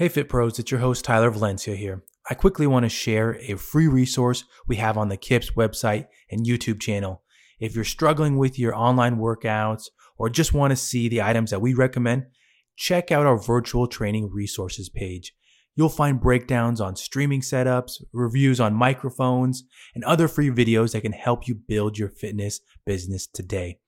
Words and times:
Hey 0.00 0.08
Fit 0.08 0.30
Pros, 0.30 0.58
it's 0.58 0.70
your 0.70 0.80
host 0.80 1.04
Tyler 1.04 1.30
Valencia 1.30 1.76
here. 1.76 2.02
I 2.30 2.32
quickly 2.32 2.66
want 2.66 2.84
to 2.84 2.88
share 2.88 3.36
a 3.42 3.58
free 3.58 3.86
resource 3.86 4.44
we 4.66 4.76
have 4.76 4.96
on 4.96 5.10
the 5.10 5.18
KIPS 5.18 5.50
website 5.50 6.06
and 6.30 6.46
YouTube 6.46 6.80
channel. 6.80 7.22
If 7.58 7.74
you're 7.74 7.84
struggling 7.84 8.38
with 8.38 8.58
your 8.58 8.74
online 8.74 9.18
workouts 9.18 9.90
or 10.16 10.30
just 10.30 10.54
want 10.54 10.70
to 10.70 10.76
see 10.76 11.10
the 11.10 11.20
items 11.20 11.50
that 11.50 11.60
we 11.60 11.74
recommend, 11.74 12.28
check 12.76 13.12
out 13.12 13.26
our 13.26 13.36
virtual 13.36 13.86
training 13.86 14.30
resources 14.32 14.88
page. 14.88 15.34
You'll 15.76 15.90
find 15.90 16.18
breakdowns 16.18 16.80
on 16.80 16.96
streaming 16.96 17.42
setups, 17.42 18.02
reviews 18.14 18.58
on 18.58 18.72
microphones, 18.72 19.64
and 19.94 20.02
other 20.04 20.28
free 20.28 20.48
videos 20.48 20.92
that 20.92 21.02
can 21.02 21.12
help 21.12 21.46
you 21.46 21.54
build 21.54 21.98
your 21.98 22.08
fitness 22.08 22.60
business 22.86 23.26
today. 23.26 23.80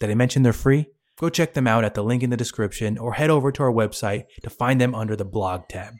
Did 0.00 0.08
I 0.08 0.14
mention 0.14 0.44
they're 0.44 0.54
free? 0.54 0.86
Go 1.18 1.28
check 1.28 1.54
them 1.54 1.66
out 1.66 1.82
at 1.82 1.94
the 1.94 2.04
link 2.04 2.22
in 2.22 2.30
the 2.30 2.36
description 2.36 2.96
or 2.96 3.14
head 3.14 3.28
over 3.28 3.50
to 3.50 3.62
our 3.64 3.72
website 3.72 4.26
to 4.44 4.50
find 4.50 4.80
them 4.80 4.94
under 4.94 5.16
the 5.16 5.24
blog 5.24 5.66
tab. 5.68 5.94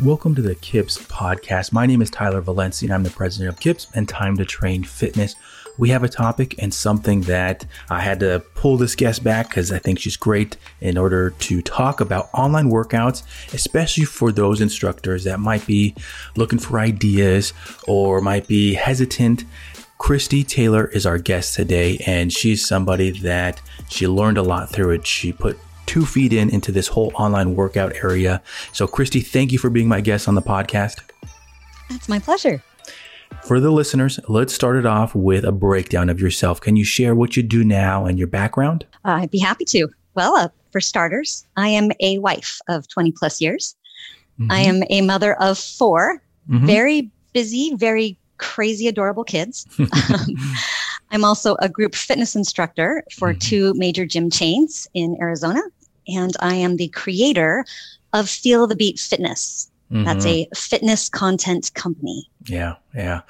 Welcome 0.00 0.36
to 0.36 0.42
the 0.42 0.54
KIPS 0.54 0.98
podcast. 0.98 1.72
My 1.72 1.86
name 1.86 2.00
is 2.00 2.10
Tyler 2.10 2.40
Valencia 2.40 2.86
and 2.86 2.94
I'm 2.94 3.02
the 3.02 3.10
president 3.10 3.52
of 3.52 3.58
KIPS 3.58 3.88
and 3.92 4.08
Time 4.08 4.36
to 4.36 4.44
Train 4.44 4.84
Fitness. 4.84 5.34
We 5.78 5.90
have 5.90 6.02
a 6.02 6.08
topic 6.08 6.54
and 6.58 6.72
something 6.72 7.22
that 7.22 7.66
I 7.90 8.00
had 8.00 8.20
to 8.20 8.42
pull 8.54 8.76
this 8.76 8.94
guest 8.94 9.22
back 9.22 9.48
because 9.48 9.72
I 9.72 9.78
think 9.78 9.98
she's 9.98 10.16
great 10.16 10.56
in 10.80 10.96
order 10.96 11.30
to 11.30 11.62
talk 11.62 12.00
about 12.00 12.28
online 12.32 12.70
workouts, 12.70 13.22
especially 13.52 14.04
for 14.04 14.32
those 14.32 14.60
instructors 14.60 15.24
that 15.24 15.40
might 15.40 15.66
be 15.66 15.94
looking 16.36 16.58
for 16.58 16.78
ideas 16.78 17.52
or 17.86 18.20
might 18.20 18.46
be 18.46 18.74
hesitant 18.74 19.44
Kristi 19.98 20.46
Taylor 20.46 20.86
is 20.88 21.06
our 21.06 21.18
guest 21.18 21.54
today, 21.54 21.98
and 22.06 22.32
she's 22.32 22.66
somebody 22.66 23.18
that 23.20 23.60
she 23.88 24.06
learned 24.06 24.36
a 24.36 24.42
lot 24.42 24.68
through 24.68 24.90
it. 24.90 25.06
She 25.06 25.32
put 25.32 25.58
two 25.86 26.04
feet 26.04 26.32
in 26.32 26.50
into 26.50 26.70
this 26.70 26.88
whole 26.88 27.12
online 27.14 27.56
workout 27.56 27.94
area. 28.04 28.42
So, 28.72 28.86
Kristi, 28.86 29.24
thank 29.24 29.52
you 29.52 29.58
for 29.58 29.70
being 29.70 29.88
my 29.88 30.00
guest 30.00 30.28
on 30.28 30.34
the 30.34 30.42
podcast. 30.42 31.00
That's 31.88 32.08
my 32.08 32.18
pleasure. 32.18 32.62
For 33.46 33.60
the 33.60 33.70
listeners, 33.70 34.18
let's 34.28 34.52
start 34.52 34.76
it 34.76 34.86
off 34.86 35.14
with 35.14 35.44
a 35.44 35.52
breakdown 35.52 36.08
of 36.08 36.20
yourself. 36.20 36.60
Can 36.60 36.74
you 36.74 36.84
share 36.84 37.14
what 37.14 37.36
you 37.36 37.44
do 37.44 37.62
now 37.62 38.04
and 38.04 38.18
your 38.18 38.26
background? 38.26 38.84
Uh, 39.04 39.20
I'd 39.20 39.30
be 39.30 39.38
happy 39.38 39.64
to. 39.66 39.88
Well, 40.14 40.34
uh, 40.34 40.48
for 40.72 40.80
starters, 40.80 41.46
I 41.56 41.68
am 41.68 41.92
a 42.00 42.18
wife 42.18 42.58
of 42.68 42.88
20 42.88 43.12
plus 43.12 43.40
years. 43.40 43.76
Mm-hmm. 44.40 44.50
I 44.50 44.60
am 44.60 44.82
a 44.90 45.00
mother 45.00 45.40
of 45.40 45.58
4 45.58 46.20
mm-hmm. 46.50 46.66
very 46.66 47.10
busy, 47.32 47.72
very 47.76 48.18
crazy, 48.38 48.88
adorable 48.88 49.24
kids. 49.24 49.64
um, 49.78 50.36
I'm 51.12 51.24
also 51.24 51.56
a 51.60 51.68
group 51.68 51.94
fitness 51.94 52.34
instructor 52.34 53.04
for 53.12 53.30
mm-hmm. 53.30 53.38
two 53.38 53.74
major 53.74 54.04
gym 54.04 54.28
chains 54.28 54.88
in 54.92 55.16
Arizona 55.20 55.62
and 56.08 56.36
I 56.40 56.54
am 56.54 56.76
the 56.76 56.88
creator 56.88 57.64
of 58.12 58.28
Feel 58.28 58.66
the 58.66 58.76
Beat 58.76 58.98
Fitness. 58.98 59.70
Mm-hmm. 59.90 60.04
That's 60.04 60.26
a 60.26 60.48
fitness 60.54 61.08
content 61.08 61.72
company. 61.74 62.28
Yeah, 62.46 62.76
yeah. 62.94 63.22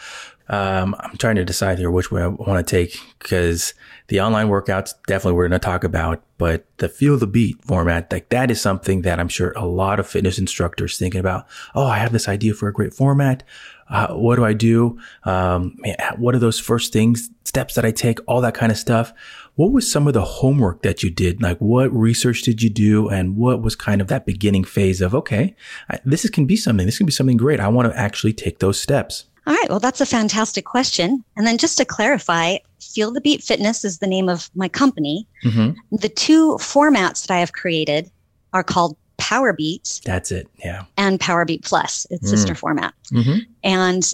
Um, 0.49 0.95
I'm 1.01 1.17
trying 1.17 1.35
to 1.37 1.45
decide 1.45 1.79
here 1.79 1.91
which 1.91 2.13
way 2.13 2.23
I 2.23 2.29
want 2.29 2.65
to 2.65 2.71
take 2.71 2.99
because 3.19 3.75
the 4.09 4.21
online 4.21 4.49
workouts 4.49 4.95
definitely 5.07 5.33
we're 5.33 5.49
going 5.49 5.61
to 5.61 5.65
talk 5.65 5.83
about, 5.83 6.23
but 6.39 6.67
the 6.77 6.89
feel 6.89 7.19
the 7.19 7.27
beat 7.27 7.61
format, 7.65 8.13
like 8.13 8.29
that 8.29 8.51
is 8.51 8.61
something 8.61 9.03
that 9.03 9.19
I'm 9.19 9.29
sure 9.29 9.53
a 9.57 9.67
lot 9.67 9.99
of 9.99 10.07
fitness 10.07 10.39
instructors 10.39 10.99
thinking 10.99 11.19
about. 11.19 11.47
Oh, 11.75 11.87
I 11.87 11.99
have 11.99 12.13
this 12.13 12.29
idea 12.29 12.55
for 12.55 12.69
a 12.69 12.73
great 12.73 12.95
format. 12.95 13.43
Uh, 13.89 14.15
what 14.15 14.37
do 14.37 14.45
I 14.45 14.53
do? 14.53 14.99
Um, 15.25 15.75
man, 15.79 15.97
what 16.17 16.35
are 16.35 16.41
those 16.41 16.61
first 16.61 16.93
things, 16.93 17.29
steps 17.45 17.75
that 17.75 17.85
I 17.85 17.91
take, 17.91 18.19
all 18.27 18.41
that 18.41 18.55
kind 18.55 18.71
of 18.71 18.79
stuff. 18.79 19.13
What 19.57 19.73
was 19.73 19.91
some 19.91 20.07
of 20.07 20.15
the 20.15 20.25
homework 20.25 20.83
that 20.83 21.03
you 21.03 21.11
did? 21.11 21.43
Like 21.43 21.59
what 21.59 21.93
research 21.93 22.43
did 22.43 22.63
you 22.63 22.71
do? 22.71 23.09
And 23.09 23.37
what 23.37 23.63
was 23.63 23.75
kind 23.75 24.01
of 24.01 24.09
that 24.09 24.25
beginning 24.25 24.65
phase 24.65 25.01
of, 25.01 25.15
okay, 25.15 25.57
I, 25.91 25.99
this 26.05 26.25
is, 26.25 26.31
can 26.31 26.47
be 26.47 26.57
something, 26.57 26.87
this 26.87 26.99
can 26.99 27.07
be 27.07 27.13
something 27.13 27.37
great. 27.37 27.59
I 27.59 27.69
want 27.69 27.91
to 27.91 27.99
actually 27.99 28.35
take 28.35 28.59
those 28.59 28.81
steps. 28.81 29.25
All 29.47 29.55
right. 29.55 29.71
Well, 29.71 29.81
that's 29.81 30.01
a 30.01 30.07
fantastic 30.07 30.65
question. 30.65 31.25
And 31.37 31.47
then 31.47 31.57
just 31.57 31.79
to 31.79 31.85
clarify, 31.85 32.57
Feel 32.81 33.13
the 33.13 33.21
Beat 33.21 33.43
Fitness 33.43 33.85
is 33.85 33.99
the 33.99 34.07
name 34.07 34.29
of 34.29 34.51
my 34.55 34.69
company. 34.69 35.27
Mm-hmm. 35.45 35.97
The 35.97 36.09
two 36.09 36.57
formats 36.57 37.27
that 37.27 37.35
I 37.35 37.39
have 37.39 37.53
created 37.53 38.11
are 38.53 38.65
called 38.65 38.97
Power 39.19 39.53
Beat. 39.53 40.01
That's 40.05 40.31
it. 40.33 40.49
Yeah. 40.65 40.85
And 40.97 41.19
Power 41.19 41.45
Beat 41.45 41.63
Plus, 41.63 42.07
its 42.11 42.27
mm. 42.27 42.31
sister 42.31 42.55
format. 42.55 42.93
Mm-hmm. 43.13 43.39
And 43.65 44.13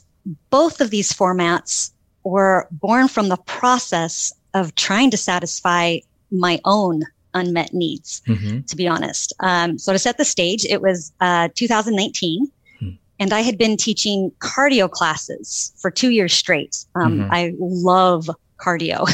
both 0.50 0.80
of 0.80 0.90
these 0.90 1.12
formats 1.12 1.92
were 2.24 2.68
born 2.70 3.08
from 3.08 3.28
the 3.28 3.36
process 3.38 4.32
of 4.54 4.74
trying 4.74 5.10
to 5.10 5.16
satisfy 5.16 5.98
my 6.30 6.60
own 6.64 7.02
unmet 7.34 7.72
needs, 7.72 8.22
mm-hmm. 8.26 8.60
to 8.62 8.76
be 8.76 8.86
honest. 8.86 9.32
Um, 9.40 9.78
so 9.78 9.92
to 9.92 9.98
set 9.98 10.18
the 10.18 10.24
stage, 10.24 10.64
it 10.64 10.82
was 10.82 11.12
uh, 11.20 11.48
2019. 11.54 12.50
Hmm. 12.78 12.88
And 13.18 13.32
I 13.32 13.40
had 13.40 13.58
been 13.58 13.76
teaching 13.76 14.30
cardio 14.38 14.90
classes 14.90 15.72
for 15.78 15.90
two 15.90 16.10
years 16.10 16.32
straight. 16.32 16.84
Um, 16.94 17.20
mm-hmm. 17.20 17.32
I 17.32 17.54
love 17.58 18.28
cardio. 18.58 19.08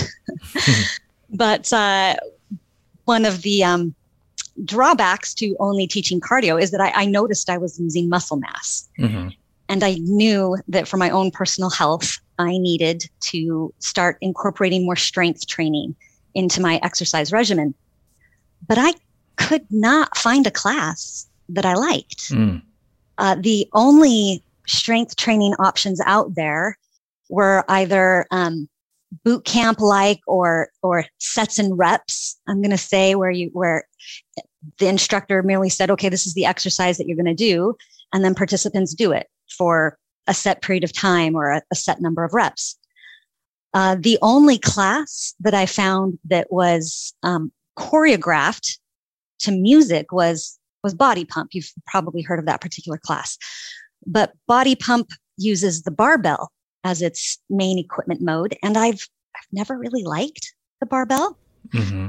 but 1.31 1.73
uh, 1.73 2.17
one 3.05 3.25
of 3.25 3.43
the 3.43 3.65
um, 3.65 3.95
drawbacks 4.65 5.35
to 5.35 5.57
only 5.61 5.87
teaching 5.87 6.21
cardio 6.21 6.61
is 6.61 6.71
that 6.71 6.81
I, 6.81 6.93
I 6.95 7.07
noticed 7.07 7.49
I 7.49 7.59
was 7.59 7.79
losing 7.79 8.09
muscle 8.09 8.37
mass. 8.37 8.89
Mm-hmm. 8.99 9.29
And 9.71 9.85
I 9.85 9.95
knew 9.95 10.57
that 10.69 10.89
for 10.89 10.97
my 10.97 11.11
own 11.11 11.31
personal 11.31 11.71
health, 11.71 12.19
I 12.39 12.59
needed 12.59 13.05
to 13.21 13.73
start 13.79 14.19
incorporating 14.21 14.85
more 14.85 14.97
strength 14.97 15.47
training 15.47 15.97
into 16.35 16.61
my 16.61 16.79
exercise 16.83 17.33
regimen. 17.33 17.75
But 18.67 18.79
I 18.79 18.93
could 19.37 19.67
not 19.71 20.17
find 20.17 20.47
a 20.47 20.51
class 20.51 21.27
that 21.49 21.65
I 21.65 21.75
liked. 21.75 22.31
Mm. 22.31 22.63
Uh, 23.17 23.37
the 23.41 23.69
only 23.73 24.43
strength 24.67 25.17
training 25.17 25.55
options 25.55 26.01
out 26.05 26.35
there 26.35 26.79
were 27.29 27.65
either 27.69 28.27
um, 28.31 28.69
boot 29.25 29.45
camp 29.45 29.81
like 29.81 30.21
or 30.27 30.69
or 30.83 31.05
sets 31.19 31.59
and 31.59 31.79
reps. 31.79 32.39
I'm 32.47 32.61
going 32.61 32.71
to 32.71 32.79
say 32.79 33.15
where 33.15 33.31
you 33.31 33.51
where 33.53 33.85
the 34.79 34.89
instructor 34.89 35.43
merely 35.43 35.71
said, 35.71 35.91
"Okay, 35.91 36.09
this 36.09 36.27
is 36.27 36.35
the 36.35 36.45
exercise 36.45 36.99
that 36.99 37.07
you're 37.07 37.17
going 37.17 37.27
to 37.27 37.35
do," 37.35 37.77
and 38.13 38.25
then 38.25 38.35
participants 38.35 38.95
do 38.95 39.13
it 39.13 39.29
for 39.57 39.99
a 40.29 40.35
set 40.35 40.63
period 40.63 40.85
of 40.85 40.93
time 40.93 41.35
or 41.35 41.51
a, 41.51 41.63
a 41.73 41.75
set 41.75 42.01
number 42.01 42.23
of 42.23 42.33
reps. 42.33 42.79
Uh, 43.75 43.97
the 43.99 44.19
only 44.23 44.59
class 44.59 45.35
that 45.41 45.55
I 45.55 45.67
found 45.67 46.19
that 46.27 46.53
was 46.53 47.15
um, 47.23 47.53
choreographed 47.77 48.79
to 49.41 49.53
music 49.53 50.13
was 50.13 50.59
was 50.85 50.95
Body 50.95 51.25
Pump. 51.25 51.51
You've 51.55 51.73
probably 51.87 52.23
heard 52.23 52.39
of 52.39 52.47
that 52.47 52.61
particular 52.61 52.99
class, 52.99 53.37
but 54.07 54.33
Body 54.47 54.77
Pump 54.77 55.11
uses 55.37 55.83
the 55.83 55.91
barbell 55.91 56.53
as 56.85 57.03
its 57.03 57.39
main 57.51 57.79
equipment 57.79 58.21
mode, 58.21 58.57
and 58.63 58.77
I've 58.77 59.07
I've 59.37 59.49
never 59.53 59.77
really 59.77 60.05
liked 60.05 60.55
the 60.81 60.87
barbell. 60.87 61.37
Mm-hmm. 61.69 62.09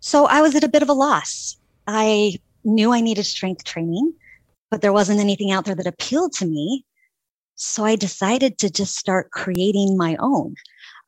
So 0.00 0.26
I 0.26 0.42
was 0.42 0.54
at 0.54 0.64
a 0.64 0.68
bit 0.68 0.82
of 0.82 0.88
a 0.88 0.94
loss. 0.94 1.56
I 1.86 2.38
knew 2.64 2.92
I 2.92 3.00
needed 3.00 3.24
strength 3.24 3.64
training, 3.64 4.14
but 4.70 4.80
there 4.80 4.92
wasn't 4.92 5.20
anything 5.20 5.50
out 5.50 5.64
there 5.64 5.74
that 5.74 5.86
appealed 5.86 6.32
to 6.34 6.46
me. 6.46 6.84
So 7.60 7.84
I 7.84 7.94
decided 7.94 8.56
to 8.58 8.70
just 8.70 8.96
start 8.96 9.30
creating 9.32 9.98
my 9.98 10.16
own. 10.18 10.54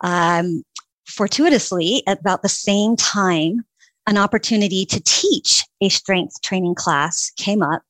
Um, 0.03 0.63
fortuitously, 1.07 2.03
at 2.07 2.21
about 2.21 2.43
the 2.43 2.49
same 2.49 2.95
time, 2.95 3.65
an 4.07 4.19
opportunity 4.19 4.85
to 4.87 5.01
teach 5.01 5.65
a 5.81 5.89
strength 5.89 6.43
training 6.43 6.75
class 6.75 7.31
came 7.37 7.63
up 7.63 7.83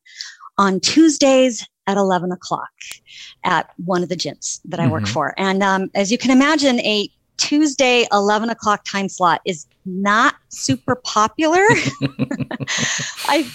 on 0.58 0.78
Tuesdays 0.78 1.66
at 1.88 1.96
11 1.96 2.30
o'clock 2.30 2.70
at 3.42 3.70
one 3.84 4.04
of 4.04 4.08
the 4.08 4.16
gyms 4.16 4.60
that 4.66 4.78
I 4.78 4.84
mm-hmm. 4.84 4.92
work 4.92 5.06
for. 5.08 5.34
And 5.36 5.60
um, 5.62 5.90
as 5.96 6.12
you 6.12 6.18
can 6.18 6.30
imagine, 6.30 6.78
a 6.80 7.08
Tuesday 7.38 8.06
11 8.12 8.48
o'clock 8.48 8.84
time 8.84 9.08
slot 9.08 9.40
is 9.44 9.66
not 9.84 10.36
super 10.50 10.94
popular. 10.94 11.64
I 13.26 13.50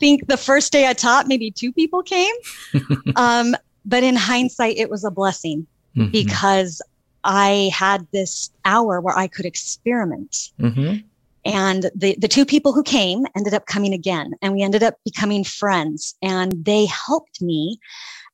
think 0.00 0.28
the 0.28 0.38
first 0.38 0.72
day 0.72 0.88
I 0.88 0.94
taught, 0.94 1.28
maybe 1.28 1.50
two 1.50 1.74
people 1.74 2.02
came. 2.02 2.34
Um, 3.16 3.54
but 3.86 4.02
in 4.02 4.16
hindsight, 4.16 4.76
it 4.76 4.90
was 4.90 5.04
a 5.04 5.10
blessing 5.10 5.66
mm-hmm. 5.96 6.10
because 6.10 6.82
I 7.24 7.70
had 7.72 8.06
this 8.12 8.50
hour 8.64 9.00
where 9.00 9.16
I 9.16 9.28
could 9.28 9.46
experiment. 9.46 10.50
Mm-hmm. 10.60 10.98
And 11.44 11.90
the, 11.94 12.16
the 12.18 12.28
two 12.28 12.44
people 12.44 12.72
who 12.72 12.82
came 12.82 13.24
ended 13.36 13.54
up 13.54 13.66
coming 13.66 13.94
again, 13.94 14.34
and 14.42 14.52
we 14.52 14.62
ended 14.62 14.82
up 14.82 14.94
becoming 15.04 15.44
friends. 15.44 16.16
And 16.20 16.64
they 16.64 16.86
helped 16.86 17.40
me 17.40 17.78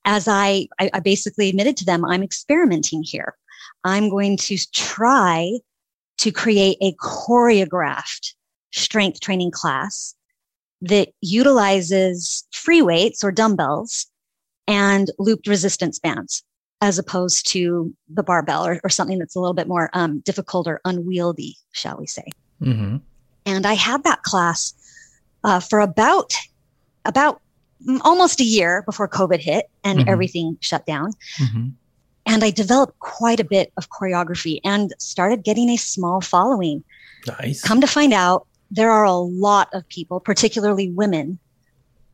as 0.05 0.27
I, 0.27 0.69
I, 0.81 0.91
I 0.95 1.01
basically 1.01 1.49
admitted 1.51 1.77
to 1.79 1.85
them, 1.85 2.05
I'm 2.05 2.23
experimenting 2.23 3.03
here. 3.03 3.35
I'm 3.85 4.09
going 4.09 4.37
to 4.39 4.57
try 4.73 5.59
to 6.19 6.33
create 6.33 6.79
a 6.81 6.95
choreographed 6.95 8.35
strength 8.73 9.21
training 9.21 9.51
class 9.51 10.15
that 10.81 11.09
utilizes 11.21 12.45
free 12.51 12.83
weights 12.83 13.23
or 13.23 13.31
dumbbells 13.31 14.07
and 14.67 15.11
looped 15.19 15.47
resistance 15.47 15.99
bands 15.99 16.45
as 16.81 16.99
opposed 16.99 17.47
to 17.49 17.95
the 18.09 18.23
barbell 18.23 18.67
or, 18.67 18.81
or 18.83 18.91
something 18.91 19.19
that's 19.19 19.37
a 19.37 19.41
little 19.41 19.55
bit 19.55 19.69
more 19.69 19.89
um, 19.93 20.19
difficult 20.21 20.67
or 20.67 20.81
unwieldy, 20.85 21.57
shall 21.71 21.97
we 21.97 22.07
say. 22.07 22.25
Mm-hmm. 22.61 22.97
And 23.47 23.67
I 23.67 23.75
had 23.75 24.03
that 24.05 24.23
class 24.23 24.75
uh, 25.45 25.61
for 25.61 25.81
about 25.81 26.35
about 27.05 27.41
almost 28.03 28.41
a 28.41 28.45
year 28.45 28.83
before 28.87 29.09
COVID 29.09 29.41
hit 29.41 29.69
and 29.85 30.01
mm-hmm. 30.01 30.09
everything 30.09 30.57
shut 30.61 30.87
down. 30.87 31.13
Mm-hmm. 31.41 31.69
And 32.27 32.45
I 32.45 32.51
developed 32.51 32.99
quite 33.01 33.41
a 33.41 33.45
bit 33.45 33.73
of 33.77 33.91
choreography 33.91 34.61
and 34.65 34.93
started 34.99 35.43
getting 35.43 35.69
a 35.71 35.77
small 35.77 36.21
following. 36.21 36.85
Nice. 37.27 37.63
Come 37.63 37.81
to 37.81 37.87
find 37.87 38.13
out, 38.13 38.47
there 38.71 38.91
are 38.91 39.05
a 39.05 39.13
lot 39.13 39.69
of 39.73 39.87
people, 39.89 40.21
particularly 40.21 40.91
women, 40.91 41.39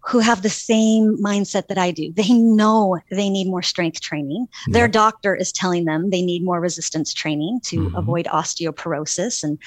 who 0.09 0.21
have 0.21 0.41
the 0.41 0.49
same 0.49 1.19
mindset 1.19 1.67
that 1.69 1.77
I 1.77 1.91
do. 1.91 2.11
They 2.13 2.33
know 2.33 2.99
they 3.11 3.29
need 3.29 3.47
more 3.47 3.63
strength 3.63 4.01
training. 4.01 4.49
Yeah. 4.67 4.73
Their 4.73 4.89
doctor 4.89 5.37
is 5.37 5.53
telling 5.53 5.85
them 5.85 6.09
they 6.09 6.23
need 6.23 6.43
more 6.43 6.61
resistance 6.61 7.13
training 7.13 7.61
to 7.65 7.77
mm-hmm. 7.77 7.97
avoid 7.97 8.27
osteoporosis 8.27 9.45
and 9.45 9.59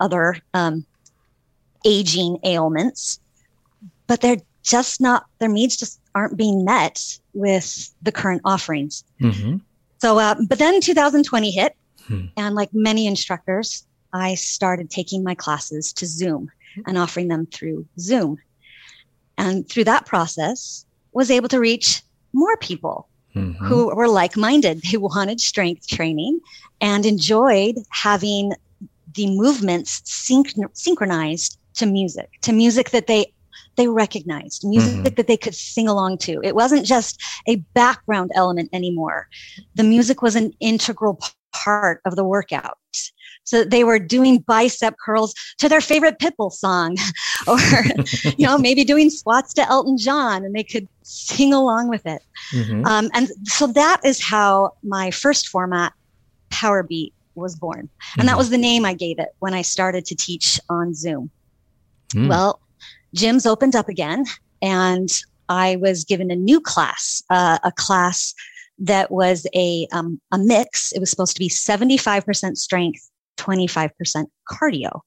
other 0.00 0.36
um, 0.52 0.84
aging 1.84 2.38
ailments. 2.42 3.20
But 4.08 4.20
they're 4.20 4.42
just 4.64 5.00
not, 5.00 5.26
their 5.38 5.48
needs 5.48 5.76
just 5.76 6.00
aren't 6.14 6.36
being 6.36 6.64
met 6.64 7.18
with 7.32 7.94
the 8.02 8.10
current 8.10 8.42
offerings. 8.44 9.04
Mm-hmm. 9.20 9.58
So, 9.98 10.18
uh, 10.18 10.34
but 10.48 10.58
then 10.58 10.80
2020 10.80 11.50
hit, 11.50 11.76
hmm. 12.06 12.26
and 12.36 12.54
like 12.54 12.70
many 12.72 13.06
instructors, 13.06 13.86
I 14.12 14.34
started 14.34 14.90
taking 14.90 15.22
my 15.22 15.34
classes 15.34 15.92
to 15.94 16.06
Zoom 16.06 16.50
and 16.86 16.96
offering 16.96 17.28
them 17.28 17.46
through 17.46 17.86
Zoom. 17.98 18.38
And 19.38 19.68
through 19.68 19.84
that 19.84 20.04
process, 20.04 20.84
was 21.12 21.30
able 21.30 21.48
to 21.48 21.58
reach 21.58 22.02
more 22.32 22.56
people 22.58 23.08
mm-hmm. 23.34 23.64
who 23.64 23.94
were 23.94 24.08
like-minded. 24.08 24.84
who 24.84 25.00
wanted 25.00 25.40
strength 25.40 25.88
training 25.88 26.40
and 26.80 27.06
enjoyed 27.06 27.76
having 27.90 28.52
the 29.14 29.26
movements 29.30 30.00
synch- 30.02 30.54
synchronized 30.74 31.58
to 31.74 31.86
music, 31.86 32.30
to 32.42 32.52
music 32.52 32.90
that 32.90 33.06
they 33.06 33.32
they 33.76 33.86
recognized, 33.86 34.64
music 34.64 34.94
mm-hmm. 34.94 35.14
that 35.14 35.28
they 35.28 35.36
could 35.36 35.54
sing 35.54 35.86
along 35.86 36.18
to. 36.18 36.40
It 36.42 36.56
wasn't 36.56 36.84
just 36.84 37.22
a 37.46 37.56
background 37.74 38.32
element 38.34 38.70
anymore. 38.72 39.28
The 39.76 39.84
music 39.84 40.20
was 40.20 40.34
an 40.34 40.52
integral 40.58 41.20
part 41.52 42.00
of 42.04 42.16
the 42.16 42.24
workout. 42.24 42.78
So 43.48 43.64
they 43.64 43.82
were 43.82 43.98
doing 43.98 44.40
bicep 44.40 44.96
curls 45.02 45.34
to 45.56 45.70
their 45.70 45.80
favorite 45.80 46.18
Pitbull 46.18 46.52
song, 46.52 46.96
or 47.46 47.58
you 48.36 48.46
know 48.46 48.58
maybe 48.58 48.84
doing 48.84 49.08
squats 49.08 49.54
to 49.54 49.62
Elton 49.62 49.96
John, 49.96 50.44
and 50.44 50.54
they 50.54 50.62
could 50.62 50.86
sing 51.02 51.54
along 51.54 51.88
with 51.88 52.04
it. 52.04 52.22
Mm-hmm. 52.54 52.84
Um, 52.84 53.10
and 53.14 53.28
so 53.44 53.66
that 53.68 54.02
is 54.04 54.22
how 54.22 54.74
my 54.82 55.10
first 55.10 55.48
format, 55.48 55.94
Power 56.50 56.82
Beat, 56.82 57.14
was 57.34 57.56
born, 57.56 57.88
mm-hmm. 57.88 58.20
and 58.20 58.28
that 58.28 58.32
mm-hmm. 58.32 58.38
was 58.38 58.50
the 58.50 58.58
name 58.58 58.84
I 58.84 58.92
gave 58.92 59.18
it 59.18 59.30
when 59.38 59.54
I 59.54 59.62
started 59.62 60.04
to 60.06 60.14
teach 60.14 60.60
on 60.68 60.92
Zoom. 60.92 61.30
Mm. 62.14 62.28
Well, 62.28 62.60
gyms 63.16 63.46
opened 63.46 63.74
up 63.74 63.88
again, 63.88 64.26
and 64.60 65.08
I 65.48 65.76
was 65.76 66.04
given 66.04 66.30
a 66.30 66.36
new 66.36 66.60
class, 66.60 67.22
uh, 67.30 67.58
a 67.64 67.72
class 67.72 68.34
that 68.78 69.10
was 69.10 69.46
a 69.54 69.86
um, 69.92 70.20
a 70.32 70.38
mix. 70.38 70.92
It 70.92 71.00
was 71.00 71.10
supposed 71.10 71.34
to 71.34 71.40
be 71.40 71.48
75% 71.48 72.56
strength, 72.56 73.07
25% 73.38 74.26
cardio. 74.50 75.00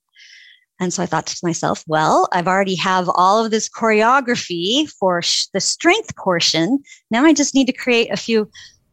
And 0.82 0.92
so 0.92 1.04
I 1.04 1.06
thought 1.06 1.28
to 1.28 1.38
myself, 1.44 1.84
well, 1.88 2.28
I've 2.32 2.48
already 2.48 2.74
have 2.76 3.08
all 3.14 3.46
of 3.46 3.52
this 3.52 3.70
choreography 3.70 4.90
for 4.90 5.22
sh- 5.22 5.46
the 5.54 5.60
strength 5.60 6.16
portion. 6.16 6.80
Now 7.12 7.24
I 7.24 7.34
just 7.34 7.54
need 7.54 7.68
to 7.68 7.74
create 7.74 8.12
a 8.12 8.18
few 8.18 8.50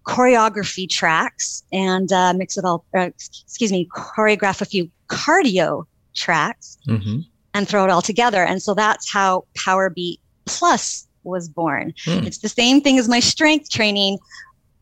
choreography 0.07 0.89
tracks 0.89 1.63
and 1.73 2.13
uh, 2.13 2.35
mix 2.35 2.59
it 2.59 2.65
all, 2.67 2.85
uh, 2.95 3.01
excuse 3.01 3.73
me, 3.73 3.89
choreograph 3.95 4.61
a 4.61 4.67
few 4.67 4.91
cardio 5.09 5.85
tracks 6.15 6.77
mm-hmm. 6.87 7.21
and 7.55 7.67
throw 7.67 7.85
it 7.85 7.91
all 7.91 8.03
together. 8.03 8.45
And 8.45 8.63
so 8.63 8.75
that's 8.75 9.11
how 9.11 9.47
Power 9.57 9.89
Beat 9.89 10.21
Plus 10.45 11.09
was 11.25 11.49
born. 11.49 11.95
Mm. 12.05 12.27
It's 12.27 12.39
the 12.39 12.51
same 12.51 12.83
thing 12.83 12.99
as 12.99 13.09
my 13.09 13.21
strength 13.21 13.71
training, 13.71 14.19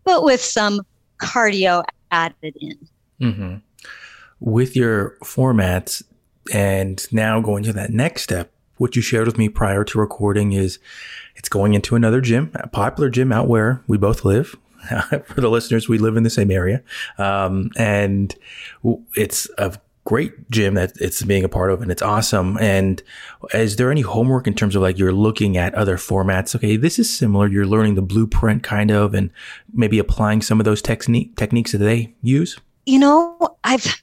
but 0.02 0.24
with 0.24 0.40
some 0.40 0.82
cardio 1.20 1.84
added 2.10 2.56
in. 2.60 2.88
Mm-hmm 3.20 3.56
with 4.40 4.76
your 4.76 5.16
formats 5.22 6.02
and 6.52 7.06
now 7.12 7.40
going 7.40 7.64
to 7.64 7.72
that 7.72 7.90
next 7.90 8.22
step, 8.22 8.52
what 8.76 8.94
you 8.94 9.02
shared 9.02 9.26
with 9.26 9.38
me 9.38 9.48
prior 9.48 9.84
to 9.84 9.98
recording 9.98 10.52
is 10.52 10.78
it's 11.34 11.48
going 11.48 11.74
into 11.74 11.96
another 11.96 12.20
gym, 12.20 12.50
a 12.54 12.68
popular 12.68 13.08
gym 13.08 13.32
out 13.32 13.48
where 13.48 13.82
we 13.86 13.96
both 13.96 14.24
live. 14.24 14.56
For 15.26 15.40
the 15.40 15.48
listeners, 15.48 15.88
we 15.88 15.98
live 15.98 16.16
in 16.16 16.22
the 16.22 16.30
same 16.30 16.50
area. 16.50 16.82
Um, 17.18 17.70
and 17.76 18.34
it's 19.14 19.48
a 19.58 19.78
great 20.04 20.50
gym 20.50 20.74
that 20.74 20.92
it's 21.00 21.22
being 21.22 21.42
a 21.42 21.48
part 21.48 21.70
of 21.70 21.82
and 21.82 21.90
it's 21.90 22.02
awesome. 22.02 22.56
And 22.58 23.02
is 23.52 23.76
there 23.76 23.90
any 23.90 24.02
homework 24.02 24.46
in 24.46 24.54
terms 24.54 24.76
of 24.76 24.82
like 24.82 24.98
you're 24.98 25.12
looking 25.12 25.56
at 25.56 25.74
other 25.74 25.96
formats? 25.96 26.54
Okay, 26.54 26.76
this 26.76 26.98
is 26.98 27.12
similar. 27.12 27.48
You're 27.48 27.66
learning 27.66 27.96
the 27.96 28.02
blueprint 28.02 28.62
kind 28.62 28.90
of 28.90 29.14
and 29.14 29.30
maybe 29.72 29.98
applying 29.98 30.42
some 30.42 30.60
of 30.60 30.64
those 30.64 30.80
technique 30.80 31.36
techniques 31.36 31.72
that 31.72 31.78
they 31.78 32.14
use? 32.22 32.58
You 32.84 33.00
know, 33.00 33.56
I've 33.64 34.00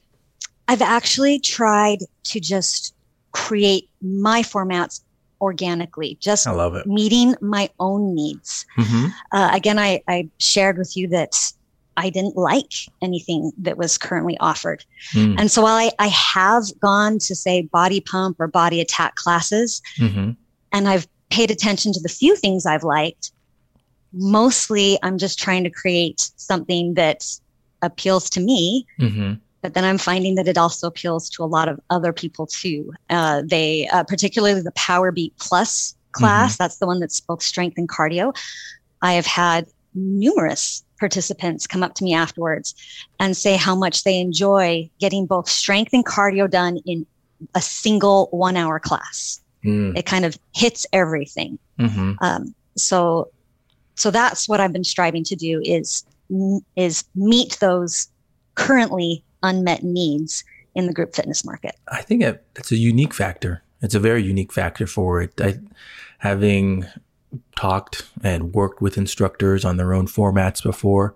I've 0.68 0.82
actually 0.82 1.38
tried 1.38 1.98
to 2.24 2.40
just 2.40 2.94
create 3.32 3.88
my 4.00 4.42
formats 4.42 5.00
organically, 5.40 6.16
just 6.20 6.46
I 6.46 6.52
love 6.52 6.74
it. 6.74 6.86
meeting 6.86 7.34
my 7.40 7.68
own 7.78 8.14
needs. 8.14 8.64
Mm-hmm. 8.78 9.06
Uh, 9.32 9.50
again, 9.52 9.78
I, 9.78 10.02
I 10.08 10.28
shared 10.38 10.78
with 10.78 10.96
you 10.96 11.08
that 11.08 11.36
I 11.96 12.10
didn't 12.10 12.36
like 12.36 12.72
anything 13.02 13.52
that 13.58 13.76
was 13.76 13.98
currently 13.98 14.38
offered. 14.38 14.84
Mm. 15.12 15.38
And 15.38 15.50
so 15.50 15.62
while 15.62 15.76
I, 15.76 15.90
I 15.98 16.08
have 16.08 16.64
gone 16.80 17.18
to 17.20 17.34
say 17.34 17.62
body 17.62 18.00
pump 18.00 18.40
or 18.40 18.46
body 18.46 18.80
attack 18.80 19.16
classes, 19.16 19.82
mm-hmm. 19.98 20.30
and 20.72 20.88
I've 20.88 21.06
paid 21.30 21.50
attention 21.50 21.92
to 21.92 22.00
the 22.00 22.08
few 22.08 22.36
things 22.36 22.66
I've 22.66 22.84
liked, 22.84 23.32
mostly 24.12 24.98
I'm 25.02 25.18
just 25.18 25.38
trying 25.38 25.64
to 25.64 25.70
create 25.70 26.30
something 26.36 26.94
that 26.94 27.26
appeals 27.82 28.30
to 28.30 28.40
me. 28.40 28.86
Mm-hmm 28.98 29.34
but 29.64 29.72
then 29.72 29.82
I'm 29.82 29.96
finding 29.96 30.34
that 30.34 30.46
it 30.46 30.58
also 30.58 30.88
appeals 30.88 31.30
to 31.30 31.42
a 31.42 31.46
lot 31.46 31.70
of 31.70 31.80
other 31.88 32.12
people 32.12 32.46
too. 32.46 32.92
Uh, 33.08 33.40
they, 33.46 33.88
uh, 33.88 34.04
particularly 34.04 34.60
the 34.60 34.72
Power 34.72 35.10
Beat 35.10 35.34
Plus 35.38 35.96
class, 36.12 36.52
mm-hmm. 36.52 36.62
that's 36.62 36.76
the 36.76 36.86
one 36.86 37.00
that's 37.00 37.18
both 37.18 37.42
strength 37.42 37.78
and 37.78 37.88
cardio. 37.88 38.36
I 39.00 39.14
have 39.14 39.24
had 39.24 39.66
numerous 39.94 40.84
participants 41.00 41.66
come 41.66 41.82
up 41.82 41.94
to 41.94 42.04
me 42.04 42.12
afterwards 42.12 42.74
and 43.18 43.34
say 43.34 43.56
how 43.56 43.74
much 43.74 44.04
they 44.04 44.20
enjoy 44.20 44.90
getting 45.00 45.24
both 45.24 45.48
strength 45.48 45.94
and 45.94 46.04
cardio 46.04 46.48
done 46.48 46.76
in 46.84 47.06
a 47.54 47.62
single 47.62 48.28
one 48.32 48.58
hour 48.58 48.78
class. 48.78 49.40
Mm. 49.64 49.96
It 49.96 50.04
kind 50.04 50.26
of 50.26 50.38
hits 50.54 50.86
everything. 50.92 51.58
Mm-hmm. 51.78 52.12
Um, 52.20 52.54
so, 52.76 53.30
so 53.94 54.10
that's 54.10 54.46
what 54.46 54.60
I've 54.60 54.74
been 54.74 54.84
striving 54.84 55.24
to 55.24 55.36
do 55.36 55.62
is, 55.64 56.04
is 56.76 57.04
meet 57.14 57.56
those 57.60 58.08
currently 58.56 59.24
unmet 59.44 59.84
needs 59.84 60.42
in 60.74 60.86
the 60.88 60.92
group 60.92 61.14
fitness 61.14 61.44
market. 61.44 61.76
I 61.86 62.02
think 62.02 62.22
that's 62.54 62.72
a 62.72 62.76
unique 62.76 63.14
factor. 63.14 63.62
It's 63.80 63.94
a 63.94 64.00
very 64.00 64.22
unique 64.22 64.52
factor 64.52 64.86
for 64.86 65.22
it. 65.22 65.40
I, 65.40 65.60
having 66.18 66.86
talked 67.56 68.08
and 68.22 68.54
worked 68.54 68.80
with 68.80 68.96
instructors 68.98 69.64
on 69.64 69.76
their 69.76 69.92
own 69.92 70.06
formats 70.06 70.62
before 70.62 71.14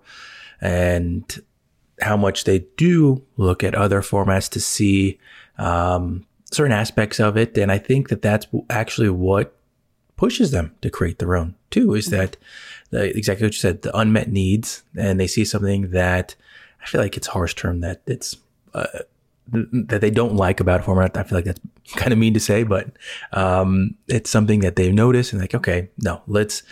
and 0.61 1.41
how 2.01 2.15
much 2.15 2.43
they 2.43 2.59
do 2.77 3.25
look 3.37 3.63
at 3.63 3.75
other 3.75 4.01
formats 4.01 4.49
to 4.49 4.59
see 4.59 5.19
um, 5.57 6.25
certain 6.51 6.71
aspects 6.71 7.19
of 7.19 7.35
it. 7.37 7.57
And 7.57 7.71
I 7.71 7.77
think 7.77 8.09
that 8.09 8.21
that's 8.21 8.47
actually 8.69 9.09
what 9.09 9.55
pushes 10.15 10.51
them 10.51 10.75
to 10.81 10.89
create 10.89 11.19
their 11.19 11.35
own 11.35 11.55
too, 11.71 11.95
is 11.95 12.07
mm-hmm. 12.07 12.17
that 12.17 12.37
the, 12.91 13.17
exactly 13.17 13.45
what 13.45 13.53
you 13.53 13.59
said, 13.59 13.81
the 13.81 13.97
unmet 13.97 14.31
needs, 14.31 14.83
and 14.95 15.19
they 15.19 15.27
see 15.27 15.45
something 15.45 15.91
that 15.91 16.35
I 16.81 16.85
feel 16.85 17.01
like 17.01 17.17
it's 17.17 17.27
a 17.27 17.31
harsh 17.31 17.55
term 17.55 17.81
that 17.81 18.01
it's 18.05 18.37
uh, 18.73 18.85
that 19.51 20.01
they 20.01 20.11
don't 20.11 20.35
like 20.35 20.59
about 20.59 20.83
format. 20.83 21.17
I 21.17 21.23
feel 21.23 21.37
like 21.37 21.45
that's 21.45 21.59
kind 21.95 22.13
of 22.13 22.19
mean 22.19 22.33
to 22.33 22.39
say, 22.39 22.63
but 22.63 22.91
um, 23.33 23.95
it's 24.07 24.29
something 24.29 24.59
that 24.61 24.75
they've 24.75 24.93
noticed 24.93 25.33
and 25.33 25.41
like, 25.41 25.55
okay, 25.55 25.89
no, 25.97 26.21
let's 26.27 26.63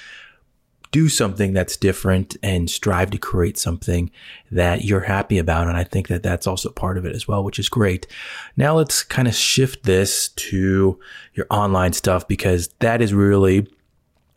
do 0.92 1.10
something 1.10 1.54
that's 1.54 1.76
different 1.76 2.38
and 2.42 2.70
strive 2.70 3.12
to 3.12 3.18
create 3.18 3.58
something 3.58 4.10
that 4.52 4.86
you're 4.86 5.02
happy 5.02 5.38
about. 5.38 5.68
And 5.68 5.76
I 5.76 5.84
think 5.84 6.08
that 6.08 6.24
that's 6.24 6.48
also 6.48 6.70
part 6.70 6.98
of 6.98 7.06
it 7.06 7.16
as 7.16 7.28
well, 7.28 7.44
which 7.44 7.60
is 7.60 7.70
great. 7.70 8.08
Now 8.56 8.76
let's 8.76 9.04
kind 9.04 9.28
of 9.28 9.36
shift 9.36 9.84
this 9.84 10.30
to 10.30 11.00
your 11.34 11.46
online 11.50 11.94
stuff 11.94 12.28
because 12.28 12.70
that 12.80 13.02
is 13.02 13.14
really 13.14 13.68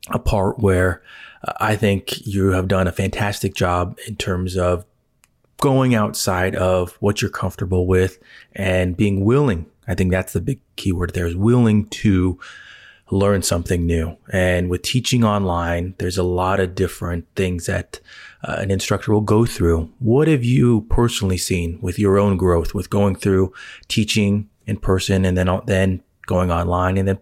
a 0.09 0.19
part 0.19 0.59
where 0.59 1.03
uh, 1.47 1.53
I 1.61 1.77
think 1.77 2.27
you 2.27 2.49
have 2.49 2.69
done 2.69 2.89
a 2.89 2.93
fantastic 2.93 3.55
job 3.55 3.99
in 4.07 4.17
terms 4.17 4.57
of 4.57 4.85
going 5.61 5.95
outside 5.95 6.55
of 6.57 6.93
what 7.01 7.21
you're 7.21 7.31
comfortable 7.31 7.87
with 7.87 8.19
and 8.55 8.97
being 8.97 9.25
willing. 9.25 9.67
I 9.87 9.95
think 9.95 10.11
that's 10.11 10.33
the 10.33 10.41
big 10.41 10.61
keyword 10.77 11.15
there 11.15 11.27
is 11.27 11.37
willing 11.37 11.87
to 11.89 12.39
learn 13.11 13.43
something 13.43 13.87
new. 13.87 14.17
And 14.33 14.71
with 14.71 14.83
teaching 14.83 15.25
online, 15.25 15.95
there's 15.99 16.19
a 16.19 16.23
lot 16.23 16.61
of 16.61 16.75
different 16.75 17.27
things 17.35 17.67
that 17.67 18.01
uh, 18.45 18.57
an 18.59 18.71
instructor 18.71 19.13
will 19.13 19.21
go 19.21 19.45
through. 19.45 19.93
What 19.99 20.29
have 20.29 20.45
you 20.45 20.83
personally 20.83 21.39
seen 21.39 21.79
with 21.83 21.99
your 21.99 22.19
own 22.19 22.37
growth 22.37 22.73
with 22.73 22.89
going 22.89 23.17
through 23.17 23.53
teaching 23.89 24.49
in 24.67 24.77
person 24.79 25.25
and 25.25 25.37
then 25.37 25.49
then 25.67 26.03
going 26.27 26.51
online 26.51 26.97
and 26.97 27.09
then 27.09 27.19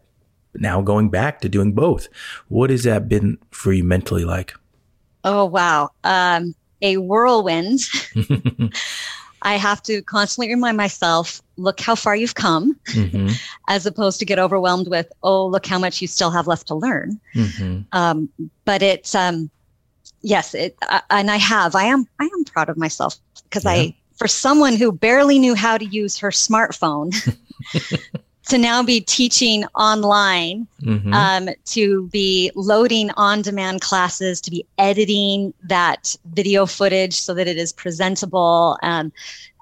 now 0.54 0.80
going 0.82 1.08
back 1.08 1.40
to 1.40 1.48
doing 1.48 1.72
both. 1.72 2.08
What 2.48 2.70
has 2.70 2.84
that 2.84 3.08
been 3.08 3.38
for 3.50 3.72
you 3.72 3.84
mentally 3.84 4.24
like? 4.24 4.54
Oh 5.24 5.46
wow. 5.46 5.90
Um, 6.04 6.54
a 6.82 6.96
whirlwind. 6.98 7.80
I 9.42 9.56
have 9.56 9.82
to 9.84 10.02
constantly 10.02 10.52
remind 10.52 10.76
myself, 10.76 11.40
look 11.56 11.80
how 11.80 11.94
far 11.94 12.16
you've 12.16 12.34
come, 12.34 12.74
mm-hmm. 12.88 13.28
as 13.68 13.86
opposed 13.86 14.18
to 14.18 14.24
get 14.24 14.38
overwhelmed 14.38 14.88
with, 14.88 15.10
oh, 15.22 15.46
look 15.46 15.66
how 15.66 15.78
much 15.78 16.02
you 16.02 16.08
still 16.08 16.30
have 16.30 16.46
left 16.46 16.66
to 16.68 16.74
learn. 16.74 17.20
Mm-hmm. 17.34 17.82
Um, 17.92 18.28
but 18.64 18.82
it's, 18.82 19.14
um, 19.14 19.48
yes, 20.22 20.54
it, 20.54 20.76
uh, 20.88 21.00
and 21.10 21.30
I 21.30 21.36
have, 21.36 21.76
I 21.76 21.84
am, 21.84 22.06
I 22.18 22.24
am 22.24 22.44
proud 22.44 22.68
of 22.68 22.76
myself 22.76 23.16
because 23.44 23.64
yeah. 23.64 23.70
I, 23.70 23.96
for 24.16 24.26
someone 24.26 24.74
who 24.74 24.90
barely 24.90 25.38
knew 25.38 25.54
how 25.54 25.78
to 25.78 25.84
use 25.84 26.18
her 26.18 26.30
smartphone, 26.30 27.14
to 28.48 28.58
now 28.58 28.82
be 28.82 29.00
teaching 29.00 29.64
online, 29.74 30.66
mm-hmm. 30.82 31.12
um, 31.12 31.48
to 31.66 32.08
be 32.08 32.50
loading 32.54 33.10
on 33.12 33.42
demand 33.42 33.80
classes, 33.80 34.40
to 34.42 34.50
be 34.50 34.66
editing 34.78 35.52
that 35.64 36.16
video 36.32 36.66
footage 36.66 37.14
so 37.14 37.34
that 37.34 37.46
it 37.46 37.56
is 37.56 37.72
presentable. 37.72 38.78
Um, 38.82 39.12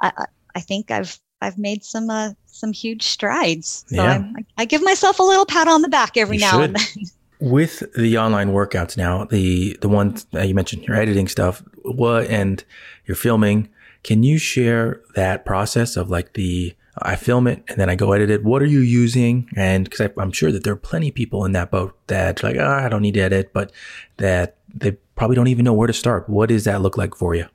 I, 0.02 0.12
I 0.54 0.60
think 0.60 0.90
I've 0.90 1.20
I've 1.42 1.58
made 1.58 1.84
some 1.84 2.10
uh, 2.10 2.30
some 2.46 2.72
huge 2.72 3.02
strides. 3.02 3.84
So 3.88 3.96
yeah. 3.96 4.24
I, 4.36 4.44
I 4.62 4.64
give 4.64 4.82
myself 4.82 5.18
a 5.18 5.22
little 5.22 5.46
pat 5.46 5.68
on 5.68 5.82
the 5.82 5.88
back 5.88 6.16
every 6.16 6.36
you 6.36 6.42
now 6.42 6.52
should. 6.52 6.70
and 6.70 6.76
then. 6.76 7.04
With 7.38 7.92
the 7.94 8.16
online 8.16 8.52
workouts 8.52 8.96
now, 8.96 9.24
the 9.24 9.76
the 9.82 9.90
ones 9.90 10.24
that 10.32 10.48
you 10.48 10.54
mentioned, 10.54 10.84
your 10.84 10.96
editing 10.96 11.28
stuff, 11.28 11.62
what 11.82 12.28
and 12.30 12.64
your 13.04 13.14
filming, 13.14 13.68
can 14.02 14.22
you 14.22 14.38
share 14.38 15.02
that 15.16 15.44
process 15.44 15.98
of 15.98 16.08
like 16.08 16.32
the 16.32 16.74
I 17.02 17.16
film 17.16 17.46
it 17.46 17.62
and 17.68 17.78
then 17.78 17.90
I 17.90 17.94
go 17.94 18.12
edit 18.12 18.30
it. 18.30 18.44
What 18.44 18.62
are 18.62 18.66
you 18.66 18.80
using? 18.80 19.48
And 19.56 19.84
because 19.84 20.08
I'm 20.16 20.32
sure 20.32 20.50
that 20.50 20.64
there 20.64 20.72
are 20.72 20.76
plenty 20.76 21.08
of 21.08 21.14
people 21.14 21.44
in 21.44 21.52
that 21.52 21.70
boat 21.70 21.96
that 22.06 22.42
like, 22.42 22.56
oh, 22.56 22.66
I 22.66 22.88
don't 22.88 23.02
need 23.02 23.14
to 23.14 23.20
edit, 23.20 23.52
but 23.52 23.72
that 24.16 24.56
they 24.74 24.92
probably 25.14 25.36
don't 25.36 25.48
even 25.48 25.64
know 25.64 25.74
where 25.74 25.86
to 25.86 25.92
start. 25.92 26.28
What 26.28 26.48
does 26.48 26.64
that 26.64 26.80
look 26.80 26.96
like 26.96 27.14
for 27.14 27.34
you? 27.34 27.46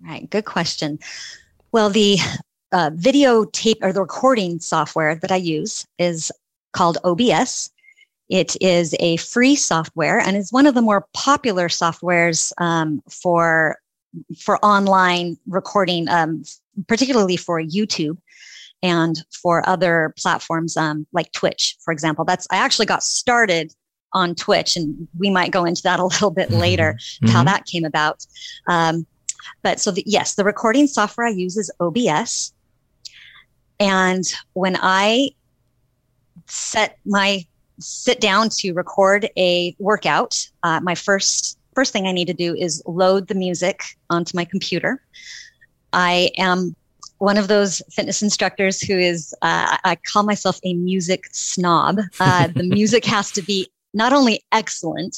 Right. 0.00 0.28
Good 0.30 0.44
question. 0.44 0.98
Well, 1.72 1.90
the 1.90 2.18
uh, 2.72 2.90
video 2.94 3.44
tape 3.46 3.78
or 3.82 3.92
the 3.92 4.02
recording 4.02 4.60
software 4.60 5.16
that 5.16 5.32
I 5.32 5.36
use 5.36 5.86
is 5.98 6.30
called 6.72 6.98
OBS. 7.04 7.70
It 8.28 8.56
is 8.60 8.94
a 9.00 9.16
free 9.18 9.56
software 9.56 10.18
and 10.18 10.36
is 10.36 10.52
one 10.52 10.66
of 10.66 10.74
the 10.74 10.82
more 10.82 11.06
popular 11.12 11.68
softwares 11.68 12.52
um, 12.58 13.02
for 13.08 13.76
for 14.38 14.64
online 14.64 15.36
recording, 15.46 16.08
um, 16.08 16.42
particularly 16.88 17.36
for 17.36 17.60
YouTube 17.60 18.16
and 18.82 19.24
for 19.42 19.66
other 19.68 20.14
platforms 20.18 20.76
um, 20.76 21.06
like 21.12 21.32
Twitch, 21.32 21.76
for 21.84 21.92
example. 21.92 22.24
That's 22.24 22.46
I 22.50 22.56
actually 22.56 22.86
got 22.86 23.02
started 23.02 23.72
on 24.12 24.34
Twitch, 24.34 24.76
and 24.76 25.08
we 25.18 25.30
might 25.30 25.50
go 25.50 25.64
into 25.64 25.82
that 25.82 26.00
a 26.00 26.04
little 26.04 26.30
bit 26.30 26.48
mm-hmm. 26.48 26.60
later, 26.60 26.94
mm-hmm. 26.94 27.28
how 27.28 27.44
that 27.44 27.66
came 27.66 27.84
about. 27.84 28.24
Um, 28.68 29.06
but 29.62 29.80
so 29.80 29.90
the, 29.90 30.02
yes, 30.06 30.34
the 30.34 30.44
recording 30.44 30.86
software 30.86 31.26
I 31.26 31.30
use 31.30 31.56
is 31.56 31.70
OBS, 31.80 32.52
and 33.78 34.24
when 34.54 34.76
I 34.80 35.30
set 36.46 36.98
my 37.04 37.44
sit 37.78 38.20
down 38.20 38.48
to 38.48 38.72
record 38.72 39.28
a 39.36 39.76
workout, 39.78 40.48
uh, 40.62 40.80
my 40.80 40.94
first 40.94 41.58
first 41.74 41.92
thing 41.92 42.06
I 42.06 42.12
need 42.12 42.26
to 42.28 42.34
do 42.34 42.54
is 42.54 42.82
load 42.86 43.28
the 43.28 43.34
music 43.34 43.82
onto 44.08 44.36
my 44.36 44.44
computer. 44.44 45.02
I 45.92 46.30
am 46.38 46.74
one 47.18 47.38
of 47.38 47.48
those 47.48 47.82
fitness 47.90 48.22
instructors 48.22 48.80
who 48.80 48.96
is, 48.96 49.34
uh, 49.42 49.76
I 49.84 49.96
call 50.12 50.22
myself 50.22 50.58
a 50.64 50.74
music 50.74 51.24
snob. 51.32 52.00
Uh, 52.20 52.48
the 52.48 52.62
music 52.64 53.04
has 53.06 53.30
to 53.32 53.42
be 53.42 53.68
not 53.94 54.12
only 54.12 54.44
excellent, 54.52 55.16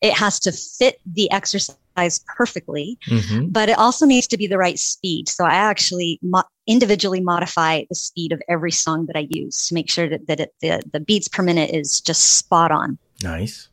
it 0.00 0.12
has 0.12 0.40
to 0.40 0.52
fit 0.52 1.00
the 1.06 1.30
exercise 1.30 2.24
perfectly, 2.36 2.98
mm-hmm. 3.08 3.46
but 3.48 3.68
it 3.68 3.78
also 3.78 4.04
needs 4.04 4.26
to 4.26 4.36
be 4.36 4.48
the 4.48 4.58
right 4.58 4.78
speed. 4.78 5.28
So 5.28 5.44
I 5.44 5.54
actually 5.54 6.18
mo- 6.22 6.42
individually 6.66 7.20
modify 7.20 7.84
the 7.88 7.94
speed 7.94 8.32
of 8.32 8.42
every 8.48 8.72
song 8.72 9.06
that 9.06 9.16
I 9.16 9.28
use 9.30 9.68
to 9.68 9.74
make 9.74 9.88
sure 9.88 10.08
that, 10.08 10.26
that 10.26 10.40
it, 10.40 10.54
the, 10.60 10.82
the 10.92 11.00
beats 11.00 11.28
per 11.28 11.42
minute 11.42 11.70
is 11.70 12.00
just 12.00 12.36
spot 12.36 12.72
on. 12.72 12.98
Nice. 13.22 13.68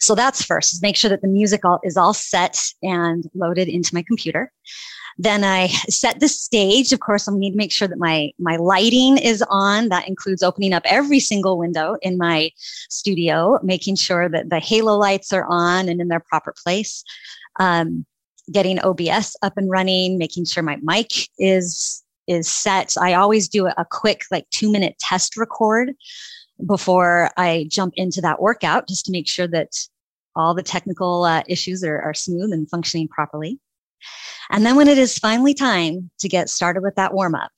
So 0.00 0.14
that's 0.14 0.42
first, 0.42 0.72
is 0.74 0.82
make 0.82 0.96
sure 0.96 1.10
that 1.10 1.22
the 1.22 1.28
music 1.28 1.64
all, 1.64 1.80
is 1.84 1.96
all 1.96 2.14
set 2.14 2.58
and 2.82 3.28
loaded 3.34 3.68
into 3.68 3.94
my 3.94 4.02
computer. 4.02 4.50
Then 5.18 5.44
I 5.44 5.68
set 5.88 6.20
the 6.20 6.28
stage. 6.28 6.92
Of 6.92 7.00
course, 7.00 7.28
I 7.28 7.32
need 7.34 7.52
to 7.52 7.56
make 7.56 7.72
sure 7.72 7.88
that 7.88 7.98
my, 7.98 8.32
my 8.38 8.56
lighting 8.56 9.18
is 9.18 9.42
on. 9.48 9.88
That 9.88 10.08
includes 10.08 10.42
opening 10.42 10.72
up 10.72 10.82
every 10.86 11.20
single 11.20 11.58
window 11.58 11.96
in 12.02 12.18
my 12.18 12.50
studio, 12.56 13.58
making 13.62 13.96
sure 13.96 14.28
that 14.28 14.50
the 14.50 14.58
halo 14.58 14.96
lights 14.96 15.32
are 15.32 15.46
on 15.48 15.88
and 15.88 16.00
in 16.00 16.08
their 16.08 16.20
proper 16.20 16.54
place. 16.64 17.04
Um, 17.60 18.04
getting 18.52 18.78
OBS 18.80 19.36
up 19.42 19.56
and 19.56 19.70
running, 19.70 20.18
making 20.18 20.44
sure 20.44 20.62
my 20.62 20.78
mic 20.82 21.28
is 21.38 22.02
is 22.26 22.48
set. 22.48 22.94
I 22.98 23.14
always 23.14 23.48
do 23.48 23.66
a, 23.66 23.86
quick 23.90 24.22
like 24.30 24.48
two 24.50 24.72
minute 24.72 24.98
test 24.98 25.36
record 25.36 25.92
before 26.64 27.30
I 27.36 27.66
jump 27.68 27.94
into 27.96 28.20
that 28.22 28.40
workout 28.40 28.88
just 28.88 29.04
to 29.06 29.12
make 29.12 29.28
sure 29.28 29.46
that 29.48 29.76
all 30.34 30.54
the 30.54 30.62
technical 30.62 31.24
uh, 31.24 31.42
issues 31.48 31.84
are, 31.84 32.00
are 32.00 32.14
smooth 32.14 32.52
and 32.52 32.68
functioning 32.68 33.08
properly. 33.08 33.58
And 34.50 34.64
then 34.64 34.76
when 34.76 34.88
it 34.88 34.98
is 34.98 35.18
finally 35.18 35.54
time 35.54 36.10
to 36.18 36.28
get 36.28 36.50
started 36.50 36.82
with 36.82 36.96
that 36.96 37.14
warm 37.14 37.34
up, 37.34 37.50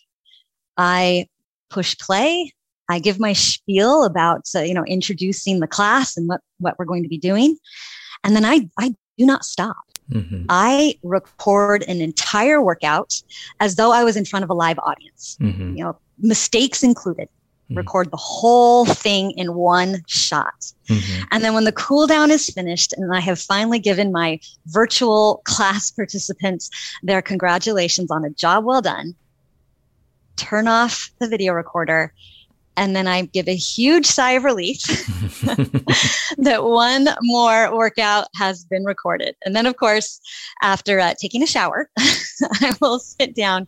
I 0.77 1.27
push 1.71 1.97
play. 1.99 2.53
I 2.89 3.01
give 3.01 3.19
my 3.19 3.33
spiel 3.33 4.05
about, 4.05 4.43
uh, 4.55 4.61
you 4.61 4.75
know, 4.75 4.85
introducing 4.85 5.61
the 5.61 5.67
class 5.67 6.17
and 6.17 6.29
what, 6.29 6.41
what 6.59 6.79
we're 6.79 6.85
going 6.85 7.03
to 7.03 7.09
be 7.09 7.19
doing. 7.19 7.57
And 8.23 8.37
then 8.37 8.45
I, 8.45 8.69
I 8.79 8.95
do 9.19 9.27
not 9.27 9.45
stop. 9.45 9.77
Mm-hmm. 10.11 10.45
I 10.49 10.95
record 11.03 11.83
an 11.89 12.01
entire 12.01 12.63
workout 12.63 13.21
as 13.59 13.75
though 13.75 13.93
I 13.93 14.05
was 14.05 14.17
in 14.17 14.25
front 14.25 14.45
of 14.45 14.51
a 14.51 14.55
live 14.55 14.79
audience, 14.79 15.37
mm-hmm. 15.41 15.77
you 15.77 15.85
know, 15.85 15.99
mistakes 16.19 16.85
included. 16.85 17.29
Mm-hmm. 17.67 17.79
record 17.79 18.13
the 18.13 18.17
whole 18.17 18.87
thing 18.87 19.33
in 19.33 19.55
one 19.55 19.97
shot. 20.07 20.73
Mm-hmm. 20.89 21.23
And 21.33 21.43
then 21.43 21.53
when 21.53 21.65
the 21.65 21.73
cool 21.73 22.07
down 22.07 22.31
is 22.31 22.49
finished 22.49 22.93
and 22.93 23.13
I 23.13 23.19
have 23.19 23.41
finally 23.41 23.81
given 23.81 24.13
my 24.13 24.39
virtual 24.67 25.43
class 25.47 25.91
participants 25.91 26.71
their 27.03 27.21
congratulations 27.21 28.13
on 28.13 28.25
a 28.25 28.31
job 28.31 28.65
well 28.65 28.83
done, 28.83 29.17
turn 30.37 30.69
off 30.69 31.11
the 31.19 31.27
video 31.27 31.55
recorder. 31.55 32.13
And 32.77 32.95
then 32.95 33.09
I 33.09 33.23
give 33.23 33.49
a 33.49 33.57
huge 33.57 34.07
sigh 34.07 34.33
of 34.33 34.45
relief 34.45 34.83
that 36.39 36.63
one 36.63 37.09
more 37.23 37.77
workout 37.77 38.29
has 38.37 38.65
been 38.65 38.85
recorded. 38.85 39.35
And 39.45 39.57
then, 39.57 39.67
of 39.67 39.77
course, 39.77 40.21
after 40.63 41.01
uh, 41.01 41.15
taking 41.21 41.43
a 41.43 41.49
shower, 41.49 41.91
I 41.99 42.77
will 42.81 43.01
sit 43.01 43.35
down 43.35 43.67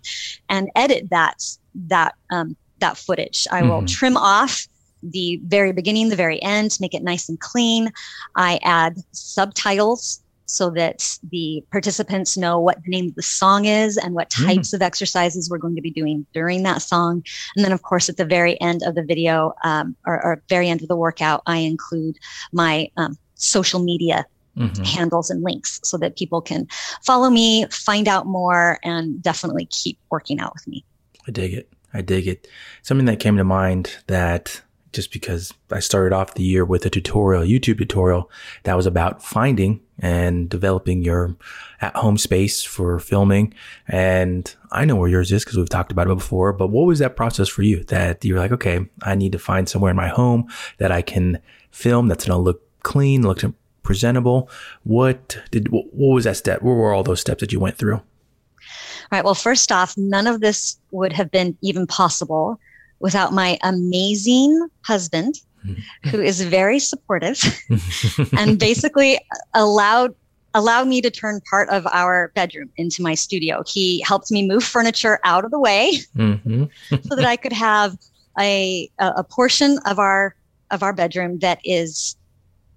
and 0.48 0.70
edit 0.76 1.10
that 1.10 1.42
that 1.74 2.14
um, 2.30 2.54
that 2.80 2.96
footage. 2.96 3.46
I 3.50 3.62
will 3.62 3.78
mm-hmm. 3.78 3.86
trim 3.86 4.16
off 4.16 4.66
the 5.02 5.40
very 5.44 5.72
beginning, 5.72 6.08
the 6.08 6.16
very 6.16 6.42
end, 6.42 6.76
make 6.80 6.94
it 6.94 7.02
nice 7.02 7.28
and 7.28 7.38
clean. 7.38 7.92
I 8.36 8.58
add 8.62 8.96
subtitles 9.12 10.20
so 10.46 10.70
that 10.70 11.18
the 11.30 11.62
participants 11.70 12.36
know 12.36 12.58
what 12.58 12.82
the 12.82 12.90
name 12.90 13.08
of 13.08 13.14
the 13.14 13.22
song 13.22 13.66
is 13.66 13.98
and 13.98 14.14
what 14.14 14.30
mm. 14.30 14.46
types 14.46 14.70
mm. 14.70 14.74
of 14.74 14.82
exercises 14.82 15.50
we're 15.50 15.58
going 15.58 15.76
to 15.76 15.82
be 15.82 15.90
doing 15.90 16.24
during 16.32 16.62
that 16.62 16.80
song. 16.80 17.22
And 17.54 17.64
then, 17.64 17.72
of 17.72 17.82
course, 17.82 18.08
at 18.08 18.16
the 18.16 18.24
very 18.24 18.58
end 18.60 18.82
of 18.82 18.94
the 18.94 19.02
video 19.02 19.54
um, 19.62 19.94
or, 20.06 20.24
or, 20.24 20.42
very 20.48 20.68
end 20.68 20.80
of 20.80 20.88
the 20.88 20.96
workout, 20.96 21.42
I 21.46 21.58
include 21.58 22.18
my 22.52 22.90
um, 22.96 23.18
social 23.34 23.80
media 23.80 24.24
mm-hmm. 24.56 24.82
handles 24.84 25.28
and 25.28 25.42
links 25.42 25.80
so 25.84 25.98
that 25.98 26.16
people 26.16 26.40
can 26.40 26.66
follow 27.04 27.28
me, 27.28 27.66
find 27.66 28.08
out 28.08 28.26
more, 28.26 28.78
and 28.82 29.22
definitely 29.22 29.66
keep 29.66 29.98
working 30.10 30.40
out 30.40 30.54
with 30.54 30.66
me. 30.66 30.82
I 31.26 31.30
dig 31.30 31.52
it. 31.52 31.70
I 31.92 32.02
dig 32.02 32.26
it. 32.26 32.48
Something 32.82 33.06
that 33.06 33.20
came 33.20 33.36
to 33.36 33.44
mind 33.44 33.96
that 34.06 34.62
just 34.92 35.12
because 35.12 35.52
I 35.70 35.80
started 35.80 36.14
off 36.14 36.34
the 36.34 36.42
year 36.42 36.64
with 36.64 36.86
a 36.86 36.90
tutorial, 36.90 37.42
YouTube 37.42 37.78
tutorial 37.78 38.30
that 38.64 38.76
was 38.76 38.86
about 38.86 39.22
finding 39.22 39.80
and 39.98 40.48
developing 40.48 41.02
your 41.02 41.36
at 41.80 41.94
home 41.96 42.16
space 42.16 42.62
for 42.62 42.98
filming. 42.98 43.52
And 43.86 44.52
I 44.72 44.84
know 44.84 44.96
where 44.96 45.08
yours 45.08 45.30
is 45.32 45.44
because 45.44 45.58
we've 45.58 45.68
talked 45.68 45.92
about 45.92 46.10
it 46.10 46.14
before, 46.14 46.52
but 46.52 46.68
what 46.68 46.86
was 46.86 47.00
that 47.00 47.16
process 47.16 47.48
for 47.48 47.62
you 47.62 47.84
that 47.84 48.24
you're 48.24 48.38
like, 48.38 48.52
okay, 48.52 48.86
I 49.02 49.14
need 49.14 49.32
to 49.32 49.38
find 49.38 49.68
somewhere 49.68 49.90
in 49.90 49.96
my 49.96 50.08
home 50.08 50.48
that 50.78 50.92
I 50.92 51.02
can 51.02 51.40
film 51.70 52.08
that's 52.08 52.26
going 52.26 52.38
to 52.38 52.42
look 52.42 52.62
clean, 52.82 53.22
look 53.22 53.42
presentable. 53.82 54.50
What 54.84 55.38
did, 55.50 55.68
what 55.68 55.92
was 55.92 56.24
that 56.24 56.36
step? 56.36 56.62
What 56.62 56.72
were 56.72 56.92
all 56.92 57.02
those 57.02 57.20
steps 57.20 57.40
that 57.40 57.52
you 57.52 57.60
went 57.60 57.76
through? 57.76 58.02
Right. 59.10 59.24
Well, 59.24 59.34
first 59.34 59.72
off, 59.72 59.96
none 59.96 60.26
of 60.26 60.40
this 60.40 60.78
would 60.90 61.12
have 61.12 61.30
been 61.30 61.56
even 61.60 61.86
possible 61.86 62.58
without 63.00 63.32
my 63.32 63.58
amazing 63.62 64.68
husband, 64.82 65.40
who 66.10 66.20
is 66.22 66.42
very 66.42 66.78
supportive 66.78 67.40
and 68.36 68.58
basically 68.58 69.20
allowed 69.54 70.14
allowed 70.54 70.88
me 70.88 71.00
to 71.00 71.10
turn 71.10 71.40
part 71.48 71.68
of 71.68 71.86
our 71.92 72.32
bedroom 72.34 72.70
into 72.78 73.02
my 73.02 73.14
studio. 73.14 73.62
He 73.66 74.02
helped 74.02 74.30
me 74.30 74.46
move 74.46 74.64
furniture 74.64 75.20
out 75.22 75.44
of 75.44 75.50
the 75.50 75.60
way 75.60 75.92
mm-hmm. 76.16 76.64
so 77.02 77.14
that 77.14 77.24
I 77.24 77.36
could 77.36 77.52
have 77.52 77.96
a 78.38 78.90
a 78.98 79.24
portion 79.24 79.78
of 79.86 79.98
our 79.98 80.34
of 80.70 80.82
our 80.82 80.92
bedroom 80.92 81.38
that 81.38 81.60
is 81.64 82.16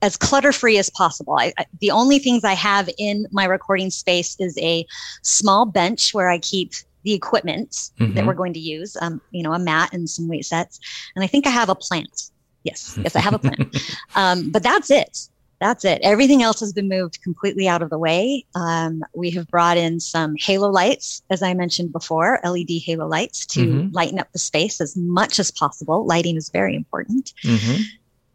as 0.01 0.17
clutter 0.17 0.51
free 0.51 0.77
as 0.77 0.89
possible. 0.89 1.35
I, 1.39 1.53
I, 1.57 1.65
the 1.79 1.91
only 1.91 2.19
things 2.19 2.43
I 2.43 2.53
have 2.53 2.89
in 2.97 3.27
my 3.31 3.45
recording 3.45 3.89
space 3.89 4.35
is 4.39 4.57
a 4.57 4.85
small 5.21 5.65
bench 5.65 6.13
where 6.13 6.29
I 6.29 6.39
keep 6.39 6.73
the 7.03 7.13
equipment 7.13 7.71
mm-hmm. 7.99 8.13
that 8.13 8.25
we're 8.25 8.33
going 8.33 8.53
to 8.53 8.59
use, 8.59 8.95
um, 9.01 9.21
you 9.31 9.43
know, 9.43 9.53
a 9.53 9.59
mat 9.59 9.93
and 9.93 10.09
some 10.09 10.27
weight 10.27 10.45
sets. 10.45 10.79
And 11.15 11.23
I 11.23 11.27
think 11.27 11.47
I 11.47 11.49
have 11.49 11.69
a 11.69 11.75
plant. 11.75 12.29
Yes, 12.63 12.97
yes, 13.01 13.15
I 13.15 13.19
have 13.21 13.33
a 13.33 13.39
plant. 13.39 13.75
um, 14.15 14.51
but 14.51 14.63
that's 14.63 14.91
it. 14.91 15.27
That's 15.59 15.85
it. 15.85 16.01
Everything 16.01 16.41
else 16.41 16.59
has 16.59 16.73
been 16.73 16.89
moved 16.89 17.21
completely 17.21 17.67
out 17.67 17.83
of 17.83 17.91
the 17.91 17.97
way. 17.97 18.45
Um, 18.55 19.03
we 19.13 19.29
have 19.31 19.47
brought 19.47 19.77
in 19.77 19.99
some 19.99 20.35
halo 20.39 20.69
lights, 20.69 21.21
as 21.29 21.43
I 21.43 21.53
mentioned 21.53 21.91
before, 21.91 22.39
LED 22.43 22.81
halo 22.83 23.07
lights 23.07 23.45
to 23.47 23.65
mm-hmm. 23.65 23.93
lighten 23.93 24.17
up 24.17 24.31
the 24.31 24.39
space 24.39 24.81
as 24.81 24.97
much 24.97 25.37
as 25.39 25.51
possible. 25.51 26.03
Lighting 26.05 26.35
is 26.35 26.49
very 26.49 26.75
important. 26.75 27.33
Mm-hmm. 27.43 27.81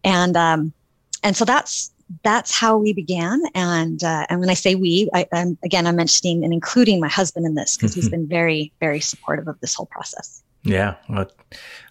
And 0.04 0.36
um, 0.36 0.72
and 1.22 1.36
so 1.36 1.44
that's 1.44 1.92
that's 2.22 2.56
how 2.56 2.76
we 2.76 2.92
began. 2.92 3.42
And 3.54 4.02
uh, 4.02 4.26
and 4.28 4.40
when 4.40 4.50
I 4.50 4.54
say 4.54 4.74
we, 4.74 5.08
I, 5.12 5.26
am 5.32 5.58
again 5.64 5.86
I'm 5.86 5.96
mentioning 5.96 6.44
and 6.44 6.52
including 6.52 7.00
my 7.00 7.08
husband 7.08 7.46
in 7.46 7.54
this 7.54 7.76
because 7.76 7.94
he's 7.94 8.08
been 8.16 8.26
very 8.26 8.72
very 8.80 9.00
supportive 9.00 9.48
of 9.48 9.58
this 9.60 9.74
whole 9.74 9.86
process. 9.86 10.42
Yeah, 10.62 10.96
well, 11.08 11.30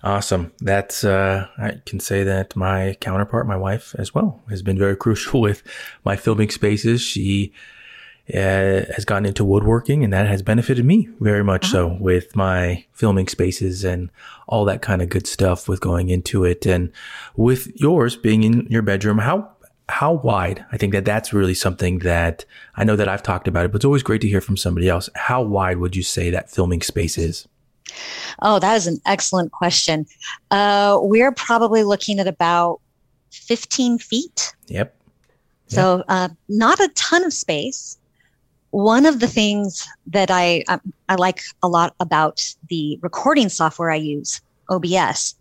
awesome. 0.03 0.51
That's 0.59 1.05
uh, 1.05 1.47
I 1.57 1.81
can 1.85 2.01
say 2.01 2.23
that 2.23 2.55
my 2.57 2.97
counterpart, 2.99 3.47
my 3.47 3.55
wife, 3.55 3.95
as 3.97 4.13
well, 4.13 4.43
has 4.49 4.61
been 4.61 4.77
very 4.77 4.95
crucial 5.03 5.41
with 5.41 5.63
my 6.03 6.15
filming 6.15 6.49
spaces. 6.49 7.01
She 7.01 7.53
uh, 8.33 8.85
has 8.93 9.05
gotten 9.05 9.25
into 9.25 9.45
woodworking, 9.45 10.03
and 10.03 10.11
that 10.11 10.27
has 10.27 10.41
benefited 10.41 10.85
me 10.85 11.09
very 11.19 11.43
much 11.43 11.65
uh-huh. 11.65 11.89
so 11.89 11.97
with 11.99 12.35
my 12.35 12.85
filming 12.93 13.27
spaces 13.27 13.83
and 13.83 14.09
all 14.47 14.65
that 14.65 14.81
kind 14.81 15.01
of 15.01 15.09
good 15.09 15.27
stuff 15.27 15.67
with 15.67 15.79
going 15.79 16.09
into 16.09 16.43
it. 16.43 16.65
And 16.65 16.91
with 17.35 17.71
yours 17.79 18.15
being 18.15 18.43
in 18.43 18.65
your 18.67 18.81
bedroom, 18.81 19.19
how 19.19 19.51
how 19.87 20.13
wide? 20.13 20.65
I 20.71 20.77
think 20.77 20.93
that 20.93 21.05
that's 21.05 21.33
really 21.33 21.53
something 21.53 21.99
that 21.99 22.45
I 22.75 22.83
know 22.83 22.95
that 22.95 23.07
I've 23.07 23.21
talked 23.21 23.47
about 23.47 23.65
it, 23.65 23.71
but 23.71 23.77
it's 23.77 23.85
always 23.85 24.01
great 24.01 24.21
to 24.21 24.27
hear 24.27 24.41
from 24.41 24.57
somebody 24.57 24.89
else. 24.89 25.09
How 25.15 25.43
wide 25.43 25.77
would 25.77 25.95
you 25.95 26.03
say 26.03 26.31
that 26.31 26.49
filming 26.49 26.81
space 26.81 27.17
is? 27.17 27.47
Oh, 28.41 28.57
that 28.57 28.75
is 28.75 28.87
an 28.87 28.99
excellent 29.05 29.51
question. 29.51 30.07
Uh, 30.49 30.97
we're 31.01 31.31
probably 31.31 31.83
looking 31.83 32.19
at 32.19 32.27
about 32.27 32.81
15 33.31 33.99
feet. 33.99 34.55
Yep. 34.67 34.95
So, 35.67 36.03
uh, 36.07 36.29
not 36.47 36.79
a 36.79 36.89
ton 36.95 37.23
of 37.23 37.33
space. 37.33 37.97
One 38.75 39.05
of 39.05 39.21
the 39.21 39.27
things 39.27 39.87
that 40.07 40.29
I, 40.29 40.65
I, 40.67 40.81
I 41.07 41.15
like 41.15 41.39
a 41.63 41.69
lot 41.69 41.95
about 42.01 42.43
the 42.67 42.99
recording 43.01 43.47
software 43.47 43.89
I 43.89 43.95
use, 43.95 44.41
OBS, 44.69 45.33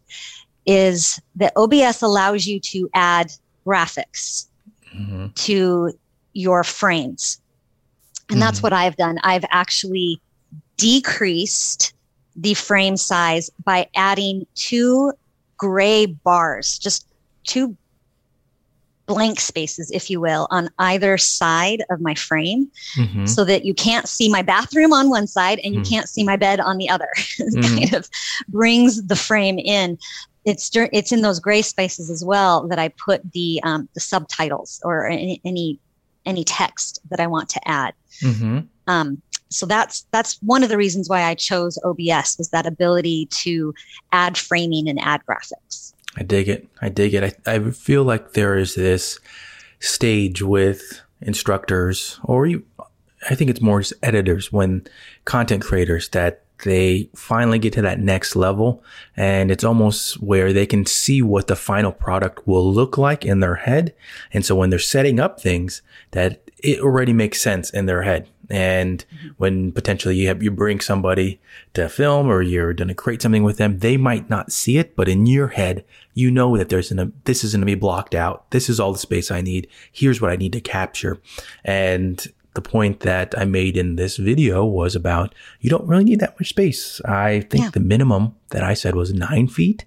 is 0.67 1.21
that 1.35 1.53
OBS 1.57 2.01
allows 2.01 2.47
you 2.47 2.61
to 2.61 2.89
add 2.95 3.33
graphics 3.67 4.47
mm-hmm. 4.97 5.27
to 5.35 5.99
your 6.35 6.63
frames. 6.63 7.41
And 8.29 8.37
mm-hmm. 8.37 8.41
that's 8.41 8.63
what 8.63 8.73
I've 8.73 8.97
done. 8.97 9.19
I've 9.25 9.45
actually 9.51 10.21
decreased 10.77 11.93
the 12.37 12.55
frame 12.55 12.97
size 12.97 13.51
by 13.65 13.89
adding 13.97 14.47
two 14.55 15.13
gray 15.57 16.07
bars, 16.07 16.79
just 16.79 17.09
two 17.43 17.77
blank 19.07 19.41
spaces, 19.41 19.91
if 19.91 20.11
you 20.11 20.21
will, 20.21 20.47
on 20.51 20.71
either 20.79 21.19
side 21.19 21.85
of 21.91 22.01
my 22.01 22.15
frame 22.15 22.71
mm-hmm. 22.97 23.27
so 23.27 23.45
that 23.45 23.65
you 23.65 23.75
can't 23.75 24.09
see 24.09 24.29
my 24.29 24.43
bathroom 24.43 24.93
on 24.93 25.11
one 25.11 25.27
side 25.27 25.61
and 25.63 25.75
you 25.75 25.81
mm-hmm. 25.81 25.91
can't 25.91 26.09
see 26.09 26.25
my 26.25 26.37
bed 26.37 26.61
on 26.61 26.79
the 26.79 26.89
other. 26.89 27.09
mm-hmm. 27.17 27.61
kind 27.63 27.95
of 27.95 28.09
brings 28.49 29.07
the 29.07 29.17
frame 29.17 29.59
in. 29.59 29.99
It's 30.45 30.71
it's 30.75 31.13
in 31.13 31.23
those 31.23 31.41
gray 31.41 31.63
spaces 31.63 32.11
as 32.11 32.23
well 32.23 32.69
that 32.69 32.79
I 32.79 32.89
put 32.89 33.33
the 33.33 33.61
um, 33.63 33.89
the 33.95 34.01
subtitles 34.01 34.81
or 34.85 35.07
any, 35.07 35.41
any 35.45 35.79
any 36.27 36.45
text 36.45 37.01
that 37.11 37.21
I 37.21 37.27
want 37.27 37.49
to 37.51 37.69
add. 37.69 37.95
Mm-hmm. 38.23 38.61
Um, 38.87 39.23
so 39.49 39.67
that's 39.67 40.05
that's 40.11 40.39
one 40.43 40.63
of 40.63 40.69
the 40.69 40.77
reasons 40.77 41.09
why 41.09 41.23
I 41.23 41.35
chose 41.35 41.79
OBS 41.85 42.37
was 42.37 42.51
that 42.51 42.67
ability 42.67 43.27
to 43.27 43.73
add 44.13 44.37
framing 44.37 44.89
and 44.89 45.01
add 45.01 45.23
graphics. 45.27 45.94
I 46.17 46.23
dig 46.23 46.49
it. 46.49 46.69
I 46.81 46.89
dig 46.89 47.15
it. 47.15 47.41
I, 47.47 47.55
I 47.55 47.71
feel 47.71 48.05
like 48.05 48.33
there 48.33 48.57
is 48.57 48.75
this 48.75 49.19
stage 49.81 50.43
with 50.43 51.01
instructors, 51.21 52.21
or 52.25 52.47
you, 52.47 52.65
I 53.29 53.35
think 53.35 53.51
it's 53.51 53.61
more 53.61 53.81
just 53.81 53.95
editors 54.03 54.53
when 54.53 54.87
content 55.25 55.63
creators 55.63 56.09
that 56.11 56.45
they 56.65 57.09
finally 57.15 57.59
get 57.59 57.73
to 57.75 57.83
that 57.83 57.99
next 57.99 58.37
level 58.37 58.83
and 59.17 59.51
it's 59.51 59.65
almost 59.65 60.23
where 60.23 60.53
they 60.53 60.67
can 60.67 60.87
see 60.87 61.21
what 61.21 61.47
the 61.47 61.57
final 61.57 61.93
product 61.93 62.47
will 62.47 62.73
look 62.73 62.97
like 62.97 63.25
in 63.25 63.41
their 63.41 63.57
head. 63.57 63.95
And 64.33 64.45
so 64.45 64.55
when 64.55 64.71
they're 64.71 64.79
setting 64.79 65.19
up 65.19 65.41
things 65.41 65.83
that 66.13 66.44
it 66.65 66.81
already 66.81 67.13
makes 67.13 67.41
sense 67.41 67.71
in 67.71 67.87
their 67.87 68.03
head. 68.03 68.29
And 68.51 69.05
mm-hmm. 69.15 69.29
when 69.37 69.73
potentially 69.73 70.17
you 70.17 70.29
have, 70.29 70.43
you 70.43 70.51
bring 70.51 70.81
somebody 70.81 71.41
to 71.75 71.89
film 71.89 72.29
or 72.29 72.43
you're 72.43 72.73
going 72.73 72.89
to 72.89 72.95
create 72.95 73.23
something 73.23 73.43
with 73.43 73.59
them, 73.59 73.79
they 73.79 73.97
might 73.97 74.29
not 74.31 74.51
see 74.51 74.79
it, 74.79 74.97
but 74.97 75.09
in 75.09 75.27
your 75.27 75.49
head, 75.49 75.85
you 76.15 76.31
know 76.31 76.57
that 76.57 76.69
there's 76.69 76.91
an, 76.91 77.13
this 77.25 77.45
is 77.45 77.53
going 77.53 77.61
to 77.61 77.67
be 77.67 77.75
blocked 77.75 78.15
out. 78.15 78.51
This 78.51 78.69
is 78.69 78.81
all 78.81 78.93
the 78.93 78.99
space 78.99 79.31
I 79.31 79.41
need. 79.41 79.69
Here's 79.93 80.21
what 80.21 80.31
I 80.31 80.37
need 80.37 80.53
to 80.53 80.61
capture. 80.61 81.21
And 81.65 82.27
the 82.55 82.63
point 82.63 83.01
that 83.01 83.37
I 83.37 83.45
made 83.45 83.77
in 83.77 83.97
this 83.97 84.17
video 84.17 84.65
was 84.65 84.95
about 84.95 85.35
you 85.61 85.69
don't 85.69 85.87
really 85.87 86.05
need 86.05 86.21
that 86.21 86.39
much 86.39 86.49
space. 86.49 87.01
I 87.05 87.41
think 87.41 87.65
yeah. 87.65 87.71
the 87.71 87.81
minimum 87.81 88.35
that 88.51 88.63
I 88.63 88.75
said 88.75 88.95
was 88.95 89.13
nine 89.13 89.49
feet, 89.49 89.85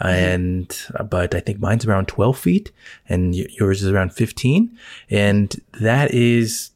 mm-hmm. 0.00 0.08
and 0.08 0.86
but 1.08 1.34
I 1.34 1.40
think 1.40 1.60
mine's 1.60 1.86
around 1.86 2.06
twelve 2.08 2.38
feet, 2.38 2.72
and 3.08 3.34
yours 3.34 3.82
is 3.82 3.90
around 3.90 4.12
fifteen, 4.12 4.76
and 5.08 5.54
that 5.80 6.12
is 6.12 6.70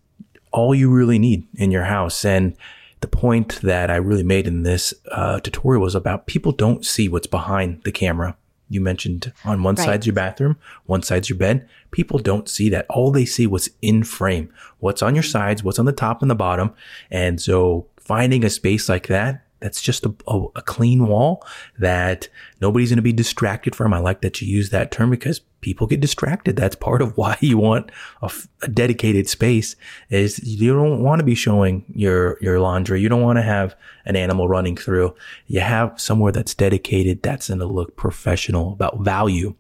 all 0.53 0.75
you 0.75 0.91
really 0.91 1.19
need 1.19 1.47
in 1.57 1.71
your 1.71 1.85
house. 1.85 2.25
And 2.25 2.57
the 3.01 3.09
point 3.09 3.61
that 3.63 3.91
I 3.91 3.97
really 3.97 4.23
made 4.23 4.47
in 4.47 4.63
this 4.63 4.95
uh, 5.11 5.41
tutorial 5.41 5.83
was 5.83 5.97
about 5.97 6.27
people 6.27 6.53
don't 6.53 6.87
see 6.87 7.09
what's 7.09 7.27
behind 7.27 7.83
the 7.83 7.93
camera 7.93 8.37
you 8.73 8.81
mentioned 8.81 9.33
on 9.45 9.63
one 9.63 9.75
right. 9.75 9.85
side's 9.85 10.07
your 10.07 10.15
bathroom, 10.15 10.57
one 10.87 11.03
side's 11.03 11.29
your 11.29 11.39
bed. 11.39 11.69
People 11.91 12.19
don't 12.19 12.49
see 12.49 12.69
that. 12.71 12.87
All 12.89 13.11
they 13.11 13.25
see 13.25 13.47
what's 13.47 13.69
in 13.81 14.03
frame, 14.03 14.53
what's 14.79 15.03
on 15.03 15.15
your 15.15 15.23
sides, 15.23 15.63
what's 15.63 15.79
on 15.79 15.85
the 15.85 15.93
top 15.93 16.23
and 16.23 16.31
the 16.31 16.35
bottom. 16.35 16.73
And 17.11 17.41
so 17.41 17.87
finding 17.99 18.45
a 18.45 18.51
space 18.51 18.89
like 18.89 19.07
that 19.09 19.42
that's 19.63 19.81
just 19.81 20.05
a, 20.05 20.15
a, 20.27 20.45
a 20.57 20.63
clean 20.63 21.07
wall 21.07 21.47
that 21.79 22.29
nobody's 22.61 22.91
going 22.91 22.97
to 22.97 23.03
be 23.03 23.13
distracted 23.13 23.75
from. 23.75 23.95
I 23.95 23.99
like 23.99 24.21
that 24.21 24.43
you 24.43 24.49
use 24.49 24.71
that 24.71 24.91
term 24.91 25.11
because 25.11 25.41
people 25.61 25.87
get 25.87 26.01
distracted. 26.01 26.57
That's 26.57 26.77
part 26.77 27.01
of 27.01 27.17
why 27.17 27.39
you 27.41 27.57
want 27.57 27.91
a, 28.21 28.31
a 28.63 28.69
dedicated 28.69 29.29
space 29.29 29.77
is 30.11 30.39
you 30.45 30.75
don't 30.75 31.03
want 31.03 31.21
to 31.21 31.25
be 31.25 31.35
showing 31.35 31.85
your, 31.95 32.37
your 32.41 32.61
laundry. 32.61 33.01
You 33.01 33.09
don't 33.09 33.23
want 33.23 33.39
to 33.39 33.43
have 33.43 33.75
an 34.05 34.17
animal 34.17 34.49
running 34.49 34.77
through. 34.77 35.15
You 35.47 35.61
have 35.61 35.99
somewhere 35.99 36.33
that's 36.33 36.55
dedicated. 36.55 37.23
That's 37.23 37.49
going 37.49 37.61
to 37.61 37.67
look 37.67 37.97
professional 37.97 38.73
about 38.73 39.01
value. 39.01 39.55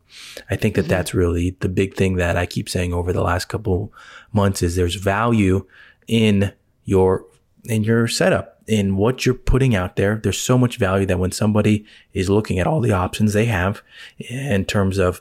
I 0.50 0.56
think 0.56 0.74
that 0.74 0.82
mm-hmm. 0.82 0.90
that's 0.90 1.14
really 1.14 1.56
the 1.60 1.68
big 1.68 1.94
thing 1.94 2.16
that 2.16 2.36
I 2.36 2.44
keep 2.44 2.68
saying 2.68 2.92
over 2.92 3.12
the 3.12 3.22
last 3.22 3.46
couple 3.46 3.92
months 4.32 4.62
is 4.62 4.76
there's 4.76 4.96
value 4.96 5.66
in 6.08 6.52
your 6.84 7.24
in 7.64 7.84
your 7.84 8.08
setup, 8.08 8.51
in 8.66 8.96
what 8.96 9.27
you're 9.27 9.35
putting 9.35 9.75
out 9.75 9.96
there. 9.96 10.20
There's 10.22 10.40
so 10.40 10.57
much 10.57 10.77
value 10.77 11.07
that 11.07 11.18
when 11.18 11.33
somebody 11.33 11.85
is 12.12 12.31
looking 12.31 12.59
at 12.59 12.66
all 12.66 12.81
the 12.81 12.92
options 12.92 13.33
they 13.33 13.46
have 13.46 13.83
in 14.18 14.64
terms 14.64 14.98
of 14.98 15.20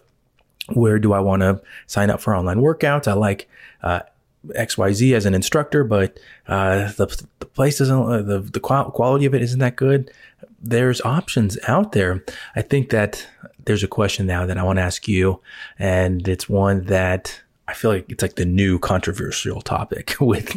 where 0.74 1.00
do 1.00 1.14
I 1.14 1.20
want 1.20 1.42
to 1.42 1.62
sign 1.88 2.10
up 2.10 2.22
for 2.22 2.36
online 2.36 2.60
workouts? 2.60 3.08
I 3.08 3.14
like, 3.14 3.50
uh, 3.84 4.02
XYZ 4.50 5.14
as 5.14 5.26
an 5.26 5.36
instructor, 5.36 5.84
but 5.84 6.20
uh, 6.48 6.92
the, 6.94 7.06
the 7.40 7.46
place 7.46 7.78
doesn't, 7.78 8.12
uh, 8.12 8.22
the, 8.22 8.40
the 8.40 8.60
quality 8.60 9.26
of 9.26 9.36
it 9.36 9.42
isn't 9.42 9.60
that 9.60 9.76
good. 9.76 10.12
There's 10.60 11.02
options 11.02 11.58
out 11.68 11.92
there. 11.92 12.24
I 12.56 12.62
think 12.62 12.90
that 12.90 13.28
there's 13.66 13.84
a 13.84 13.88
question 13.88 14.26
now 14.26 14.46
that 14.46 14.58
I 14.58 14.64
want 14.64 14.78
to 14.78 14.84
ask 14.84 15.08
you, 15.08 15.42
and 15.78 16.28
it's 16.28 16.50
one 16.50 16.86
that 16.86 17.42
I 17.72 17.74
feel 17.74 17.92
like 17.92 18.12
it's 18.12 18.22
like 18.22 18.36
the 18.36 18.46
new 18.46 18.80
controversial 18.80 19.62
topic 19.62 20.16
with 20.20 20.54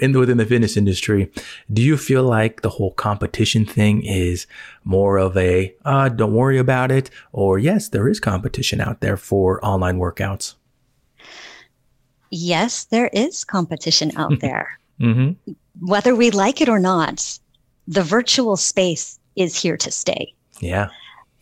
in, 0.00 0.12
within 0.14 0.38
the 0.38 0.46
fitness 0.46 0.78
industry. 0.78 1.30
Do 1.70 1.82
you 1.82 1.98
feel 1.98 2.24
like 2.24 2.62
the 2.62 2.70
whole 2.70 2.92
competition 2.92 3.66
thing 3.66 4.02
is 4.02 4.46
more 4.82 5.18
of 5.18 5.36
a 5.36 5.74
uh, 5.84 6.08
don't 6.08 6.32
worry 6.32 6.56
about 6.56 6.90
it, 6.90 7.10
or 7.32 7.58
yes, 7.58 7.90
there 7.90 8.08
is 8.08 8.18
competition 8.18 8.80
out 8.80 9.00
there 9.00 9.18
for 9.18 9.62
online 9.62 9.98
workouts? 9.98 10.54
Yes, 12.30 12.84
there 12.84 13.08
is 13.12 13.44
competition 13.44 14.10
out 14.16 14.32
there. 14.40 14.78
mm-hmm. 14.98 15.52
Whether 15.80 16.14
we 16.14 16.30
like 16.30 16.62
it 16.62 16.68
or 16.70 16.78
not, 16.78 17.38
the 17.86 18.02
virtual 18.02 18.56
space 18.56 19.18
is 19.36 19.60
here 19.60 19.76
to 19.76 19.90
stay. 19.90 20.32
Yeah. 20.60 20.88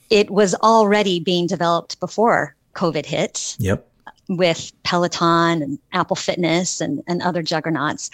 It 0.09 0.31
was 0.31 0.57
already 0.57 1.21
being 1.21 1.47
developed 1.47 2.01
before 2.01 2.57
COVID 2.75 3.07
hit. 3.07 3.57
Yep 3.61 3.87
with 4.31 4.73
Peloton 4.85 5.61
and 5.61 5.79
Apple 5.93 6.17
Fitness 6.17 6.81
and, 6.81 7.03
and 7.09 7.21
other 7.21 7.43
juggernauts. 7.43 8.11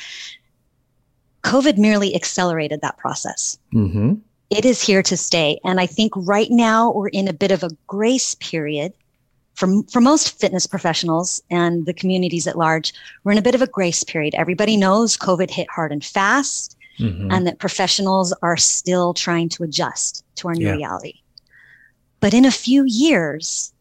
COVID 1.43 1.77
merely 1.77 2.15
accelerated 2.15 2.81
that 2.81 2.97
process. 2.97 3.59
Mm-hmm. 3.73 4.15
it 4.51 4.65
is 4.65 4.81
here 4.81 5.03
to 5.03 5.17
stay. 5.17 5.61
And 5.65 5.79
I 5.81 5.87
think 5.87 6.13
right 6.17 6.51
now 6.51 6.91
we're 6.93 7.09
in 7.09 7.29
a 7.29 7.33
bit 7.33 7.51
of 7.51 7.63
a 7.63 7.71
grace 7.87 8.35
period 8.37 8.93
for, 9.55 9.83
for 9.91 10.01
most 10.01 10.39
fitness 10.41 10.67
professionals 10.67 11.43
and 11.51 11.87
the 11.87 11.95
communities 11.95 12.47
at 12.47 12.59
large. 12.59 12.93
We're 13.23 13.33
in 13.33 13.39
a 13.39 13.43
bit 13.43 13.55
of 13.55 13.63
a 13.63 13.67
grace 13.67 14.03
period. 14.03 14.35
Everybody 14.35 14.77
knows 14.77 15.17
COVID 15.17 15.51
hit 15.51 15.69
hard 15.71 15.93
and 15.93 16.05
fast 16.05 16.77
mm-hmm. 16.99 17.31
and 17.31 17.47
that 17.47 17.59
professionals 17.59 18.33
are 18.43 18.57
still 18.57 19.15
trying 19.15 19.49
to 19.51 19.65
adjust 19.65 20.25
to 20.37 20.49
our 20.49 20.55
new 20.55 20.67
yeah. 20.67 20.77
reality. 20.77 21.21
But 22.21 22.35
in 22.35 22.45
a 22.45 22.51
few 22.51 22.85
years, 22.87 23.73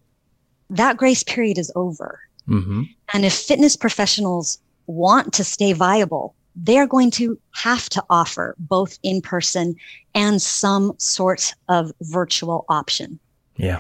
that 0.70 0.98
grace 0.98 1.24
period 1.24 1.58
is 1.58 1.72
over. 1.76 2.20
Mm-hmm. 2.48 2.84
And 3.14 3.26
if 3.26 3.34
fitness 3.34 3.76
professionals 3.76 4.60
want 4.88 5.34
to 5.34 5.44
stay 5.44 5.74
viable, 5.74 6.36
they're 6.56 6.88
going 6.88 7.12
to 7.12 7.40
have 7.54 7.90
to 7.90 8.04
offer 8.10 8.56
both 8.58 8.98
in 9.04 9.22
person 9.22 9.76
and 10.14 10.42
some 10.42 10.94
sort 10.98 11.54
of 11.68 11.92
virtual 12.02 12.66
option. 12.70 13.20
Yeah. 13.58 13.80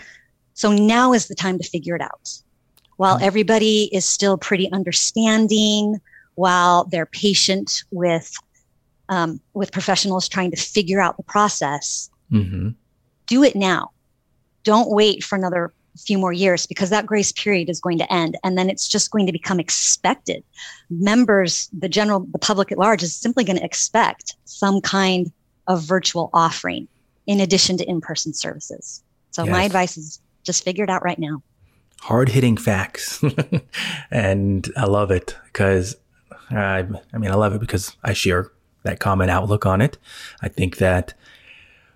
So 0.53 0.71
now 0.71 1.13
is 1.13 1.27
the 1.27 1.35
time 1.35 1.57
to 1.57 1.63
figure 1.63 1.95
it 1.95 2.01
out. 2.01 2.31
While 2.97 3.15
mm-hmm. 3.15 3.25
everybody 3.25 3.89
is 3.93 4.05
still 4.05 4.37
pretty 4.37 4.71
understanding, 4.71 5.99
while 6.35 6.85
they're 6.85 7.05
patient 7.05 7.83
with 7.91 8.33
um, 9.07 9.39
with 9.53 9.71
professionals 9.71 10.27
trying 10.27 10.49
to 10.49 10.57
figure 10.57 10.99
out 10.99 11.15
the 11.17 11.23
process, 11.23 12.09
mm-hmm. 12.31 12.69
do 13.27 13.43
it 13.43 13.55
now. 13.55 13.91
Don't 14.63 14.89
wait 14.89 15.23
for 15.23 15.35
another 15.35 15.71
few 15.97 16.17
more 16.17 16.33
years 16.33 16.65
because 16.65 16.89
that 16.89 17.05
grace 17.05 17.31
period 17.31 17.69
is 17.69 17.79
going 17.79 17.97
to 17.97 18.13
end 18.13 18.37
and 18.43 18.57
then 18.57 18.69
it's 18.69 18.87
just 18.87 19.11
going 19.11 19.25
to 19.25 19.31
become 19.31 19.59
expected. 19.59 20.43
Members 20.89 21.69
the 21.77 21.89
general 21.89 22.21
the 22.31 22.39
public 22.39 22.71
at 22.71 22.77
large 22.77 23.03
is 23.03 23.15
simply 23.15 23.43
going 23.43 23.57
to 23.57 23.63
expect 23.63 24.35
some 24.45 24.81
kind 24.81 25.31
of 25.67 25.81
virtual 25.81 26.29
offering 26.33 26.87
in 27.27 27.39
addition 27.39 27.77
to 27.77 27.89
in-person 27.89 28.33
services. 28.33 29.03
So 29.31 29.43
yes. 29.43 29.51
my 29.51 29.63
advice 29.63 29.97
is 29.97 30.21
just 30.43 30.63
figure 30.63 30.83
it 30.83 30.89
out 30.89 31.03
right 31.03 31.19
now. 31.19 31.41
Hard 32.01 32.29
hitting 32.29 32.57
facts. 32.57 33.23
And 34.11 34.69
i 34.77 34.85
love 34.85 35.11
it 35.11 35.35
because 35.45 35.95
I, 36.49 36.85
I 37.13 37.17
mean 37.17 37.31
i 37.31 37.35
love 37.35 37.53
it 37.53 37.59
because 37.59 37.95
i 38.03 38.13
share 38.13 38.51
that 38.85 38.99
common 38.99 39.29
outlook 39.29 39.65
on 39.65 39.81
it. 39.81 39.97
I 40.41 40.47
think 40.47 40.77
that 40.77 41.13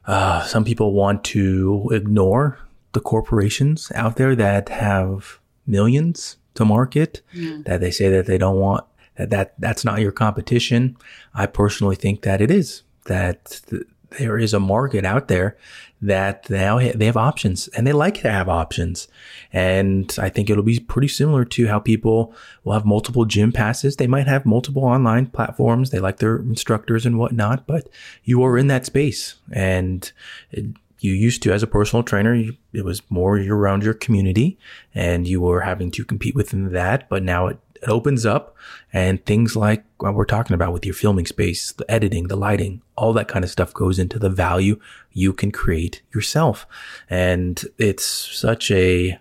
uh, 0.06 0.44
some 0.44 0.66
people 0.66 0.92
want 0.92 1.24
to 1.24 1.90
ignore 1.94 2.60
the 2.94 3.00
corporations 3.00 3.92
out 3.96 4.16
there 4.16 4.36
that 4.36 4.70
have 4.70 5.40
millions 5.68 6.38
to 6.56 6.66
market 6.66 7.22
mm. 7.34 7.64
that 7.66 7.80
they 7.82 7.92
say 7.92 8.10
that 8.10 8.26
they 8.26 8.38
don't 8.38 8.58
want 8.58 8.86
that, 9.16 9.30
that 9.30 9.54
that's 9.60 9.86
not 9.86 10.00
your 10.00 10.12
competition. 10.12 10.98
I 11.34 11.46
personally 11.46 11.96
think 11.96 12.22
that 12.22 12.42
it 12.42 12.50
is 12.50 12.84
that 13.06 13.62
th- 13.70 13.84
there 14.18 14.38
is 14.38 14.54
a 14.54 14.60
market 14.60 15.06
out 15.06 15.28
there 15.28 15.58
that 16.02 16.50
now 16.50 16.80
they 16.80 17.06
have 17.06 17.18
options 17.18 17.68
and 17.70 17.86
they 17.86 17.94
like 17.94 18.22
to 18.22 18.32
have 18.32 18.48
options. 18.48 19.08
And 19.52 20.16
I 20.18 20.30
think 20.30 20.50
it'll 20.50 20.64
be 20.64 20.80
pretty 20.80 21.10
similar 21.10 21.46
to 21.46 21.68
how 21.68 21.80
people 21.80 22.34
will 22.64 22.74
have 22.74 22.86
multiple 22.86 23.26
gym 23.26 23.52
passes. 23.52 23.98
They 23.98 24.08
might 24.08 24.28
have 24.28 24.46
multiple 24.46 24.84
online 24.84 25.28
platforms. 25.28 25.90
They 25.90 26.00
like 26.00 26.18
their 26.18 26.38
instructors 26.38 27.06
and 27.06 27.20
whatnot, 27.20 27.68
but 27.68 27.90
you 28.24 28.42
are 28.44 28.58
in 28.58 28.68
that 28.68 28.86
space 28.86 29.36
and 29.52 30.12
it, 30.52 30.66
you 31.00 31.14
used 31.14 31.42
to 31.44 31.52
as 31.52 31.64
a 31.64 31.68
personal 31.68 32.04
trainer 32.04 32.34
you, 32.34 32.56
it 32.74 32.86
was 32.86 33.02
more 33.10 33.38
around 33.38 33.84
your 33.84 33.94
community 33.94 34.58
and 34.94 35.28
you 35.28 35.42
were 35.42 35.62
having 35.62 35.92
to 35.92 36.06
compete 36.06 36.36
within 36.36 36.72
that 36.72 37.08
but 37.10 37.24
now 37.24 37.48
it, 37.48 37.58
it 37.76 37.88
opens 37.88 38.26
up 38.26 38.56
and 38.92 39.26
things 39.26 39.56
like 39.56 39.84
what 40.00 40.14
we're 40.14 40.26
talking 40.26 40.54
about 40.54 40.74
with 40.74 40.86
your 40.86 40.96
filming 40.96 41.26
space 41.26 41.72
the 41.74 41.90
editing 41.90 42.28
the 42.28 42.36
lighting 42.36 42.82
all 42.96 43.14
that 43.14 43.30
kind 43.30 43.46
of 43.46 43.52
stuff 43.52 43.74
goes 43.74 43.98
into 43.98 44.20
the 44.20 44.30
value 44.30 44.78
you 45.14 45.34
can 45.34 45.52
create 45.52 46.02
yourself. 46.14 46.68
And 47.10 47.64
it's 47.78 48.04
such 48.06 48.72
a 48.72 49.20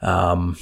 um, 0.00 0.56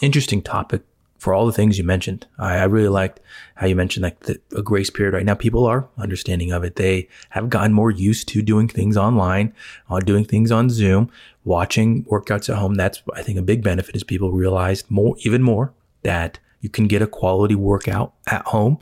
interesting 0.00 0.42
topic 0.42 0.82
for 1.18 1.34
all 1.34 1.46
the 1.46 1.52
things 1.52 1.76
you 1.76 1.84
mentioned. 1.84 2.26
I, 2.38 2.58
I 2.58 2.64
really 2.64 2.88
liked 2.88 3.20
how 3.56 3.66
you 3.66 3.76
mentioned 3.76 4.04
like 4.04 4.20
the, 4.20 4.40
a 4.56 4.62
grace 4.62 4.88
period 4.88 5.14
right 5.14 5.26
now. 5.26 5.34
People 5.34 5.66
are 5.66 5.88
understanding 5.98 6.52
of 6.52 6.64
it. 6.64 6.76
They 6.76 7.08
have 7.30 7.50
gotten 7.50 7.72
more 7.72 7.90
used 7.90 8.28
to 8.28 8.42
doing 8.42 8.68
things 8.68 8.96
online, 8.96 9.52
on 9.88 10.02
uh, 10.02 10.06
doing 10.06 10.24
things 10.24 10.50
on 10.50 10.70
Zoom, 10.70 11.10
watching 11.44 12.04
workouts 12.04 12.48
at 12.48 12.56
home. 12.56 12.76
That's, 12.76 13.02
I 13.14 13.22
think, 13.22 13.38
a 13.38 13.42
big 13.42 13.62
benefit 13.62 13.96
is 13.96 14.04
people 14.04 14.30
realized 14.30 14.90
more, 14.90 15.16
even 15.20 15.42
more 15.42 15.72
that 16.02 16.38
you 16.60 16.68
can 16.68 16.86
get 16.86 17.02
a 17.02 17.06
quality 17.06 17.54
workout 17.54 18.14
at 18.26 18.46
home. 18.46 18.78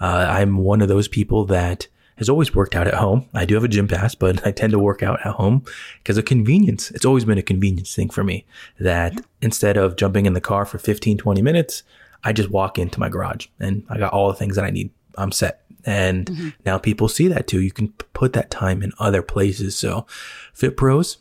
Uh, 0.00 0.26
I'm 0.28 0.58
one 0.58 0.80
of 0.80 0.88
those 0.88 1.08
people 1.08 1.44
that 1.46 1.88
has 2.20 2.28
always 2.28 2.54
worked 2.54 2.76
out 2.76 2.86
at 2.86 2.94
home. 2.94 3.26
I 3.32 3.46
do 3.46 3.54
have 3.54 3.64
a 3.64 3.68
gym 3.68 3.88
pass, 3.88 4.14
but 4.14 4.46
I 4.46 4.52
tend 4.52 4.72
to 4.72 4.78
work 4.78 5.02
out 5.02 5.20
at 5.24 5.32
home 5.32 5.64
because 5.98 6.18
of 6.18 6.26
convenience. 6.26 6.90
It's 6.90 7.06
always 7.06 7.24
been 7.24 7.38
a 7.38 7.42
convenience 7.42 7.94
thing 7.94 8.10
for 8.10 8.22
me 8.22 8.44
that 8.78 9.14
instead 9.40 9.78
of 9.78 9.96
jumping 9.96 10.26
in 10.26 10.34
the 10.34 10.40
car 10.40 10.66
for 10.66 10.78
15, 10.78 11.16
20 11.16 11.42
minutes, 11.42 11.82
I 12.22 12.34
just 12.34 12.50
walk 12.50 12.78
into 12.78 13.00
my 13.00 13.08
garage 13.08 13.46
and 13.58 13.84
I 13.88 13.96
got 13.96 14.12
all 14.12 14.28
the 14.28 14.34
things 14.34 14.54
that 14.56 14.66
I 14.66 14.70
need. 14.70 14.90
I'm 15.16 15.32
set. 15.32 15.62
And 15.86 16.26
mm-hmm. 16.26 16.48
now 16.66 16.76
people 16.76 17.08
see 17.08 17.26
that 17.28 17.46
too. 17.46 17.62
You 17.62 17.72
can 17.72 17.88
put 18.12 18.34
that 18.34 18.50
time 18.50 18.82
in 18.82 18.92
other 18.98 19.22
places. 19.22 19.74
So 19.76 20.06
Fit 20.52 20.76
Pros, 20.76 21.16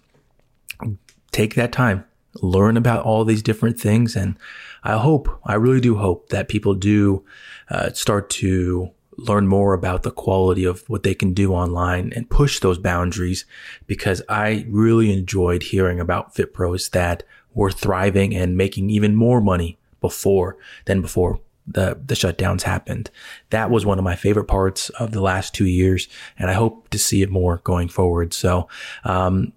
take 1.31 1.55
that 1.55 1.71
time, 1.71 2.03
learn 2.41 2.75
about 2.75 3.05
all 3.05 3.23
these 3.23 3.41
different 3.41 3.79
things. 3.79 4.17
And 4.17 4.37
I 4.83 4.97
hope, 4.97 5.29
I 5.45 5.55
really 5.55 5.79
do 5.79 5.95
hope 5.95 6.27
that 6.27 6.49
people 6.49 6.73
do 6.73 7.23
uh, 7.69 7.93
start 7.93 8.29
to 8.31 8.91
learn 9.27 9.47
more 9.47 9.73
about 9.73 10.03
the 10.03 10.11
quality 10.11 10.63
of 10.63 10.87
what 10.89 11.03
they 11.03 11.13
can 11.13 11.33
do 11.33 11.53
online 11.53 12.11
and 12.15 12.29
push 12.29 12.59
those 12.59 12.77
boundaries 12.77 13.45
because 13.87 14.21
I 14.29 14.65
really 14.69 15.11
enjoyed 15.11 15.63
hearing 15.63 15.99
about 15.99 16.35
Fit 16.35 16.53
Pros 16.53 16.89
that 16.89 17.23
were 17.53 17.71
thriving 17.71 18.35
and 18.35 18.57
making 18.57 18.89
even 18.89 19.15
more 19.15 19.41
money 19.41 19.77
before 20.01 20.57
than 20.85 21.01
before 21.01 21.39
the, 21.67 21.99
the 22.03 22.15
shutdowns 22.15 22.63
happened. 22.63 23.11
That 23.51 23.69
was 23.69 23.85
one 23.85 23.99
of 23.99 24.03
my 24.03 24.15
favorite 24.15 24.45
parts 24.45 24.89
of 24.91 25.11
the 25.11 25.21
last 25.21 25.53
two 25.53 25.67
years. 25.67 26.07
And 26.37 26.49
I 26.49 26.53
hope 26.53 26.89
to 26.89 26.97
see 26.97 27.21
it 27.21 27.29
more 27.29 27.61
going 27.63 27.89
forward. 27.89 28.33
So, 28.33 28.67
um, 29.03 29.53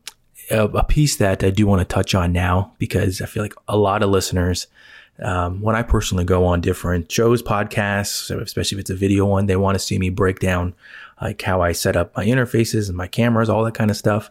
a, 0.50 0.64
a 0.64 0.84
piece 0.84 1.16
that 1.16 1.42
I 1.42 1.50
do 1.50 1.66
want 1.66 1.80
to 1.80 1.94
touch 1.94 2.14
on 2.14 2.32
now 2.32 2.72
because 2.78 3.20
I 3.20 3.26
feel 3.26 3.42
like 3.42 3.54
a 3.68 3.76
lot 3.76 4.02
of 4.02 4.10
listeners 4.10 4.66
um, 5.20 5.60
when 5.60 5.76
I 5.76 5.82
personally 5.82 6.24
go 6.24 6.44
on 6.44 6.60
different 6.60 7.10
shows, 7.10 7.42
podcasts, 7.42 8.30
especially 8.42 8.76
if 8.76 8.80
it's 8.80 8.90
a 8.90 8.96
video 8.96 9.26
one, 9.26 9.46
they 9.46 9.56
want 9.56 9.74
to 9.74 9.78
see 9.78 9.98
me 9.98 10.10
break 10.10 10.40
down 10.40 10.74
like 11.20 11.40
how 11.42 11.60
I 11.60 11.72
set 11.72 11.96
up 11.96 12.16
my 12.16 12.24
interfaces 12.24 12.88
and 12.88 12.96
my 12.96 13.06
cameras, 13.06 13.48
all 13.48 13.64
that 13.64 13.74
kind 13.74 13.90
of 13.90 13.96
stuff. 13.96 14.30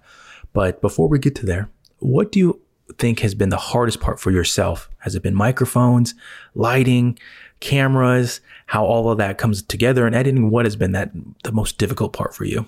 But 0.53 0.81
before 0.81 1.07
we 1.07 1.19
get 1.19 1.35
to 1.35 1.45
there, 1.45 1.69
what 1.99 2.31
do 2.31 2.39
you 2.39 2.61
think 2.97 3.19
has 3.19 3.35
been 3.35 3.49
the 3.49 3.57
hardest 3.57 4.01
part 4.01 4.19
for 4.19 4.31
yourself? 4.31 4.89
Has 4.99 5.15
it 5.15 5.23
been 5.23 5.35
microphones, 5.35 6.13
lighting, 6.55 7.17
cameras, 7.59 8.41
how 8.65 8.83
all 8.83 9.09
of 9.09 9.17
that 9.19 9.37
comes 9.37 9.61
together 9.61 10.05
and 10.05 10.15
editing? 10.15 10.49
What 10.49 10.65
has 10.65 10.75
been 10.75 10.91
that 10.91 11.11
the 11.43 11.51
most 11.51 11.77
difficult 11.77 12.11
part 12.11 12.35
for 12.35 12.43
you? 12.43 12.65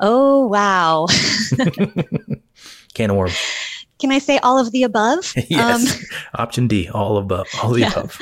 Oh, 0.00 0.46
wow. 0.48 1.06
Can 2.94 3.10
of 3.10 3.16
worms. 3.16 3.38
Can 4.04 4.12
I 4.12 4.18
say 4.18 4.36
all 4.40 4.58
of 4.58 4.70
the 4.70 4.82
above? 4.82 5.32
yes. 5.48 5.96
Um, 5.96 6.06
Option 6.34 6.68
D, 6.68 6.90
all 6.90 7.16
above, 7.16 7.48
all 7.62 7.70
the 7.70 7.80
yeah. 7.80 7.92
above. 7.92 8.20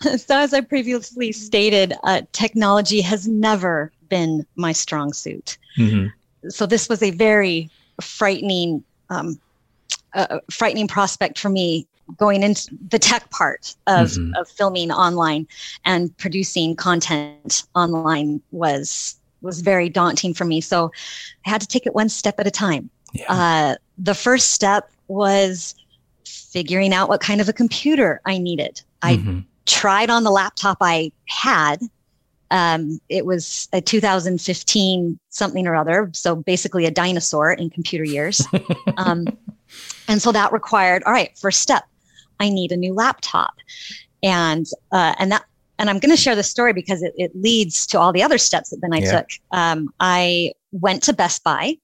so, 0.16 0.38
as 0.38 0.54
I 0.54 0.62
previously 0.62 1.32
stated, 1.32 1.92
uh, 2.04 2.22
technology 2.32 3.02
has 3.02 3.28
never 3.28 3.92
been 4.08 4.46
my 4.56 4.72
strong 4.72 5.12
suit. 5.12 5.58
Mm-hmm. 5.76 6.48
So, 6.48 6.64
this 6.64 6.88
was 6.88 7.02
a 7.02 7.10
very 7.10 7.68
frightening, 8.00 8.82
um, 9.10 9.38
uh, 10.14 10.38
frightening 10.50 10.88
prospect 10.88 11.38
for 11.38 11.50
me 11.50 11.86
going 12.16 12.42
into 12.42 12.74
the 12.88 12.98
tech 12.98 13.28
part 13.28 13.74
of, 13.86 14.12
mm-hmm. 14.12 14.32
of 14.36 14.48
filming 14.48 14.90
online 14.90 15.46
and 15.84 16.16
producing 16.16 16.74
content 16.74 17.64
online 17.74 18.40
was 18.50 19.16
was 19.42 19.60
very 19.60 19.90
daunting 19.90 20.32
for 20.32 20.46
me. 20.46 20.62
So, 20.62 20.90
I 21.44 21.50
had 21.50 21.60
to 21.60 21.66
take 21.66 21.84
it 21.84 21.94
one 21.94 22.08
step 22.08 22.40
at 22.40 22.46
a 22.46 22.50
time. 22.50 22.88
Yeah. 23.12 23.26
Uh, 23.28 23.76
the 24.02 24.14
first 24.14 24.50
step 24.50 24.90
was 25.06 25.74
figuring 26.26 26.92
out 26.92 27.08
what 27.08 27.20
kind 27.20 27.40
of 27.40 27.48
a 27.48 27.52
computer 27.52 28.20
I 28.26 28.38
needed. 28.38 28.82
Mm-hmm. 29.02 29.38
I 29.38 29.44
tried 29.64 30.10
on 30.10 30.24
the 30.24 30.30
laptop 30.30 30.78
I 30.80 31.12
had. 31.28 31.80
Um, 32.50 33.00
it 33.08 33.24
was 33.24 33.68
a 33.72 33.80
2015 33.80 35.18
something 35.30 35.66
or 35.66 35.74
other, 35.74 36.10
so 36.12 36.36
basically 36.36 36.84
a 36.84 36.90
dinosaur 36.90 37.52
in 37.52 37.70
computer 37.70 38.04
years. 38.04 38.44
um, 38.98 39.26
and 40.08 40.20
so 40.20 40.32
that 40.32 40.52
required, 40.52 41.02
all 41.04 41.12
right, 41.12 41.36
first 41.38 41.62
step, 41.62 41.84
I 42.40 42.50
need 42.50 42.72
a 42.72 42.76
new 42.76 42.92
laptop, 42.92 43.54
and 44.22 44.66
uh, 44.90 45.14
and 45.18 45.30
that 45.32 45.44
and 45.78 45.88
I'm 45.88 45.98
going 45.98 46.10
to 46.10 46.20
share 46.20 46.36
the 46.36 46.42
story 46.42 46.72
because 46.72 47.02
it, 47.02 47.14
it, 47.16 47.34
leads 47.34 47.86
to 47.88 47.98
all 47.98 48.12
the 48.12 48.22
other 48.22 48.38
steps 48.38 48.70
that 48.70 48.80
then 48.82 48.92
I 48.92 48.98
yeah. 48.98 49.12
took. 49.12 49.26
Um, 49.52 49.92
I 50.00 50.52
went 50.72 51.02
to 51.04 51.12
Best 51.12 51.42
Buy 51.44 51.76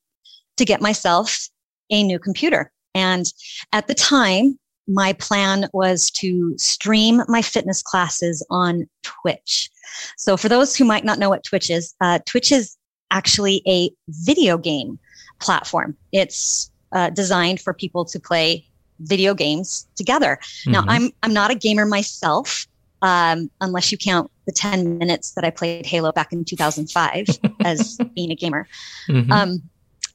to 0.57 0.65
get 0.65 0.81
myself 0.81 1.49
a 1.91 2.03
new 2.03 2.19
computer. 2.19 2.73
And 2.95 3.33
at 3.73 3.87
the 3.87 3.95
time, 3.95 4.59
my 4.89 5.13
plan 5.13 5.69
was 5.73 6.11
to 6.13 6.57
stream 6.57 7.23
my 7.29 7.43
fitness 7.43 7.83
classes 7.83 8.45
on 8.51 8.89
Twitch. 9.03 9.71
So, 10.17 10.37
for 10.37 10.49
those 10.49 10.75
who 10.75 10.85
might 10.85 11.05
not 11.05 11.19
know 11.19 11.29
what 11.29 11.45
Twitch 11.45 11.71
is, 11.71 11.95
uh, 12.01 12.21
Twitch 12.27 12.51
is 12.51 12.77
actually 13.11 13.63
a 13.67 13.91
video 14.09 14.59
game 14.59 14.99
platform. 15.41 15.97
It's 16.13 16.71
uh, 16.93 17.11
designed 17.11 17.61
for 17.61 17.75
people 17.75 18.05
to 18.07 18.19
play 18.19 18.67
video 19.01 19.35
games 19.35 19.87
together. 19.95 20.39
Mm-hmm. 20.41 20.73
Now, 20.73 20.85
I'm 20.89 21.11
I'm 21.23 21.33
not 21.33 21.51
a 21.51 21.55
gamer 21.55 21.85
myself, 21.85 22.67
um, 23.03 23.51
unless 23.61 23.93
you 23.93 23.99
count 23.99 24.31
the 24.47 24.53
10 24.53 24.99
minutes 24.99 25.33
that 25.33 25.45
I 25.45 25.51
played 25.51 25.87
Halo 25.87 26.13
back 26.13 26.33
in 26.33 26.45
2005 26.45 27.27
as 27.61 27.99
being 28.15 28.31
a 28.31 28.35
gamer. 28.35 28.67
Mm-hmm. 29.09 29.31
Um, 29.31 29.63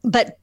but 0.03 0.37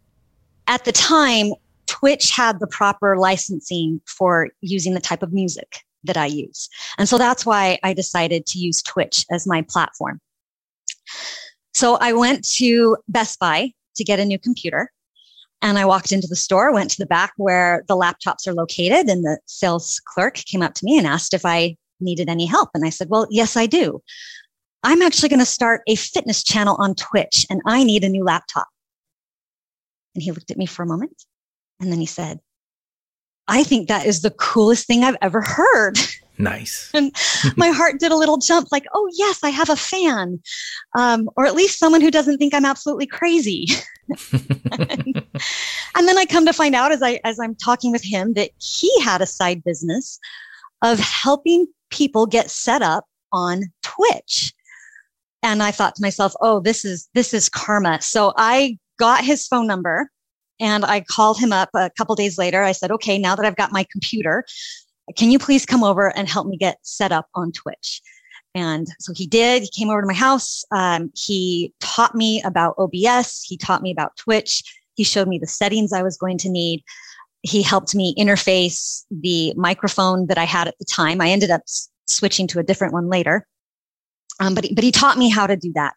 at 0.71 0.85
the 0.85 0.93
time, 0.93 1.53
Twitch 1.87 2.31
had 2.31 2.61
the 2.61 2.67
proper 2.69 3.19
licensing 3.19 4.01
for 4.07 4.49
using 4.61 4.95
the 4.95 5.01
type 5.01 5.23
of 5.23 5.33
music 5.33 5.81
that 6.05 6.17
I 6.17 6.27
use. 6.27 6.69
And 6.97 7.09
so 7.09 7.19
that's 7.19 7.45
why 7.45 7.79
I 7.83 7.93
decided 7.93 8.47
to 8.47 8.59
use 8.59 8.81
Twitch 8.81 9.27
as 9.33 9.49
my 9.49 9.63
platform. 9.63 10.21
So 11.75 11.97
I 11.97 12.13
went 12.13 12.49
to 12.53 12.97
Best 13.09 13.41
Buy 13.41 13.73
to 13.97 14.05
get 14.05 14.21
a 14.21 14.25
new 14.25 14.39
computer. 14.39 14.93
And 15.61 15.77
I 15.77 15.85
walked 15.85 16.13
into 16.13 16.29
the 16.29 16.37
store, 16.37 16.73
went 16.73 16.91
to 16.93 16.99
the 16.99 17.05
back 17.07 17.33
where 17.37 17.85
the 17.89 17.97
laptops 17.97 18.47
are 18.47 18.55
located, 18.55 19.09
and 19.11 19.25
the 19.25 19.39
sales 19.45 20.01
clerk 20.07 20.37
came 20.37 20.63
up 20.63 20.73
to 20.75 20.85
me 20.85 20.97
and 20.97 21.07
asked 21.07 21.35
if 21.35 21.45
I 21.45 21.77
needed 21.99 22.31
any 22.31 22.47
help. 22.47 22.71
And 22.75 22.87
I 22.87 22.91
said, 22.91 23.09
Well, 23.11 23.27
yes, 23.29 23.59
I 23.59 23.67
do. 23.67 24.01
I'm 24.85 25.03
actually 25.03 25.29
going 25.29 25.41
to 25.41 25.47
start 25.47 25.83
a 25.87 25.97
fitness 25.97 26.43
channel 26.43 26.77
on 26.79 26.95
Twitch 26.95 27.45
and 27.51 27.61
I 27.67 27.85
need 27.85 28.05
a 28.05 28.09
new 28.09 28.25
laptop. 28.25 28.69
And 30.15 30.23
he 30.23 30.33
looked 30.33 30.51
at 30.51 30.59
me 30.59 30.67
for 30.67 30.83
a 30.83 30.87
moment 30.87 31.25
and 31.81 31.91
then 31.91 32.01
he 32.01 32.07
said, 32.07 32.41
I 33.49 33.65
think 33.65 33.89
that 33.89 34.07
is 34.07 34.23
the 34.23 34.31
coolest 34.31 34.87
thing 34.87 35.03
I've 35.03 35.17
ever 35.23 35.41
heard. 35.41 35.99
Nice. 36.39 36.91
and 36.95 37.15
my 37.57 37.69
heart 37.69 38.01
did 38.01 38.13
a 38.13 38.17
little 38.17 38.39
jump 38.39 38.69
like, 38.71 38.87
oh, 38.95 39.11
yes, 39.15 39.41
I 39.43 39.51
have 39.51 39.71
a 39.71 39.77
fan, 39.77 40.41
um, 40.97 41.29
or 41.37 41.47
at 41.47 41.55
least 41.55 41.79
someone 41.79 42.01
who 42.01 42.11
doesn't 42.11 42.39
think 42.39 42.55
I'm 42.55 42.65
absolutely 42.65 43.07
crazy. 43.07 43.67
and, 44.73 45.17
and 45.97 46.09
then 46.09 46.19
I 46.19 46.27
come 46.29 46.47
to 46.47 46.53
find 46.53 46.75
out 46.75 46.93
as 46.93 47.03
I 47.03 47.21
as 47.25 47.39
I'm 47.39 47.55
talking 47.55 47.93
with 47.93 48.05
him 48.05 48.35
that 48.35 48.51
he 48.59 48.91
had 49.03 49.21
a 49.21 49.27
side 49.27 49.63
business 49.65 50.19
of 50.83 50.99
helping 50.99 51.67
people 51.91 52.27
get 52.27 52.51
set 52.51 52.83
up 52.83 53.05
on 53.33 53.65
Twitch. 53.83 54.53
And 55.43 55.63
I 55.63 55.71
thought 55.71 55.95
to 55.97 56.03
myself, 56.03 56.35
oh, 56.41 56.61
this 56.61 56.85
is 56.85 57.09
this 57.15 57.35
is 57.35 57.49
karma. 57.49 58.01
So 58.01 58.33
I 58.37 58.79
got 59.01 59.25
his 59.25 59.49
phone 59.49 59.67
number 59.67 60.11
and 60.61 60.85
I 60.85 61.01
called 61.01 61.41
him 61.41 61.53
up 61.53 61.71
a 61.75 61.91
couple 61.97 62.15
days 62.15 62.37
later. 62.39 62.63
I 62.63 62.73
said, 62.73 62.93
okay, 62.93 63.19
now 63.19 63.35
that 63.35 63.47
I've 63.47 63.57
got 63.57 63.73
my 63.73 63.87
computer, 63.91 64.45
can 65.17 65.31
you 65.31 65.39
please 65.39 65.65
come 65.67 65.83
over 65.83 66.15
and 66.15 66.29
help 66.29 66.47
me 66.47 66.57
get 66.57 66.79
set 66.83 67.11
up 67.11 67.27
on 67.35 67.51
Twitch? 67.51 68.03
And 68.55 68.87
so 68.99 69.13
he 69.15 69.27
did. 69.27 69.63
He 69.63 69.71
came 69.71 69.89
over 69.89 70.03
to 70.03 70.07
my 70.07 70.13
house. 70.13 70.65
Um, 70.71 71.11
he 71.15 71.73
taught 71.81 72.15
me 72.15 72.43
about 72.43 72.75
OBS. 72.79 73.43
He 73.43 73.57
taught 73.57 73.83
me 73.83 73.91
about 73.91 74.17
Twitch. 74.17 74.63
He 74.95 75.05
showed 75.05 75.29
me 75.29 75.39
the 75.39 75.47
settings 75.47 75.93
I 75.93 76.03
was 76.03 76.19
going 76.19 76.37
to 76.39 76.51
need. 76.51 76.85
He 77.43 77.63
helped 77.63 77.95
me 77.95 78.15
interface 78.19 79.05
the 79.11 79.55
microphone 79.57 80.27
that 80.27 80.37
I 80.37 80.45
had 80.45 80.69
at 80.69 80.79
the 80.79 80.85
time. 80.85 81.23
I 81.23 81.31
ended 81.31 81.51
up 81.51 81.63
s- 81.63 81.89
switching 82.07 82.47
to 82.49 82.59
a 82.59 82.63
different 82.63 82.93
one 82.93 83.09
later. 83.09 83.47
Um, 84.41 84.55
but, 84.55 84.65
he, 84.65 84.75
but 84.75 84.85
he 84.85 84.93
taught 84.93 85.17
me 85.17 85.31
how 85.31 85.47
to 85.47 85.57
do 85.57 85.73
that. 85.75 85.95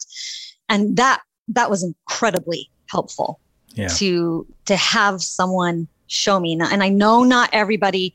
And 0.69 0.95
that, 0.95 1.21
that 1.49 1.69
was 1.69 1.83
incredibly 1.83 2.69
helpful 2.93 3.39
yeah. 3.73 3.87
to 3.87 4.45
to 4.65 4.75
have 4.75 5.21
someone 5.21 5.87
show 6.07 6.39
me. 6.39 6.53
And 6.53 6.83
i 6.83 6.89
know 6.89 7.23
not 7.23 7.49
everybody 7.51 8.13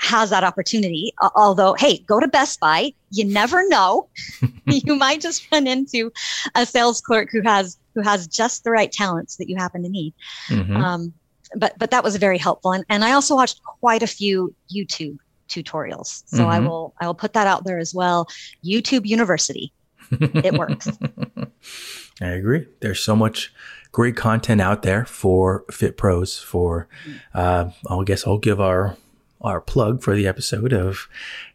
has 0.00 0.30
that 0.30 0.44
opportunity 0.44 1.12
although 1.34 1.74
hey 1.74 1.98
go 2.12 2.20
to 2.20 2.28
best 2.28 2.60
buy. 2.60 2.92
You 3.10 3.24
never 3.24 3.66
know. 3.68 4.08
You 4.86 4.94
might 4.96 5.22
just 5.22 5.40
run 5.50 5.66
into 5.66 6.12
a 6.54 6.66
sales 6.66 7.00
clerk 7.00 7.30
who 7.32 7.40
has 7.42 7.78
who 7.94 8.02
has 8.02 8.26
just 8.26 8.64
the 8.64 8.70
right 8.70 8.92
talents 8.92 9.36
that 9.36 9.48
you 9.48 9.56
happen 9.56 9.82
to 9.82 9.88
need. 9.88 10.12
Mm-hmm. 10.48 10.76
um, 10.76 11.12
but 11.62 11.72
but 11.78 11.90
that 11.90 12.04
was 12.04 12.16
very 12.16 12.38
helpful. 12.38 12.72
And, 12.72 12.84
and 12.88 13.04
i 13.04 13.12
also 13.12 13.34
watched 13.34 13.62
quite 13.80 14.02
a 14.02 14.06
few 14.06 14.54
youtube 14.74 15.18
tutorials. 15.48 16.22
So 16.26 16.38
mm-hmm. 16.38 16.56
i 16.56 16.60
will 16.60 16.94
i 17.00 17.06
will 17.06 17.20
put 17.24 17.32
that 17.32 17.46
out 17.46 17.64
there 17.64 17.78
as 17.78 17.94
well. 17.94 18.28
Youtube 18.64 19.06
university. 19.06 19.72
It 20.10 20.54
works 20.54 20.88
i 22.20 22.28
agree. 22.28 22.66
There's 22.80 23.00
so 23.00 23.16
much 23.16 23.52
great 23.92 24.16
content 24.16 24.60
out 24.60 24.82
there 24.82 25.04
for 25.04 25.64
fit 25.70 25.96
pros 25.96 26.38
for 26.38 26.88
uh, 27.34 27.70
i 27.88 28.04
guess 28.04 28.26
i'll 28.26 28.38
give 28.38 28.60
our 28.60 28.96
our 29.40 29.60
plug 29.60 30.02
for 30.02 30.14
the 30.14 30.26
episode 30.26 30.72
of 30.72 31.08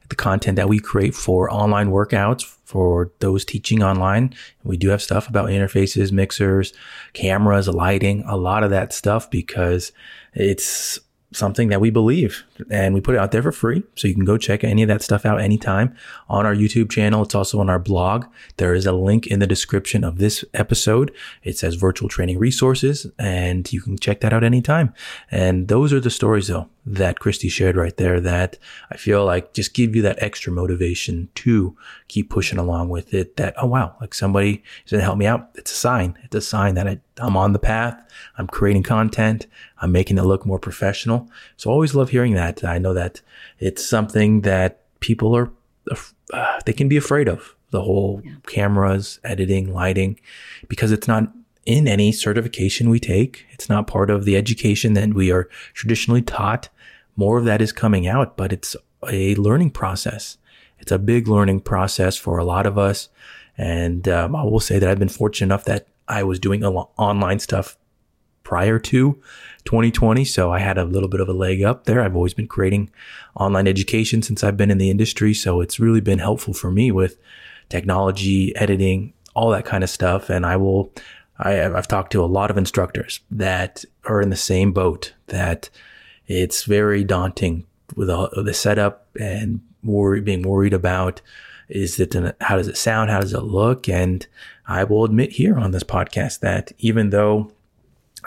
the 0.10 0.16
content 0.16 0.56
that 0.58 0.70
we 0.70 0.80
create 0.80 1.16
for 1.16 1.52
online 1.52 1.90
workouts 1.90 2.44
for 2.66 3.12
those 3.20 3.46
teaching 3.46 3.84
online. 3.84 4.34
We 4.64 4.78
do 4.78 4.90
have 4.90 5.02
stuff 5.02 5.28
about 5.28 5.50
interfaces 5.50 6.12
mixers 6.12 6.74
cameras 7.14 7.68
lighting 7.68 8.24
a 8.28 8.38
lot 8.38 8.64
of 8.64 8.70
that 8.72 8.94
stuff 8.94 9.30
because 9.30 9.92
it's 10.34 11.00
something 11.32 11.70
that 11.70 11.82
we 11.82 11.90
believe 11.90 12.44
and 12.70 12.94
we 12.94 13.02
put 13.02 13.16
it 13.16 13.18
out 13.20 13.32
there 13.32 13.44
for 13.44 13.52
free. 13.52 13.84
So 13.96 14.08
you 14.08 14.14
can 14.14 14.26
go 14.26 14.38
check 14.38 14.64
any 14.64 14.84
of 14.84 14.88
that 14.88 15.02
stuff 15.02 15.26
out 15.26 15.42
anytime 15.42 15.96
on 16.30 16.46
our 16.46 16.56
YouTube 16.56 16.90
channel. 16.90 17.24
It's 17.24 17.36
also 17.36 17.60
on 17.60 17.70
our 17.70 17.80
blog. 17.80 18.26
There 18.58 18.74
is 18.74 18.86
a 18.86 18.92
link 18.92 19.28
in 19.28 19.40
the 19.40 19.48
description 19.48 20.04
of 20.04 20.18
this 20.18 20.44
episode. 20.54 21.14
It 21.44 21.58
says 21.58 21.76
virtual 21.76 22.10
training 22.10 22.40
resources 22.40 23.08
and 23.18 23.72
you 23.72 23.82
can 23.82 23.98
check 23.98 24.22
that 24.22 24.34
out 24.34 24.44
anytime. 24.44 24.94
And 25.32 25.68
those 25.68 25.94
are 25.94 26.00
the 26.00 26.10
stories 26.10 26.48
though 26.48 26.70
that 26.86 27.20
Kristi 27.20 27.50
shared 27.50 27.78
right 27.78 27.96
there 27.96 28.20
that 28.20 28.58
I 28.92 28.98
feel 28.98 29.26
like 29.26 29.54
just 29.54 29.74
give 29.74 29.96
you 29.96 30.02
that 30.02 30.22
extra 30.22 30.52
motivation 30.52 31.30
to 31.36 31.78
keep 32.10 32.30
pushing 32.30 32.60
along 32.60 32.90
with 32.90 33.14
it 33.14 33.38
that, 33.38 33.54
oh 33.58 33.68
wow, 33.68 33.96
like 34.02 34.14
somebody 34.14 34.64
is 34.86 34.92
going 34.92 35.00
to 35.00 35.06
help 35.06 35.18
me 35.18 35.26
out. 35.26 35.50
It's 35.56 35.72
a 35.72 35.76
sign. 35.76 36.18
It's 36.24 36.36
a 36.36 36.42
sign 36.42 36.76
that 36.76 36.88
I, 36.88 37.00
I'm 37.18 37.38
on 37.38 37.54
the 37.54 37.60
path. 37.60 37.98
I'm 38.38 38.48
creating 38.48 38.84
content. 38.84 39.48
I'm 39.80 39.92
making 39.92 40.18
it 40.18 40.24
look 40.24 40.46
more 40.46 40.60
professional. 40.60 41.30
So 41.56 41.70
always 41.70 41.96
love 41.96 42.10
hearing 42.10 42.34
that. 42.34 42.53
I 42.64 42.78
know 42.78 42.94
that 42.94 43.22
it's 43.60 43.86
something 43.86 44.42
that 44.42 44.82
people 45.00 45.36
are, 45.36 45.52
uh, 46.34 46.60
they 46.66 46.74
can 46.74 46.90
be 46.90 46.98
afraid 46.98 47.28
of 47.28 47.56
the 47.72 47.82
whole 47.82 48.22
yeah. 48.24 48.36
cameras, 48.48 49.20
editing, 49.24 49.74
lighting, 49.74 50.20
because 50.68 50.92
it's 50.92 51.08
not 51.08 51.32
in 51.66 51.88
any 51.88 52.12
certification 52.12 52.90
we 52.90 53.00
take. 53.00 53.46
It's 53.52 53.70
not 53.70 53.88
part 53.88 54.10
of 54.10 54.26
the 54.26 54.36
education 54.36 54.94
that 54.94 55.14
we 55.14 55.32
are 55.32 55.50
traditionally 55.74 56.22
taught. 56.22 56.70
More 57.16 57.38
of 57.38 57.46
that 57.46 57.62
is 57.62 57.72
coming 57.72 58.08
out, 58.08 58.38
but 58.38 58.52
it's 58.52 58.76
a 59.10 59.36
learning 59.36 59.72
process. 59.72 60.38
It's 60.80 60.92
a 60.92 61.00
big 61.00 61.28
learning 61.28 61.62
process 61.62 62.18
for 62.18 62.38
a 62.38 62.44
lot 62.44 62.66
of 62.66 62.78
us. 62.78 63.10
And 63.58 64.08
um, 64.08 64.36
I 64.36 64.44
will 64.44 64.60
say 64.60 64.80
that 64.80 64.90
I've 64.90 65.00
been 65.00 65.10
fortunate 65.10 65.48
enough 65.48 65.66
that 65.66 65.88
I 66.08 66.24
was 66.24 66.40
doing 66.40 66.64
a 66.64 66.70
lot 66.70 66.92
online 66.98 67.40
stuff 67.40 67.78
prior 68.44 68.80
to 68.80 69.22
2020. 69.66 70.26
So 70.26 70.52
I 70.52 70.60
had 70.60 70.78
a 70.78 70.86
little 70.86 71.10
bit 71.10 71.20
of 71.20 71.30
a 71.30 71.34
leg 71.34 71.64
up 71.64 71.86
there. 71.86 72.02
I've 72.02 72.16
always 72.16 72.34
been 72.34 72.48
creating 72.48 72.90
online 73.36 73.68
education 73.68 74.22
since 74.22 74.44
I've 74.44 74.58
been 74.58 74.72
in 74.72 74.78
the 74.78 74.90
industry. 74.90 75.34
So 75.34 75.62
it's 75.62 75.80
really 75.80 76.02
been 76.02 76.20
helpful 76.20 76.54
for 76.54 76.72
me 76.72 76.92
with 76.92 77.18
technology, 77.70 78.56
editing, 78.56 79.14
all 79.34 79.50
that 79.52 79.66
kind 79.66 79.84
of 79.84 79.90
stuff. 79.90 80.30
And 80.30 80.46
I 80.46 80.58
will, 80.58 80.92
I, 81.40 81.52
have 81.52 81.88
talked 81.88 82.12
to 82.12 82.24
a 82.24 82.26
lot 82.26 82.52
of 82.52 82.58
instructors 82.58 83.22
that 83.32 83.84
are 84.06 84.22
in 84.22 84.30
the 84.30 84.36
same 84.36 84.72
boat 84.72 85.14
that 85.28 85.70
it's 86.28 86.64
very 86.64 87.04
daunting 87.04 87.66
with 87.96 88.08
the 88.08 88.54
setup 88.54 89.08
and 89.20 89.62
worry, 89.84 90.22
being 90.22 90.42
worried 90.42 90.74
about 90.74 91.22
is 91.70 92.00
it 92.00 92.16
how 92.42 92.58
does 92.58 92.68
it 92.68 92.78
sound? 92.78 93.10
How 93.10 93.20
does 93.20 93.34
it 93.34 93.42
look? 93.42 93.88
And 93.88 94.26
I 94.68 94.84
will 94.84 95.06
admit 95.06 95.34
here 95.34 95.58
on 95.58 95.72
this 95.72 95.84
podcast 95.84 96.40
that 96.40 96.72
even 96.78 97.10
though 97.10 97.52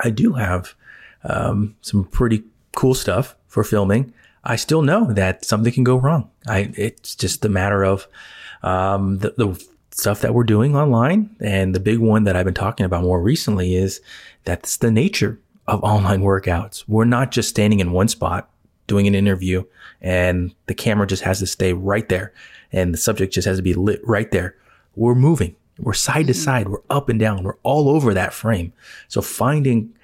I 0.02 0.11
do 0.11 0.35
have 0.35 0.74
um, 1.24 1.76
some 1.80 2.04
pretty 2.04 2.44
cool 2.74 2.94
stuff 2.94 3.37
for 3.48 3.64
filming, 3.64 4.12
I 4.44 4.56
still 4.56 4.82
know 4.82 5.12
that 5.12 5.44
something 5.44 5.72
can 5.72 5.82
go 5.82 5.96
wrong. 5.96 6.30
I 6.46 6.70
it's 6.76 7.16
just 7.16 7.44
a 7.44 7.48
matter 7.48 7.82
of 7.85 8.06
um, 8.62 9.18
the, 9.18 9.30
the 9.37 9.66
stuff 9.90 10.20
that 10.20 10.35
we're 10.35 10.44
doing 10.44 10.76
online. 10.76 11.35
And 11.40 11.74
the 11.74 11.80
big 11.80 11.98
one 11.98 12.24
that 12.24 12.37
I've 12.37 12.44
been 12.44 12.54
talking 12.54 12.87
about 12.87 13.02
more 13.02 13.20
recently 13.20 13.74
is 13.74 14.00
that's 14.44 14.76
the 14.76 14.90
nature 14.90 15.40
of 15.66 15.82
online 15.82 16.20
workouts. 16.20 16.85
We're 16.87 17.06
not 17.06 17.32
just 17.32 17.48
standing 17.48 17.80
in 17.80 17.90
one 17.90 18.09
spot 18.09 18.50
doing 18.87 19.09
an 19.09 19.16
interview 19.16 19.64
and 20.00 20.54
the 20.66 20.74
camera 20.74 21.09
just 21.09 21.24
has 21.24 21.40
to 21.40 21.46
stay 21.46 21.72
right 21.72 22.09
there 22.09 22.32
and 22.70 22.94
the 22.94 22.98
subject 22.98 23.32
just 23.32 23.48
has 23.48 23.56
to 23.56 23.62
be 23.62 23.74
lit 23.74 24.00
right 24.06 24.30
there. 24.30 24.54
We're 24.94 25.16
moving. 25.16 25.56
We're 25.78 25.92
side 25.94 26.26
to 26.26 26.32
mm-hmm. 26.32 26.42
side. 26.42 26.68
We're 26.68 26.82
up 26.90 27.08
and 27.08 27.20
down. 27.20 27.42
We're 27.42 27.58
all 27.62 27.88
over 27.88 28.14
that 28.14 28.32
frame. 28.32 28.72
So 29.08 29.20
finding 29.20 29.94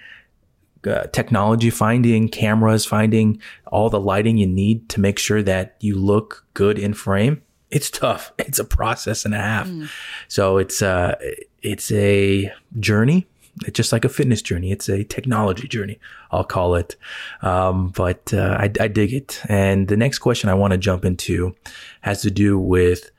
uh, 0.86 1.04
technology, 1.12 1.70
finding 1.70 2.28
cameras, 2.28 2.84
finding 2.84 3.40
all 3.66 3.88
the 3.88 4.00
lighting 4.00 4.36
you 4.36 4.46
need 4.46 4.88
to 4.90 5.00
make 5.00 5.18
sure 5.18 5.42
that 5.42 5.76
you 5.80 5.96
look 5.96 6.44
good 6.54 6.78
in 6.78 6.92
frame 6.92 7.42
it's 7.72 7.90
tough. 7.90 8.32
It's 8.38 8.58
a 8.58 8.64
process 8.64 9.24
and 9.24 9.34
a 9.34 9.38
half. 9.38 9.66
Mm. 9.66 9.88
So 10.28 10.58
it's 10.58 10.82
uh 10.82 11.16
it's 11.62 11.90
a 11.90 12.52
journey. 12.78 13.26
It's 13.66 13.76
just 13.76 13.92
like 13.92 14.04
a 14.04 14.08
fitness 14.08 14.42
journey. 14.42 14.72
It's 14.72 14.88
a 14.88 15.04
technology 15.04 15.68
journey. 15.68 15.98
I'll 16.30 16.44
call 16.44 16.74
it. 16.74 16.96
Um, 17.42 17.88
but 17.88 18.32
uh, 18.32 18.56
I, 18.58 18.64
I 18.80 18.88
dig 18.88 19.12
it. 19.12 19.42
And 19.46 19.88
the 19.88 19.96
next 19.96 20.20
question 20.20 20.48
I 20.48 20.54
want 20.54 20.72
to 20.72 20.78
jump 20.78 21.04
into 21.04 21.54
has 22.00 22.22
to 22.22 22.30
do 22.30 22.58
with 22.58 23.10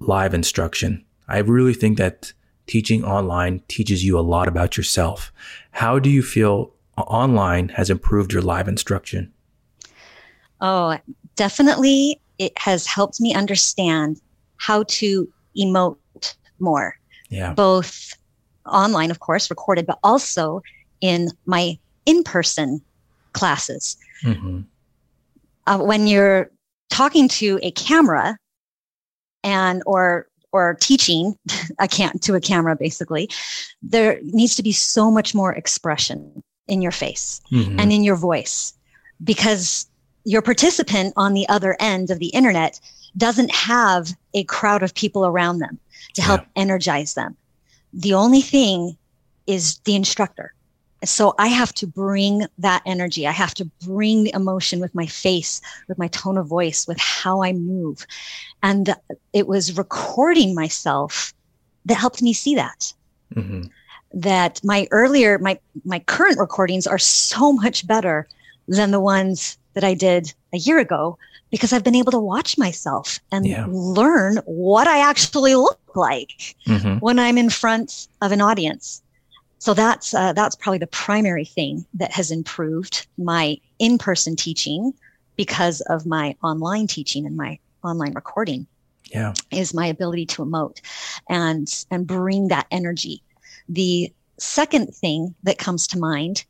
live 0.00 0.32
instruction. 0.32 1.04
I 1.28 1.38
really 1.38 1.74
think 1.74 1.98
that 1.98 2.32
teaching 2.66 3.04
online 3.04 3.62
teaches 3.68 4.04
you 4.04 4.18
a 4.18 4.20
lot 4.20 4.48
about 4.48 4.76
yourself. 4.76 5.32
How 5.72 5.98
do 5.98 6.10
you 6.10 6.22
feel 6.22 6.72
online 6.96 7.68
has 7.70 7.90
improved 7.90 8.32
your 8.32 8.42
live 8.42 8.68
instruction? 8.68 9.32
Oh, 10.60 10.98
definitely. 11.36 12.20
It 12.38 12.56
has 12.58 12.86
helped 12.86 13.20
me 13.20 13.34
understand 13.34 14.20
how 14.56 14.84
to 14.84 15.28
emote 15.56 15.96
more. 16.58 16.96
Yeah. 17.28 17.54
Both 17.54 18.14
online, 18.66 19.10
of 19.10 19.20
course, 19.20 19.50
recorded, 19.50 19.86
but 19.86 19.98
also 20.02 20.62
in 21.00 21.28
my 21.46 21.78
in 22.06 22.22
person 22.24 22.80
classes. 23.32 23.96
Mm-hmm. 24.24 24.60
Uh, 25.66 25.78
when 25.78 26.06
you're 26.06 26.50
talking 26.90 27.28
to 27.28 27.58
a 27.62 27.70
camera 27.72 28.36
and 29.44 29.82
or 29.86 30.26
or 30.52 30.76
teaching 30.80 31.36
a 31.78 31.88
can 31.88 32.18
to 32.18 32.34
a 32.34 32.40
camera 32.40 32.76
basically 32.76 33.28
there 33.82 34.18
needs 34.22 34.54
to 34.56 34.62
be 34.62 34.72
so 34.72 35.10
much 35.10 35.34
more 35.34 35.52
expression 35.52 36.42
in 36.66 36.82
your 36.82 36.92
face 36.92 37.40
mm-hmm. 37.52 37.78
and 37.78 37.92
in 37.92 38.04
your 38.04 38.16
voice 38.16 38.74
because 39.22 39.86
your 40.24 40.42
participant 40.42 41.12
on 41.16 41.32
the 41.32 41.48
other 41.48 41.76
end 41.80 42.10
of 42.10 42.18
the 42.18 42.28
internet 42.28 42.80
doesn't 43.16 43.50
have 43.50 44.14
a 44.34 44.44
crowd 44.44 44.82
of 44.82 44.94
people 44.94 45.26
around 45.26 45.58
them 45.58 45.78
to 46.14 46.22
help 46.22 46.42
yeah. 46.42 46.62
energize 46.62 47.14
them 47.14 47.36
the 47.92 48.14
only 48.14 48.40
thing 48.40 48.96
is 49.46 49.78
the 49.80 49.94
instructor 49.94 50.52
so 51.04 51.34
I 51.38 51.48
have 51.48 51.72
to 51.74 51.86
bring 51.86 52.46
that 52.58 52.82
energy. 52.84 53.26
I 53.26 53.32
have 53.32 53.54
to 53.54 53.64
bring 53.84 54.24
the 54.24 54.34
emotion 54.34 54.80
with 54.80 54.94
my 54.94 55.06
face, 55.06 55.60
with 55.86 55.98
my 55.98 56.08
tone 56.08 56.36
of 56.36 56.46
voice, 56.46 56.86
with 56.88 56.98
how 56.98 57.42
I 57.42 57.52
move. 57.52 58.06
And 58.62 58.94
it 59.32 59.46
was 59.46 59.78
recording 59.78 60.54
myself 60.54 61.32
that 61.84 61.94
helped 61.94 62.22
me 62.22 62.32
see 62.32 62.54
that. 62.56 62.92
Mm-hmm. 63.34 63.64
That 64.14 64.60
my 64.64 64.88
earlier, 64.90 65.38
my, 65.38 65.58
my 65.84 66.00
current 66.00 66.38
recordings 66.38 66.86
are 66.86 66.98
so 66.98 67.52
much 67.52 67.86
better 67.86 68.26
than 68.66 68.90
the 68.90 69.00
ones 69.00 69.58
that 69.74 69.84
I 69.84 69.94
did 69.94 70.32
a 70.52 70.58
year 70.58 70.78
ago 70.78 71.18
because 71.50 71.72
I've 71.72 71.84
been 71.84 71.94
able 71.94 72.12
to 72.12 72.18
watch 72.18 72.58
myself 72.58 73.20
and 73.30 73.46
yeah. 73.46 73.66
learn 73.68 74.38
what 74.44 74.86
I 74.86 74.98
actually 74.98 75.54
look 75.54 75.80
like 75.94 76.56
mm-hmm. 76.66 76.98
when 76.98 77.18
I'm 77.18 77.38
in 77.38 77.50
front 77.50 78.08
of 78.20 78.32
an 78.32 78.40
audience 78.40 79.02
so 79.58 79.74
that's 79.74 80.14
uh, 80.14 80.32
that's 80.32 80.56
probably 80.56 80.78
the 80.78 80.86
primary 80.86 81.44
thing 81.44 81.84
that 81.94 82.12
has 82.12 82.30
improved 82.30 83.06
my 83.16 83.58
in-person 83.78 84.36
teaching 84.36 84.92
because 85.36 85.80
of 85.82 86.06
my 86.06 86.36
online 86.42 86.86
teaching 86.86 87.26
and 87.26 87.36
my 87.36 87.58
online 87.84 88.14
recording. 88.14 88.66
Yeah, 89.12 89.34
is 89.50 89.72
my 89.72 89.86
ability 89.86 90.26
to 90.26 90.44
emote 90.44 90.80
and 91.28 91.68
and 91.90 92.06
bring 92.06 92.48
that 92.48 92.66
energy. 92.70 93.22
The 93.68 94.12
second 94.38 94.94
thing 94.94 95.34
that 95.42 95.58
comes 95.58 95.86
to 95.88 95.98
mind 95.98 96.44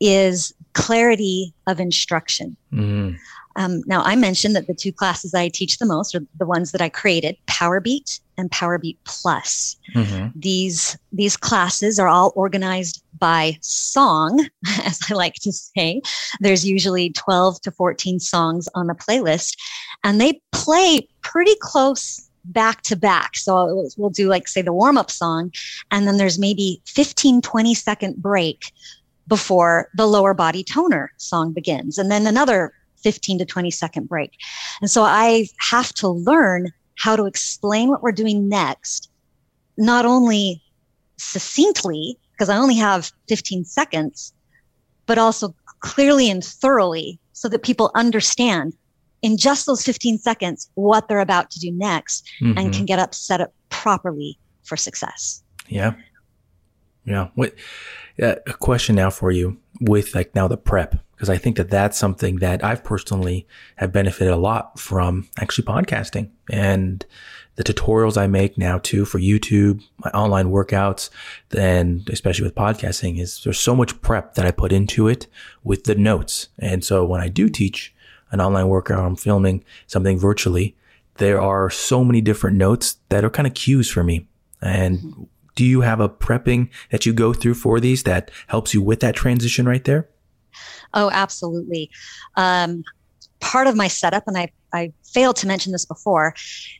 is 0.00 0.52
clarity 0.72 1.54
of 1.66 1.78
instruction. 1.80 2.56
Mm. 2.72 3.16
Um, 3.56 3.82
now, 3.86 4.02
I 4.02 4.16
mentioned 4.16 4.54
that 4.56 4.66
the 4.66 4.74
two 4.74 4.92
classes 4.92 5.34
I 5.34 5.48
teach 5.48 5.78
the 5.78 5.86
most 5.86 6.14
are 6.14 6.24
the 6.38 6.46
ones 6.46 6.72
that 6.72 6.80
I 6.80 6.88
created, 6.88 7.36
PowerBeat 7.46 8.20
and 8.38 8.50
PowerBeat 8.50 8.96
Plus. 9.04 9.76
Mm-hmm. 9.94 10.28
These 10.38 10.96
these 11.12 11.36
classes 11.36 11.98
are 11.98 12.08
all 12.08 12.32
organized 12.36 13.02
by 13.18 13.58
song, 13.60 14.46
as 14.84 15.00
I 15.10 15.14
like 15.14 15.34
to 15.42 15.52
say. 15.52 16.00
There's 16.40 16.66
usually 16.66 17.10
12 17.10 17.60
to 17.62 17.70
14 17.70 18.20
songs 18.20 18.68
on 18.74 18.86
the 18.86 18.94
playlist, 18.94 19.56
and 20.04 20.20
they 20.20 20.40
play 20.52 21.08
pretty 21.22 21.54
close 21.60 22.28
back 22.46 22.82
to 22.82 22.96
back. 22.96 23.36
So 23.36 23.88
we'll 23.96 24.10
do 24.10 24.28
like 24.28 24.48
say 24.48 24.62
the 24.62 24.72
warm 24.72 24.96
up 24.96 25.10
song, 25.10 25.52
and 25.90 26.06
then 26.06 26.16
there's 26.16 26.38
maybe 26.38 26.80
15, 26.86 27.42
20 27.42 27.74
second 27.74 28.16
break 28.16 28.72
before 29.28 29.88
the 29.94 30.06
lower 30.06 30.34
body 30.34 30.64
toner 30.64 31.12
song 31.18 31.52
begins, 31.52 31.98
and 31.98 32.10
then 32.10 32.26
another 32.26 32.72
15 33.02 33.38
to 33.38 33.44
20 33.44 33.70
second 33.70 34.08
break. 34.08 34.32
And 34.80 34.90
so 34.90 35.02
I 35.02 35.46
have 35.70 35.92
to 35.94 36.08
learn 36.08 36.72
how 36.98 37.16
to 37.16 37.26
explain 37.26 37.88
what 37.88 38.02
we're 38.02 38.12
doing 38.12 38.48
next, 38.48 39.10
not 39.76 40.04
only 40.04 40.62
succinctly, 41.16 42.18
because 42.32 42.48
I 42.48 42.56
only 42.56 42.76
have 42.76 43.12
15 43.28 43.64
seconds, 43.64 44.32
but 45.06 45.18
also 45.18 45.54
clearly 45.80 46.30
and 46.30 46.44
thoroughly 46.44 47.18
so 47.32 47.48
that 47.48 47.62
people 47.62 47.90
understand 47.94 48.74
in 49.22 49.36
just 49.36 49.66
those 49.66 49.84
15 49.84 50.18
seconds 50.18 50.70
what 50.74 51.08
they're 51.08 51.20
about 51.20 51.50
to 51.50 51.60
do 51.60 51.70
next 51.72 52.28
mm-hmm. 52.40 52.58
and 52.58 52.72
can 52.72 52.86
get 52.86 52.98
up 52.98 53.14
set 53.14 53.40
up 53.40 53.52
properly 53.68 54.38
for 54.62 54.76
success. 54.76 55.42
Yeah. 55.68 55.94
Yeah. 57.04 57.28
What, 57.34 57.54
uh, 58.22 58.36
a 58.46 58.52
question 58.52 58.96
now 58.96 59.10
for 59.10 59.30
you 59.30 59.58
with 59.80 60.14
like 60.14 60.34
now 60.34 60.46
the 60.46 60.56
prep 60.56 60.96
because 61.12 61.30
I 61.30 61.36
think 61.36 61.56
that 61.56 61.70
that's 61.70 61.98
something 61.98 62.36
that 62.36 62.64
I've 62.64 62.82
personally 62.82 63.46
have 63.76 63.92
benefited 63.92 64.32
a 64.32 64.36
lot 64.36 64.78
from 64.78 65.28
actually 65.38 65.64
podcasting 65.64 66.30
and 66.50 67.04
the 67.56 67.64
tutorials 67.64 68.16
I 68.16 68.26
make 68.26 68.56
now 68.56 68.78
too 68.78 69.04
for 69.04 69.18
YouTube, 69.18 69.82
my 69.98 70.10
online 70.12 70.50
workouts, 70.50 71.10
and 71.54 72.08
especially 72.08 72.44
with 72.44 72.54
podcasting 72.54 73.20
is 73.20 73.42
there's 73.44 73.60
so 73.60 73.76
much 73.76 74.00
prep 74.00 74.34
that 74.34 74.46
I 74.46 74.50
put 74.50 74.72
into 74.72 75.08
it 75.08 75.26
with 75.62 75.84
the 75.84 75.94
notes. 75.94 76.48
And 76.58 76.82
so 76.82 77.04
when 77.04 77.20
I 77.20 77.28
do 77.28 77.50
teach 77.50 77.94
an 78.32 78.40
online 78.40 78.68
workout, 78.68 79.04
I'm 79.04 79.16
filming 79.16 79.62
something 79.86 80.18
virtually, 80.18 80.74
there 81.16 81.38
are 81.38 81.68
so 81.68 82.02
many 82.02 82.22
different 82.22 82.56
notes 82.56 82.96
that 83.10 83.24
are 83.24 83.30
kind 83.30 83.46
of 83.46 83.52
cues 83.52 83.90
for 83.90 84.02
me. 84.02 84.26
And 84.62 85.28
do 85.60 85.66
you 85.66 85.82
have 85.82 86.00
a 86.00 86.08
prepping 86.08 86.70
that 86.90 87.04
you 87.04 87.12
go 87.12 87.34
through 87.34 87.52
for 87.52 87.80
these 87.80 88.04
that 88.04 88.30
helps 88.46 88.72
you 88.72 88.80
with 88.80 89.00
that 89.00 89.14
transition 89.14 89.66
right 89.66 89.84
there? 89.84 90.08
Oh, 90.94 91.10
absolutely. 91.10 91.90
Um, 92.38 92.82
part 93.40 93.66
of 93.66 93.76
my 93.76 93.86
setup, 93.86 94.26
and 94.26 94.38
I, 94.38 94.50
I 94.72 94.90
failed 95.04 95.36
to 95.36 95.46
mention 95.46 95.72
this 95.72 95.84
before, 95.84 96.34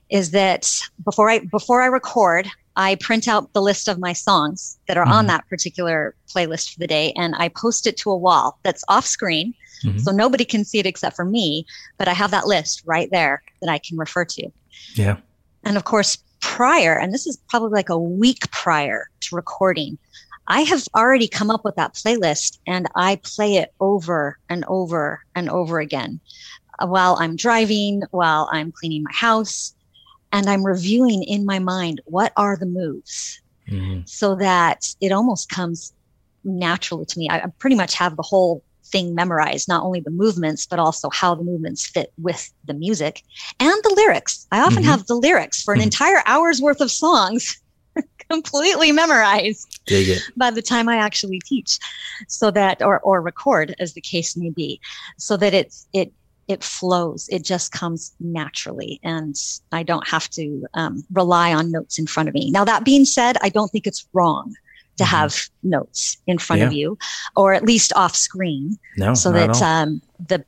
is 0.09 0.31
that 0.31 0.81
before 1.05 1.29
I 1.29 1.41
before 1.41 1.83
I 1.83 1.89
record, 1.89 2.49
I 2.75 2.95
print 2.95 3.29
out 3.29 3.53
the 3.53 3.61
list 3.61 3.87
of 3.87 3.99
my 3.99 4.15
songs 4.15 4.79
that 4.89 4.97
are 4.97 5.05
mm-hmm. 5.05 5.13
on 5.13 5.27
that 5.27 5.47
particular 5.51 6.15
playlist 6.35 6.73
for 6.73 6.79
the 6.79 6.87
day, 6.87 7.13
and 7.19 7.35
I 7.37 7.49
post 7.51 7.87
it 7.87 7.99
to 7.99 8.11
a 8.11 8.17
wall 8.17 8.59
that's 8.63 8.83
off 8.89 9.05
screen, 9.05 9.53
mm-hmm. 9.85 9.99
so 9.99 10.11
nobody 10.11 10.47
can 10.47 10.65
see 10.65 10.79
it 10.79 10.87
except 10.87 11.17
for 11.17 11.27
me. 11.27 11.67
But 11.99 12.09
I 12.09 12.15
have 12.15 12.31
that 12.31 12.47
list 12.47 12.81
right 12.87 13.11
there 13.11 13.43
that 13.61 13.69
I 13.69 13.77
can 13.77 13.99
refer 13.99 14.25
to. 14.25 14.51
Yeah. 14.95 15.19
And 15.65 15.77
of 15.77 15.85
course, 15.85 16.17
prior, 16.41 16.99
and 16.99 17.13
this 17.13 17.27
is 17.27 17.39
probably 17.49 17.71
like 17.71 17.89
a 17.89 17.99
week 17.99 18.51
prior 18.51 19.09
to 19.21 19.37
recording, 19.37 19.99
I 20.49 20.63
have 20.63 20.85
already 20.95 21.29
come 21.29 21.51
up 21.51 21.65
with 21.65 21.77
that 21.77 21.95
playlist 21.95 22.59
and 22.67 22.89
I 22.97 23.21
play 23.23 23.57
it 23.57 23.73
over 23.79 24.39
and 24.49 24.65
over 24.67 25.25
and 25.35 25.49
over 25.49 25.79
again 25.79 26.21
uh, 26.81 26.87
while 26.87 27.17
I'm 27.21 27.37
driving, 27.37 28.03
while 28.11 28.49
I'm 28.53 28.73
cleaning 28.73 29.05
my 29.05 29.13
house, 29.13 29.75
and 30.33 30.49
I'm 30.49 30.65
reviewing 30.65 31.23
in 31.23 31.45
my 31.45 31.59
mind 31.59 32.01
what 32.05 32.33
are 32.37 32.57
the 32.57 32.67
moves 32.67 33.41
mm-hmm. 33.69 34.01
so 34.07 34.35
that 34.37 34.95
it 35.01 35.13
almost 35.13 35.49
comes 35.49 35.93
naturally 36.45 37.05
to 37.07 37.19
me. 37.19 37.29
I, 37.29 37.41
I 37.41 37.47
pretty 37.59 37.77
much 37.77 37.95
have 37.95 38.17
the 38.17 38.23
whole 38.23 38.63
thing 38.91 39.15
memorized, 39.15 39.69
not 39.69 39.83
only 39.83 40.01
the 40.01 40.11
movements, 40.11 40.67
but 40.67 40.79
also 40.79 41.11
how 41.11 41.35
the 41.35 41.45
movements 41.45 41.87
fit 41.87 42.13
with 42.19 42.53
the 42.65 42.75
music 42.75 43.23
and 43.59 43.83
the 43.83 43.95
lyrics. 43.95 44.47
I 44.53 44.61
often 44.61 44.83
mm-hmm. 44.83 44.91
have 44.91 45.07
the 45.07 45.15
lyrics 45.15 45.63
for 45.63 45.75
an 45.75 45.81
mm-hmm. 45.81 45.85
entire 45.85 46.23
hour's 46.27 46.61
worth 46.61 46.81
of 46.81 46.91
songs 46.91 47.61
completely 48.31 48.93
memorized 48.93 49.81
by 50.37 50.51
the 50.51 50.63
time 50.63 50.89
I 50.89 50.97
actually 50.97 51.41
teach, 51.41 51.79
so 52.29 52.51
that 52.51 52.83
or 52.83 53.01
or 53.01 53.21
record, 53.21 53.75
as 53.79 53.95
the 53.95 54.01
case 54.01 54.37
may 54.37 54.51
be, 54.51 54.81
so 55.19 55.37
that 55.37 55.55
it's 55.55 55.87
it 55.93 56.13
it 56.49 56.65
flows. 56.65 57.29
It 57.31 57.45
just 57.45 57.73
comes 57.73 58.13
naturally, 58.19 59.01
and 59.03 59.37
I 59.73 59.83
don't 59.83 60.07
have 60.09 60.29
to 60.31 60.67
um, 60.75 61.05
rely 61.13 61.55
on 61.55 61.71
notes 61.71 61.99
in 61.99 62.07
front 62.07 62.29
of 62.29 62.35
me. 62.35 62.51
Now, 62.51 62.65
that 62.65 62.85
being 62.85 63.05
said, 63.05 63.37
I 63.41 63.51
don't 63.51 63.69
think 63.69 63.87
it's 63.87 64.07
wrong 64.13 64.55
to 65.01 65.07
mm-hmm. 65.07 65.17
have 65.17 65.49
notes 65.63 66.19
in 66.27 66.39
front 66.39 66.61
yeah. 66.61 66.67
of 66.67 66.73
you, 66.73 66.99
or 67.37 67.53
at 67.53 67.65
least 67.65 67.93
off 67.95 68.15
screen, 68.15 68.79
no, 68.97 69.15
so 69.15 69.33
that 69.33 69.61
um, 69.63 70.01
the 70.29 70.45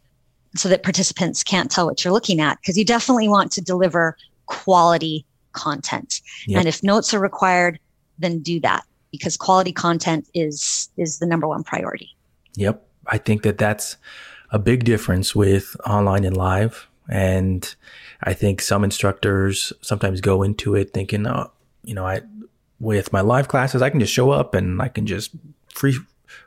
so 0.55 0.69
that 0.69 0.83
participants 0.83 1.43
can't 1.43 1.71
tell 1.71 1.87
what 1.87 2.05
you're 2.05 2.13
looking 2.13 2.41
at, 2.41 2.59
because 2.61 2.77
you 2.77 2.85
definitely 2.85 3.29
want 3.29 3.51
to 3.53 3.61
deliver 3.61 4.17
quality 4.47 5.25
content. 5.53 6.21
Yep. 6.47 6.59
And 6.59 6.69
if 6.69 6.83
notes 6.83 7.13
are 7.15 7.21
required, 7.21 7.79
then 8.19 8.41
do 8.41 8.61
that 8.61 8.85
because 9.11 9.37
quality 9.37 9.73
content 9.73 10.29
is 10.35 10.89
is 10.97 11.19
the 11.19 11.27
number 11.27 11.49
one 11.49 11.65
priority. 11.65 12.15
Yep. 12.55 12.87
I 13.07 13.19
think 13.19 13.43
that 13.43 13.59
that's 13.59 13.97
a 14.51 14.59
big 14.59 14.85
difference 14.85 15.35
with 15.35 15.77
online 15.87 16.25
and 16.25 16.37
live 16.37 16.89
and 17.09 17.75
I 18.23 18.33
think 18.33 18.61
some 18.61 18.85
instructors 18.85 19.73
sometimes 19.81 20.21
go 20.21 20.43
into 20.43 20.75
it 20.75 20.93
thinking, 20.93 21.27
oh, 21.27 21.51
you 21.85 21.95
know, 21.95 22.07
I 22.07 22.23
with 22.83 23.13
my 23.13 23.21
live 23.21 23.47
classes, 23.47 23.81
I 23.81 23.91
can 23.91 24.01
just 24.01 24.13
show 24.13 24.33
up 24.33 24.55
and 24.55 24.83
I 24.83 24.89
can 24.89 25.07
just 25.07 25.31
free 25.73 25.97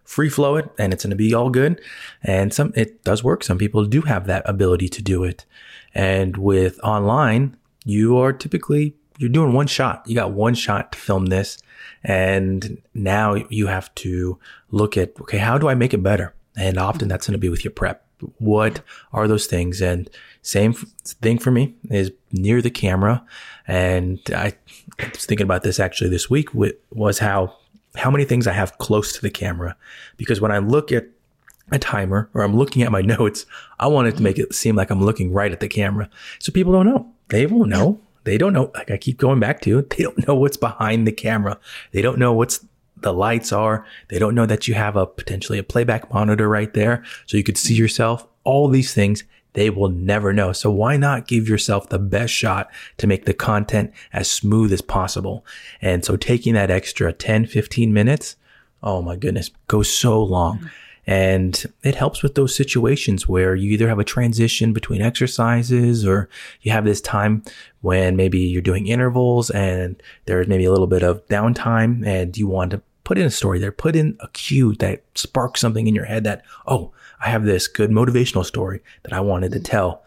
free 0.03 0.29
flow 0.29 0.55
it 0.55 0.69
and 0.77 0.93
it's 0.93 1.03
going 1.03 1.11
to 1.11 1.15
be 1.15 1.33
all 1.33 1.49
good. 1.49 1.81
And 2.21 2.53
some 2.53 2.73
it 2.75 3.03
does 3.03 3.23
work. 3.23 3.43
Some 3.43 3.57
people 3.57 3.85
do 3.85 4.01
have 4.01 4.27
that 4.27 4.47
ability 4.47 4.89
to 4.89 5.01
do 5.01 5.23
it. 5.23 5.45
And 5.93 6.35
with 6.35 6.79
online, 6.83 7.55
you 7.85 8.17
are 8.17 8.33
typically 8.33 8.95
you're 9.17 9.29
doing 9.29 9.53
one 9.53 9.67
shot. 9.67 10.03
You 10.05 10.15
got 10.15 10.33
one 10.33 10.55
shot 10.55 10.91
to 10.91 10.97
film 10.97 11.27
this. 11.27 11.57
And 12.03 12.81
now 12.93 13.35
you 13.49 13.67
have 13.67 13.95
to 13.95 14.37
look 14.71 14.97
at, 14.97 15.13
okay, 15.21 15.37
how 15.37 15.57
do 15.57 15.69
I 15.69 15.75
make 15.75 15.93
it 15.93 16.03
better? 16.03 16.35
And 16.57 16.77
often 16.77 17.07
that's 17.07 17.27
going 17.27 17.33
to 17.33 17.39
be 17.39 17.49
with 17.49 17.63
your 17.63 17.71
prep. 17.71 18.05
What 18.39 18.81
are 19.13 19.27
those 19.27 19.45
things? 19.45 19.81
And 19.81 20.09
same 20.41 20.73
thing 20.73 21.39
for 21.39 21.51
me 21.51 21.75
is 21.89 22.11
near 22.31 22.61
the 22.61 22.69
camera. 22.69 23.25
And 23.67 24.19
I 24.33 24.53
thinking 24.99 25.45
about 25.45 25.63
this 25.63 25.79
actually 25.79 26.09
this 26.09 26.29
week 26.29 26.49
was 26.53 27.19
how, 27.19 27.55
how 27.95 28.11
many 28.11 28.25
things 28.25 28.47
I 28.47 28.53
have 28.53 28.77
close 28.77 29.13
to 29.13 29.21
the 29.21 29.29
camera. 29.29 29.75
Because 30.17 30.41
when 30.41 30.51
I 30.51 30.59
look 30.59 30.91
at 30.91 31.07
a 31.71 31.79
timer 31.79 32.29
or 32.33 32.41
I'm 32.41 32.55
looking 32.55 32.83
at 32.83 32.91
my 32.91 33.01
notes, 33.17 33.45
I 33.79 33.87
want 33.87 34.07
it 34.07 34.17
to 34.17 34.23
make 34.23 34.37
it 34.37 34.53
seem 34.53 34.75
like 34.75 34.89
I'm 34.89 35.03
looking 35.03 35.31
right 35.31 35.51
at 35.51 35.59
the 35.59 35.67
camera. 35.67 36.09
So 36.39 36.51
people 36.51 36.73
don't 36.73 36.85
know. 36.85 37.11
They 37.29 37.45
won't 37.45 37.69
know. 37.69 37.99
They 38.23 38.37
don't 38.37 38.53
know. 38.53 38.71
Like 38.73 38.91
I 38.91 38.97
keep 38.97 39.17
going 39.17 39.39
back 39.39 39.61
to, 39.61 39.81
they 39.89 40.03
don't 40.03 40.27
know 40.27 40.35
what's 40.35 40.57
behind 40.57 41.07
the 41.07 41.11
camera. 41.11 41.59
They 41.91 42.01
don't 42.01 42.19
know 42.19 42.33
what's 42.33 42.65
the 42.97 43.13
lights 43.13 43.51
are. 43.51 43.85
They 44.09 44.19
don't 44.19 44.35
know 44.35 44.45
that 44.45 44.67
you 44.67 44.73
have 44.73 44.95
a 44.95 45.05
potentially 45.05 45.59
a 45.59 45.63
playback 45.63 46.11
monitor 46.13 46.47
right 46.47 46.73
there. 46.73 47.03
So 47.25 47.37
you 47.37 47.43
could 47.43 47.57
see 47.57 47.75
yourself. 47.75 48.27
All 48.43 48.67
these 48.67 48.93
things 48.93 49.23
they 49.55 49.69
will 49.69 49.89
never 49.89 50.31
know. 50.31 50.51
So 50.53 50.69
why 50.69 50.97
not 50.97 51.27
give 51.27 51.49
yourself 51.49 51.89
the 51.89 51.99
best 51.99 52.33
shot 52.33 52.69
to 52.97 53.07
make 53.07 53.25
the 53.25 53.33
content 53.33 53.91
as 54.13 54.29
smooth 54.29 54.71
as 54.71 54.81
possible? 54.81 55.45
And 55.81 56.05
so 56.05 56.15
taking 56.15 56.53
that 56.53 56.69
extra 56.69 57.11
10, 57.11 57.47
15 57.47 57.91
minutes, 57.91 58.35
oh 58.83 59.01
my 59.01 59.15
goodness, 59.15 59.49
goes 59.67 59.89
so 59.89 60.21
long. 60.21 60.57
Mm-hmm. 60.57 60.67
And 61.07 61.65
it 61.83 61.95
helps 61.95 62.23
with 62.23 62.35
those 62.35 62.55
situations 62.55 63.27
where 63.27 63.55
you 63.55 63.71
either 63.71 63.87
have 63.87 63.99
a 63.99 64.03
transition 64.03 64.73
between 64.73 65.01
exercises 65.01 66.05
or 66.05 66.29
you 66.61 66.71
have 66.71 66.83
this 66.83 66.99
time 66.99 67.43
when 67.81 68.15
maybe 68.15 68.39
you're 68.39 68.61
doing 68.61 68.87
intervals 68.87 69.51
and 69.51 70.01
there's 70.25 70.47
maybe 70.47 70.65
a 70.65 70.71
little 70.71 70.87
bit 70.87 71.03
of 71.03 71.25
downtime 71.27 72.05
and 72.05 72.35
you 72.37 72.47
want 72.47 72.71
to 72.71 72.81
put 73.03 73.19
in 73.19 73.25
a 73.25 73.31
story 73.31 73.59
there, 73.59 73.71
put 73.71 73.95
in 73.95 74.17
a 74.19 74.27
cue 74.29 74.73
that 74.77 75.03
sparks 75.13 75.61
something 75.61 75.87
in 75.87 75.93
your 75.93 76.05
head 76.05 76.23
that, 76.23 76.43
oh, 76.67 76.91
I 77.19 77.29
have 77.29 77.45
this 77.45 77.67
good 77.67 77.91
motivational 77.91 78.45
story 78.45 78.81
that 79.03 79.13
I 79.13 79.19
wanted 79.19 79.51
to 79.53 79.59
tell. 79.59 80.03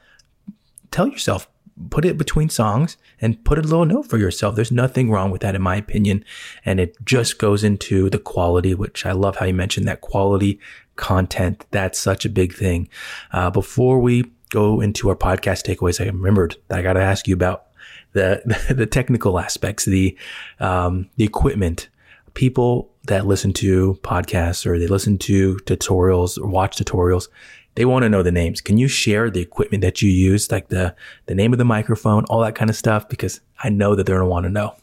Tell 0.91 1.09
yourself, 1.09 1.49
put 1.91 2.05
it 2.05 2.19
between 2.19 2.49
songs 2.49 2.97
and 3.21 3.43
put 3.45 3.59
a 3.59 3.63
little 3.63 3.85
note 3.85 4.07
for 4.09 4.19
yourself. 4.19 4.55
There's 4.55 4.73
nothing 4.73 5.11
wrong 5.11 5.31
with 5.31 5.43
that, 5.43 5.55
in 5.55 5.63
my 5.63 5.77
opinion. 5.77 6.25
And 6.65 6.81
it 6.81 6.97
just 7.05 7.39
goes 7.39 7.65
into 7.65 8.11
the 8.11 8.19
quality, 8.19 8.75
which 8.75 9.07
I 9.07 9.13
love 9.13 9.37
how 9.37 9.47
you 9.47 9.55
mentioned 9.55 9.87
that 9.89 10.01
quality 10.01 10.59
content. 10.97 11.67
That's 11.71 11.99
such 11.99 12.25
a 12.25 12.31
big 12.31 12.55
thing. 12.55 12.89
Uh, 13.33 13.51
before 13.51 14.01
we 14.01 14.31
go 14.51 14.81
into 14.81 15.09
our 15.09 15.17
podcast 15.17 15.65
takeaways, 15.65 16.01
I 16.01 16.07
remembered 16.07 16.57
that 16.69 16.79
I 16.79 16.83
got 16.83 16.95
to 16.95 17.03
ask 17.03 17.29
you 17.29 17.35
about 17.35 17.67
the, 18.13 18.43
the 18.75 18.87
technical 18.87 19.39
aspects, 19.39 19.85
the, 19.85 20.17
um, 20.61 21.09
the 21.17 21.25
equipment. 21.25 21.89
People 22.35 22.91
that 23.09 23.27
listen 23.27 23.53
to 23.55 23.99
podcasts 24.03 24.65
or 24.65 24.79
they 24.79 24.87
listen 24.87 25.19
to 25.19 25.57
tutorials 25.65 26.39
or 26.39 26.47
watch 26.47 26.77
tutorials, 26.77 27.29
they 27.75 27.85
want 27.85 28.03
to 28.03 28.09
know 28.09 28.23
the 28.23 28.33
names. 28.33 28.61
Can 28.61 28.77
you 28.77 28.89
share 28.89 29.31
the 29.31 29.41
equipment 29.41 29.83
that 29.83 30.03
you 30.03 30.11
use, 30.11 30.51
like 30.51 30.69
the, 30.69 30.95
the 31.27 31.35
name 31.35 31.53
of 31.53 31.59
the 31.59 31.65
microphone, 31.65 32.25
all 32.25 32.41
that 32.41 32.55
kind 32.55 32.71
of 32.71 32.77
stuff? 32.77 33.09
Because 33.09 33.41
I 33.63 33.69
know 33.69 33.95
that 33.95 34.05
they're 34.05 34.17
going 34.17 34.27
to 34.27 34.31
want 34.31 34.45
to 34.47 34.51
know. 34.51 34.75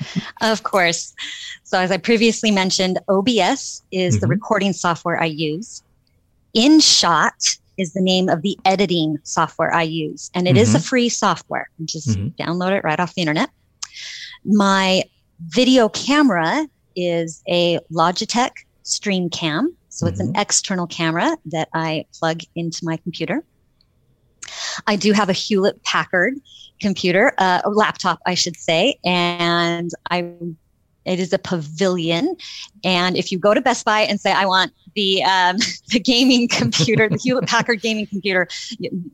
of 0.42 0.62
course. 0.62 1.14
So, 1.64 1.78
as 1.78 1.90
I 1.90 1.96
previously 1.96 2.50
mentioned, 2.50 2.98
OBS 3.08 3.82
is 3.90 4.14
mm-hmm. 4.14 4.20
the 4.20 4.26
recording 4.26 4.72
software 4.72 5.20
I 5.20 5.26
use. 5.26 5.82
InShot 6.54 7.58
is 7.78 7.94
the 7.94 8.02
name 8.02 8.28
of 8.28 8.42
the 8.42 8.58
editing 8.66 9.18
software 9.22 9.72
I 9.72 9.82
use, 9.82 10.30
and 10.34 10.46
it 10.46 10.50
mm-hmm. 10.50 10.58
is 10.58 10.74
a 10.74 10.80
free 10.80 11.08
software. 11.08 11.70
Just 11.86 12.10
mm-hmm. 12.10 12.42
download 12.42 12.76
it 12.76 12.84
right 12.84 13.00
off 13.00 13.14
the 13.14 13.22
internet. 13.22 13.48
My 14.44 15.04
video 15.48 15.88
camera 15.88 16.68
is 16.96 17.42
a 17.48 17.78
Logitech 17.92 18.50
Stream 18.82 19.30
Cam. 19.30 19.74
So 19.88 20.06
it's 20.06 20.20
mm-hmm. 20.20 20.34
an 20.34 20.40
external 20.40 20.86
camera 20.86 21.36
that 21.46 21.68
I 21.74 22.06
plug 22.18 22.40
into 22.54 22.84
my 22.84 22.96
computer. 22.96 23.44
I 24.86 24.96
do 24.96 25.12
have 25.12 25.28
a 25.28 25.34
Hewlett 25.34 25.82
Packard 25.82 26.34
computer, 26.80 27.32
uh, 27.38 27.60
laptop, 27.66 28.20
I 28.26 28.34
should 28.34 28.56
say, 28.56 28.98
and 29.04 29.90
I 30.10 30.32
it 31.04 31.18
is 31.18 31.32
a 31.32 31.38
pavilion. 31.38 32.36
And 32.84 33.16
if 33.16 33.32
you 33.32 33.38
go 33.38 33.54
to 33.54 33.60
Best 33.60 33.84
Buy 33.84 34.00
and 34.00 34.20
say, 34.20 34.32
I 34.32 34.46
want 34.46 34.72
the 34.94 35.22
um, 35.24 35.56
the 35.88 36.00
gaming 36.00 36.48
computer, 36.48 37.08
the 37.08 37.16
Hewlett 37.16 37.48
Packard 37.48 37.80
gaming 37.82 38.06
computer, 38.06 38.48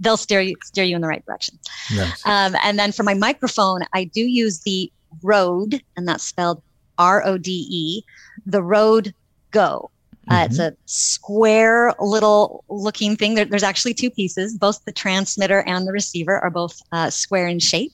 they'll 0.01 0.17
steer 0.17 0.41
you 0.41 0.57
steer 0.63 0.85
you 0.85 0.97
in 0.97 1.03
the 1.03 1.09
right 1.09 1.25
direction. 1.25 1.59
Nice. 1.95 2.27
Um, 2.27 2.57
and 2.63 2.79
then 2.79 2.93
for 2.93 3.03
my 3.03 3.15
microphone, 3.15 3.83
I 3.93 4.05
do 4.05 4.21
use 4.21 4.61
the 4.61 4.93
Rode, 5.23 5.83
and 5.97 6.07
that's 6.07 6.25
spelled 6.25 6.63
R 6.99 7.25
O 7.25 7.39
D 7.39 7.67
E, 7.71 8.05
the 8.47 8.63
Rode 8.63 9.15
Go. 9.51 9.91
Uh, 10.29 10.35
mm-hmm. 10.35 10.51
It's 10.51 10.59
a 10.59 10.77
square 10.85 11.95
little 12.01 12.65
looking 12.69 13.17
thing. 13.17 13.35
There, 13.35 13.47
there's 13.47 13.63
actually 13.63 13.95
two 13.95 14.11
pieces. 14.11 14.57
Both 14.57 14.85
the 14.85 14.93
transmitter 14.93 15.63
and 15.63 15.87
the 15.87 15.93
receiver 15.93 16.39
are 16.39 16.51
both 16.51 16.83
uh, 16.93 17.11
square 17.11 17.49
in 17.49 17.59
shape. 17.61 17.93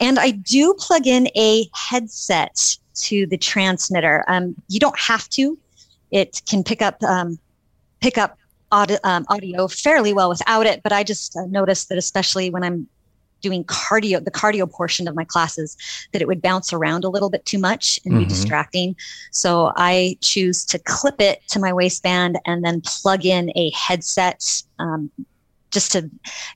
And 0.00 0.18
I 0.18 0.32
do 0.32 0.74
plug 0.74 1.06
in 1.06 1.28
a 1.36 1.68
headset 1.74 2.76
to 2.96 3.26
the 3.26 3.38
transmitter. 3.38 4.24
Um, 4.28 4.54
you 4.68 4.78
don't 4.78 4.98
have 4.98 5.28
to. 5.30 5.58
It 6.10 6.42
can 6.48 6.62
pick 6.62 6.82
up 6.82 7.02
um, 7.02 7.38
pick 8.00 8.18
up 8.18 8.38
audio, 8.70 8.98
um, 9.04 9.24
audio 9.28 9.68
fairly 9.68 10.12
well 10.12 10.28
without 10.28 10.66
it. 10.66 10.82
But 10.82 10.92
I 10.92 11.02
just 11.02 11.36
uh, 11.36 11.46
noticed 11.46 11.88
that, 11.88 11.98
especially 11.98 12.50
when 12.50 12.62
I'm 12.62 12.88
doing 13.40 13.64
cardio, 13.64 14.24
the 14.24 14.30
cardio 14.30 14.70
portion 14.70 15.08
of 15.08 15.14
my 15.14 15.24
classes, 15.24 15.76
that 16.12 16.22
it 16.22 16.28
would 16.28 16.42
bounce 16.42 16.72
around 16.72 17.04
a 17.04 17.08
little 17.08 17.30
bit 17.30 17.44
too 17.44 17.58
much 17.58 17.98
and 18.04 18.14
mm-hmm. 18.14 18.24
be 18.24 18.28
distracting. 18.28 18.96
So 19.32 19.72
I 19.76 20.16
choose 20.20 20.64
to 20.66 20.78
clip 20.78 21.20
it 21.20 21.40
to 21.48 21.60
my 21.60 21.72
waistband 21.72 22.38
and 22.46 22.64
then 22.64 22.80
plug 22.82 23.24
in 23.24 23.50
a 23.56 23.70
headset. 23.70 24.62
Um, 24.78 25.10
just 25.70 25.92
to 25.92 26.10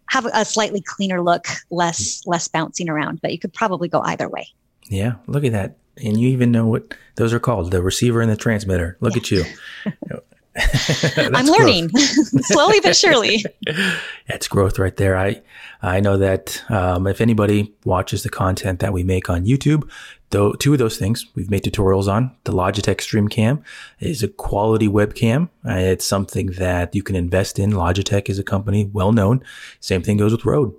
have 0.08 0.26
a 0.32 0.42
slightly 0.42 0.80
cleaner 0.80 1.20
look, 1.20 1.46
less 1.70 2.26
less 2.26 2.48
bouncing 2.48 2.88
around, 2.88 3.20
but 3.20 3.30
you 3.30 3.38
could 3.38 3.52
probably 3.52 3.86
go 3.86 4.00
either 4.00 4.26
way. 4.26 4.48
Yeah, 4.88 5.16
look 5.26 5.44
at 5.44 5.52
that. 5.52 5.76
And 6.02 6.18
you 6.18 6.30
even 6.30 6.50
know 6.50 6.66
what 6.66 6.94
those 7.16 7.34
are 7.34 7.38
called, 7.38 7.70
the 7.70 7.82
receiver 7.82 8.22
and 8.22 8.30
the 8.30 8.36
transmitter. 8.36 8.96
Look 9.00 9.14
yeah. 9.14 9.20
at 9.20 9.30
you. 9.30 9.44
I'm 11.16 11.46
learning 11.46 11.88
slowly 11.96 12.80
but 12.80 12.96
surely. 12.96 13.44
That's 14.28 14.48
growth 14.48 14.78
right 14.78 14.96
there. 14.96 15.16
I 15.16 15.42
I 15.80 16.00
know 16.00 16.16
that 16.18 16.62
um, 16.70 17.06
if 17.06 17.20
anybody 17.20 17.74
watches 17.84 18.22
the 18.22 18.28
content 18.28 18.80
that 18.80 18.92
we 18.92 19.02
make 19.02 19.30
on 19.30 19.46
YouTube, 19.46 19.88
though 20.30 20.52
two 20.52 20.72
of 20.72 20.78
those 20.78 20.98
things 20.98 21.26
we've 21.34 21.50
made 21.50 21.62
tutorials 21.62 22.08
on. 22.08 22.34
The 22.44 22.52
Logitech 22.52 23.00
Stream 23.00 23.28
Cam 23.28 23.62
is 24.00 24.22
a 24.22 24.28
quality 24.28 24.88
webcam. 24.88 25.48
Uh, 25.66 25.74
it's 25.74 26.06
something 26.06 26.46
that 26.52 26.94
you 26.94 27.02
can 27.02 27.16
invest 27.16 27.58
in. 27.58 27.72
Logitech 27.72 28.28
is 28.28 28.38
a 28.38 28.44
company 28.44 28.90
well 28.92 29.12
known. 29.12 29.42
Same 29.80 30.02
thing 30.02 30.16
goes 30.16 30.32
with 30.32 30.44
Rode. 30.44 30.74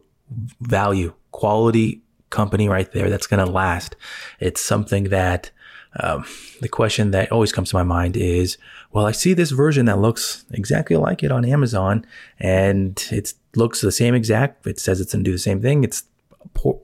Value, 0.62 1.14
quality 1.32 2.02
company 2.30 2.68
right 2.68 2.92
there. 2.92 3.10
That's 3.10 3.28
going 3.28 3.46
to 3.46 3.52
last. 3.52 3.96
It's 4.40 4.60
something 4.60 5.06
that 5.06 5.52
um, 6.00 6.26
the 6.62 6.70
question 6.70 7.12
that 7.12 7.32
always 7.32 7.52
comes 7.52 7.70
to 7.70 7.76
my 7.76 7.84
mind 7.84 8.18
is, 8.18 8.58
well, 8.92 9.06
I 9.06 9.12
see 9.12 9.34
this 9.34 9.52
version 9.52 9.86
that 9.86 10.00
looks 10.00 10.46
exactly 10.52 10.96
like 10.96 11.24
it 11.24 11.32
on 11.32 11.46
Amazon 11.46 12.06
and 12.40 13.08
it 13.12 13.34
looks 13.56 13.82
the 13.82 13.92
same 13.92 14.16
exact. 14.16 14.66
It 14.66 14.80
says 14.80 15.00
it's 15.00 15.14
going 15.14 15.24
to 15.24 15.30
do 15.30 15.36
the 15.36 15.40
same 15.40 15.62
thing. 15.62 15.84
It's 15.84 16.04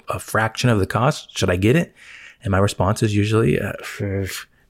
a 0.09 0.19
fraction 0.19 0.69
of 0.69 0.79
the 0.79 0.87
cost. 0.87 1.37
Should 1.37 1.49
I 1.49 1.55
get 1.55 1.75
it? 1.75 1.93
And 2.43 2.51
my 2.51 2.59
response 2.59 3.03
is 3.03 3.15
usually, 3.15 3.59
uh, 3.59 3.73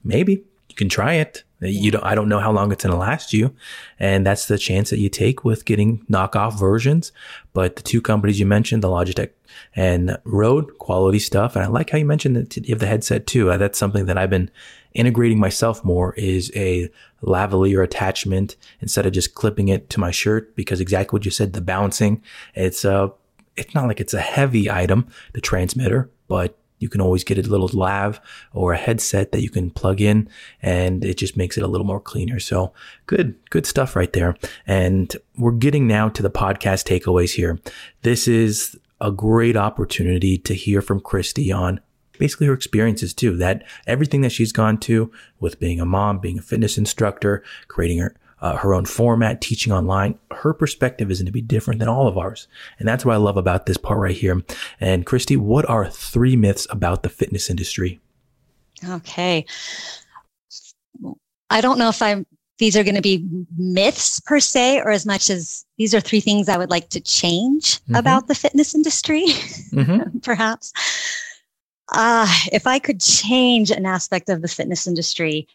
maybe 0.02 0.44
you 0.70 0.76
can 0.76 0.88
try 0.88 1.14
it. 1.14 1.44
You 1.60 1.90
don't, 1.90 2.04
I 2.04 2.14
don't 2.14 2.30
know 2.30 2.38
how 2.38 2.52
long 2.52 2.72
it's 2.72 2.84
going 2.84 2.94
to 2.94 2.98
last 2.98 3.34
you. 3.34 3.54
And 3.98 4.24
that's 4.24 4.46
the 4.46 4.56
chance 4.56 4.88
that 4.88 4.98
you 4.98 5.10
take 5.10 5.44
with 5.44 5.66
getting 5.66 5.98
knockoff 6.06 6.58
versions. 6.58 7.12
But 7.52 7.76
the 7.76 7.82
two 7.82 8.00
companies 8.00 8.40
you 8.40 8.46
mentioned, 8.46 8.82
the 8.82 8.88
Logitech 8.88 9.30
and 9.76 10.16
Rode, 10.24 10.78
quality 10.78 11.18
stuff. 11.18 11.56
And 11.56 11.64
I 11.64 11.68
like 11.68 11.90
how 11.90 11.98
you 11.98 12.06
mentioned 12.06 12.36
that 12.36 12.56
you 12.56 12.72
have 12.72 12.78
the 12.78 12.86
headset 12.86 13.26
too. 13.26 13.50
Uh, 13.50 13.58
that's 13.58 13.78
something 13.78 14.06
that 14.06 14.16
I've 14.16 14.30
been 14.30 14.50
integrating 14.94 15.38
myself 15.38 15.84
more 15.84 16.14
is 16.14 16.50
a 16.56 16.88
lavalier 17.22 17.84
attachment 17.84 18.56
instead 18.80 19.04
of 19.04 19.12
just 19.12 19.34
clipping 19.34 19.68
it 19.68 19.90
to 19.90 20.00
my 20.00 20.10
shirt 20.10 20.56
because 20.56 20.80
exactly 20.80 21.16
what 21.16 21.24
you 21.24 21.30
said, 21.30 21.52
the 21.52 21.60
bouncing. 21.60 22.22
It's 22.54 22.84
a, 22.84 23.12
it's 23.56 23.74
not 23.74 23.86
like 23.86 24.00
it's 24.00 24.14
a 24.14 24.20
heavy 24.20 24.70
item, 24.70 25.08
the 25.34 25.40
transmitter, 25.40 26.10
but 26.26 26.56
you 26.80 26.88
can 26.88 27.00
always 27.00 27.22
get 27.22 27.38
a 27.38 27.42
little 27.42 27.70
lav 27.72 28.20
or 28.52 28.72
a 28.72 28.76
headset 28.76 29.30
that 29.30 29.42
you 29.42 29.50
can 29.50 29.70
plug 29.70 30.00
in 30.00 30.28
and 30.60 31.04
it 31.04 31.16
just 31.16 31.36
makes 31.36 31.56
it 31.56 31.62
a 31.62 31.68
little 31.68 31.86
more 31.86 32.00
cleaner. 32.00 32.40
So 32.40 32.72
good, 33.06 33.36
good 33.50 33.66
stuff 33.66 33.94
right 33.94 34.12
there. 34.12 34.36
And 34.66 35.14
we're 35.38 35.52
getting 35.52 35.86
now 35.86 36.08
to 36.08 36.22
the 36.22 36.30
podcast 36.30 36.84
takeaways 36.84 37.34
here. 37.34 37.60
This 38.02 38.26
is 38.26 38.76
a 39.00 39.12
great 39.12 39.56
opportunity 39.56 40.36
to 40.38 40.54
hear 40.54 40.82
from 40.82 41.00
Kristi 41.00 41.54
on 41.54 41.80
basically 42.18 42.48
her 42.48 42.52
experiences 42.52 43.14
too. 43.14 43.36
That 43.36 43.64
everything 43.86 44.20
that 44.22 44.32
she's 44.32 44.52
gone 44.52 44.78
to 44.78 45.10
with 45.38 45.60
being 45.60 45.80
a 45.80 45.86
mom, 45.86 46.18
being 46.18 46.38
a 46.38 46.42
fitness 46.42 46.76
instructor, 46.76 47.42
creating 47.68 47.98
her 47.98 48.14
uh, 48.40 48.56
her 48.56 48.74
own 48.74 48.84
format, 48.84 49.40
teaching 49.40 49.72
online. 49.72 50.18
Her 50.30 50.52
perspective 50.52 51.10
is 51.10 51.18
going 51.18 51.26
to 51.26 51.32
be 51.32 51.42
different 51.42 51.78
than 51.78 51.88
all 51.88 52.06
of 52.06 52.16
ours. 52.16 52.48
And 52.78 52.88
that's 52.88 53.04
what 53.04 53.14
I 53.14 53.18
love 53.18 53.36
about 53.36 53.66
this 53.66 53.76
part 53.76 53.98
right 53.98 54.16
here. 54.16 54.42
And 54.80 55.06
Kristi, 55.06 55.36
what 55.36 55.68
are 55.68 55.88
three 55.88 56.36
myths 56.36 56.66
about 56.70 57.02
the 57.02 57.08
fitness 57.08 57.50
industry? 57.50 58.00
Okay. 58.88 59.44
I 61.50 61.60
don't 61.60 61.78
know 61.78 61.88
if 61.88 62.00
I'm 62.00 62.26
these 62.60 62.76
are 62.76 62.84
going 62.84 62.94
to 62.94 63.00
be 63.00 63.26
myths 63.56 64.20
per 64.20 64.38
se, 64.38 64.82
or 64.82 64.90
as 64.90 65.06
much 65.06 65.30
as 65.30 65.64
these 65.78 65.94
are 65.94 66.00
three 66.00 66.20
things 66.20 66.46
I 66.46 66.58
would 66.58 66.68
like 66.68 66.90
to 66.90 67.00
change 67.00 67.80
mm-hmm. 67.80 67.94
about 67.94 68.28
the 68.28 68.34
fitness 68.34 68.74
industry, 68.74 69.24
mm-hmm. 69.72 70.18
perhaps. 70.22 70.72
Uh, 71.92 72.28
if 72.52 72.66
I 72.66 72.78
could 72.78 73.00
change 73.00 73.70
an 73.70 73.86
aspect 73.86 74.28
of 74.28 74.42
the 74.42 74.48
fitness 74.48 74.86
industry, 74.86 75.48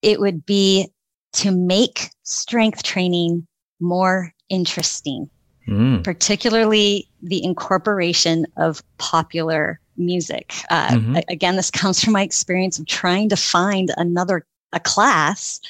it 0.00 0.18
would 0.18 0.46
be 0.46 0.90
to 1.34 1.50
make 1.50 2.10
strength 2.22 2.82
training 2.82 3.46
more 3.80 4.32
interesting, 4.48 5.28
mm. 5.68 6.02
particularly 6.02 7.08
the 7.22 7.44
incorporation 7.44 8.46
of 8.56 8.82
popular 8.98 9.80
music. 9.96 10.54
Uh, 10.70 10.88
mm-hmm. 10.88 11.16
Again, 11.28 11.56
this 11.56 11.70
comes 11.70 12.02
from 12.02 12.12
my 12.12 12.22
experience 12.22 12.78
of 12.78 12.86
trying 12.86 13.28
to 13.28 13.36
find 13.36 13.90
another 13.96 14.46
a 14.72 14.80
class 14.80 15.60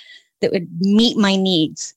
that 0.40 0.50
would 0.50 0.68
meet 0.80 1.16
my 1.16 1.36
needs, 1.36 1.94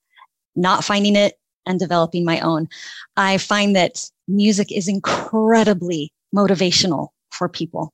not 0.55 0.83
finding 0.83 1.15
it 1.15 1.39
and 1.65 1.79
developing 1.79 2.25
my 2.25 2.39
own. 2.41 2.67
I 3.15 3.37
find 3.37 3.75
that 3.75 4.09
music 4.27 4.71
is 4.71 4.87
incredibly 4.87 6.11
motivational 6.35 7.09
for 7.31 7.47
people, 7.47 7.93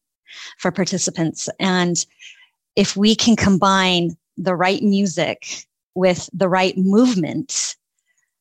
for 0.57 0.71
participants. 0.71 1.49
And 1.59 2.03
if 2.75 2.97
we 2.97 3.15
can 3.15 3.35
combine 3.35 4.17
the 4.37 4.55
right 4.55 4.81
music 4.81 5.65
with 5.95 6.29
the 6.33 6.49
right 6.49 6.77
movement, 6.77 7.75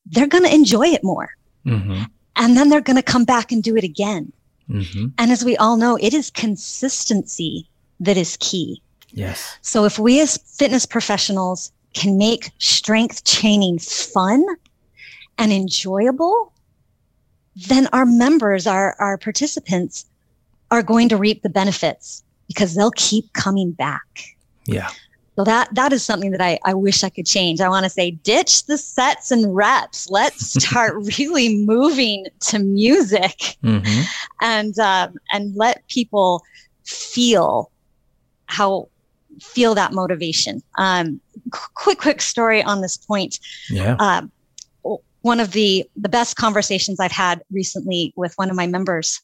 they're 0.06 0.26
going 0.26 0.44
to 0.44 0.54
enjoy 0.54 0.86
it 0.88 1.04
more. 1.04 1.30
Mm-hmm. 1.66 2.04
And 2.36 2.56
then 2.56 2.68
they're 2.68 2.80
going 2.80 2.96
to 2.96 3.02
come 3.02 3.24
back 3.24 3.52
and 3.52 3.62
do 3.62 3.76
it 3.76 3.84
again. 3.84 4.32
Mm-hmm. 4.68 5.08
And 5.18 5.30
as 5.30 5.44
we 5.44 5.56
all 5.56 5.76
know, 5.76 5.98
it 6.00 6.14
is 6.14 6.30
consistency 6.30 7.68
that 8.00 8.16
is 8.16 8.36
key. 8.40 8.82
Yes. 9.10 9.58
So 9.60 9.84
if 9.84 9.98
we 9.98 10.20
as 10.20 10.38
fitness 10.38 10.86
professionals 10.86 11.72
can 11.92 12.16
make 12.16 12.50
strength 12.58 13.24
training 13.24 13.78
fun 13.78 14.44
and 15.36 15.52
enjoyable, 15.52 16.52
then 17.54 17.86
our 17.92 18.06
members, 18.06 18.66
our, 18.66 18.96
our 18.98 19.18
participants 19.18 20.06
are 20.70 20.82
going 20.82 21.10
to 21.10 21.18
reap 21.18 21.42
the 21.42 21.50
benefits 21.50 22.24
because 22.48 22.74
they'll 22.74 22.92
keep 22.92 23.30
coming 23.34 23.72
back. 23.72 24.36
Yeah. 24.64 24.88
So 25.36 25.44
that 25.44 25.74
that 25.74 25.92
is 25.92 26.04
something 26.04 26.30
that 26.32 26.42
I, 26.42 26.58
I 26.64 26.74
wish 26.74 27.02
I 27.02 27.08
could 27.08 27.26
change. 27.26 27.60
I 27.60 27.68
want 27.68 27.84
to 27.84 27.90
say 27.90 28.10
ditch 28.10 28.66
the 28.66 28.76
sets 28.76 29.30
and 29.30 29.54
reps. 29.54 30.10
Let's 30.10 30.52
start 30.62 30.94
really 31.18 31.56
moving 31.64 32.26
to 32.40 32.58
music 32.58 33.56
mm-hmm. 33.62 34.02
and 34.40 34.78
um, 34.78 35.16
and 35.32 35.56
let 35.56 35.86
people 35.88 36.42
feel 36.84 37.70
how 38.46 38.88
feel 39.40 39.74
that 39.74 39.92
motivation. 39.92 40.62
Um, 40.76 41.20
quick, 41.50 41.98
quick 41.98 42.20
story 42.20 42.62
on 42.62 42.82
this 42.82 42.98
point. 42.98 43.40
Yeah. 43.70 43.96
Uh, 43.98 44.22
one 45.22 45.40
of 45.40 45.52
the 45.52 45.88
the 45.96 46.08
best 46.08 46.36
conversations 46.36 47.00
I've 47.00 47.12
had 47.12 47.42
recently 47.50 48.12
with 48.16 48.34
one 48.36 48.50
of 48.50 48.56
my 48.56 48.66
members. 48.66 49.20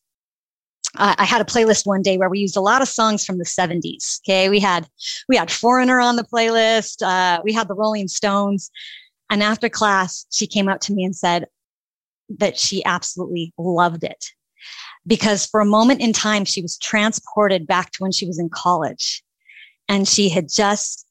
Uh, 0.99 1.15
I 1.17 1.25
had 1.25 1.41
a 1.41 1.45
playlist 1.45 1.87
one 1.87 2.03
day 2.03 2.19
where 2.19 2.29
we 2.29 2.41
used 2.41 2.57
a 2.57 2.61
lot 2.61 2.83
of 2.83 2.89
songs 2.89 3.25
from 3.25 3.39
the 3.39 3.45
70s. 3.45 4.21
Okay, 4.23 4.49
we 4.49 4.61
had 4.61 4.87
we 5.29 5.37
had 5.37 5.51
Foreigner 5.51 6.01
on 6.01 6.17
the 6.17 6.25
playlist. 6.25 7.03
Uh, 7.03 7.41
we 7.45 7.53
had 7.53 7.69
the 7.69 7.75
Rolling 7.75 8.09
Stones, 8.09 8.71
and 9.31 9.43
after 9.43 9.69
class, 9.69 10.27
she 10.31 10.47
came 10.47 10.69
up 10.69 10.81
to 10.81 10.93
me 10.93 11.05
and 11.05 11.15
said 11.15 11.47
that 12.39 12.59
she 12.59 12.85
absolutely 12.85 13.55
loved 13.57 14.05
it 14.05 14.27
because 15.07 15.47
for 15.47 15.61
a 15.61 15.65
moment 15.65 16.03
in 16.03 16.13
time 16.13 16.45
she 16.45 16.61
was 16.61 16.77
transported 16.77 17.67
back 17.67 17.91
to 17.93 18.03
when 18.03 18.13
she 18.13 18.27
was 18.27 18.39
in 18.39 18.51
college 18.51 19.23
and 19.89 20.07
she 20.07 20.29
had 20.29 20.49
just 20.49 21.07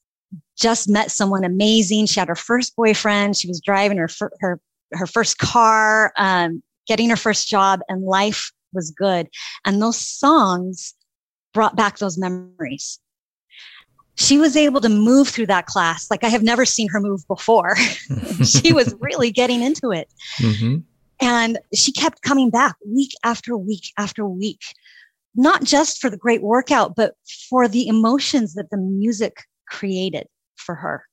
just 0.57 0.89
met 0.89 1.11
someone 1.11 1.43
amazing. 1.43 2.05
She 2.05 2.19
had 2.19 2.29
her 2.29 2.35
first 2.35 2.75
boyfriend. 2.75 3.37
She 3.37 3.47
was 3.47 3.61
driving 3.61 3.97
her 3.97 4.09
her 4.39 4.59
her 4.93 5.07
first 5.07 5.37
car, 5.37 6.13
um, 6.17 6.63
getting 6.87 7.09
her 7.09 7.15
first 7.15 7.47
job, 7.47 7.81
and 7.89 8.03
life 8.03 8.51
was 8.77 8.91
good. 8.91 9.27
And 9.65 9.81
those 9.81 9.99
songs 9.99 10.93
brought 11.53 11.75
back 11.75 11.97
those 11.97 12.17
memories. 12.17 12.99
She 14.15 14.37
was 14.37 14.55
able 14.55 14.79
to 14.81 14.89
move 14.89 15.27
through 15.27 15.47
that 15.47 15.65
class 15.65 16.09
like 16.09 16.23
I 16.23 16.29
have 16.29 16.43
never 16.43 16.65
seen 16.65 16.87
her 16.89 17.01
move 17.01 17.27
before. 17.27 17.75
she 18.45 18.71
was 18.79 18.95
really 19.01 19.31
getting 19.31 19.61
into 19.61 19.91
it. 19.91 20.07
Mm-hmm. 20.39 20.77
And 21.19 21.59
she 21.73 21.91
kept 21.91 22.21
coming 22.21 22.49
back 22.49 22.75
week 22.85 23.11
after 23.23 23.57
week 23.57 23.91
after 23.97 24.25
week 24.25 24.61
not 25.37 25.63
just 25.63 25.99
for 25.99 26.09
the 26.09 26.17
great 26.17 26.41
workout, 26.41 26.95
but 26.95 27.13
for 27.47 27.67
the 27.67 27.87
emotions 27.87 28.55
that 28.55 28.71
the 28.71 28.77
music 28.77 29.43
created 29.69 30.27
for 30.55 30.75
her. 30.75 31.05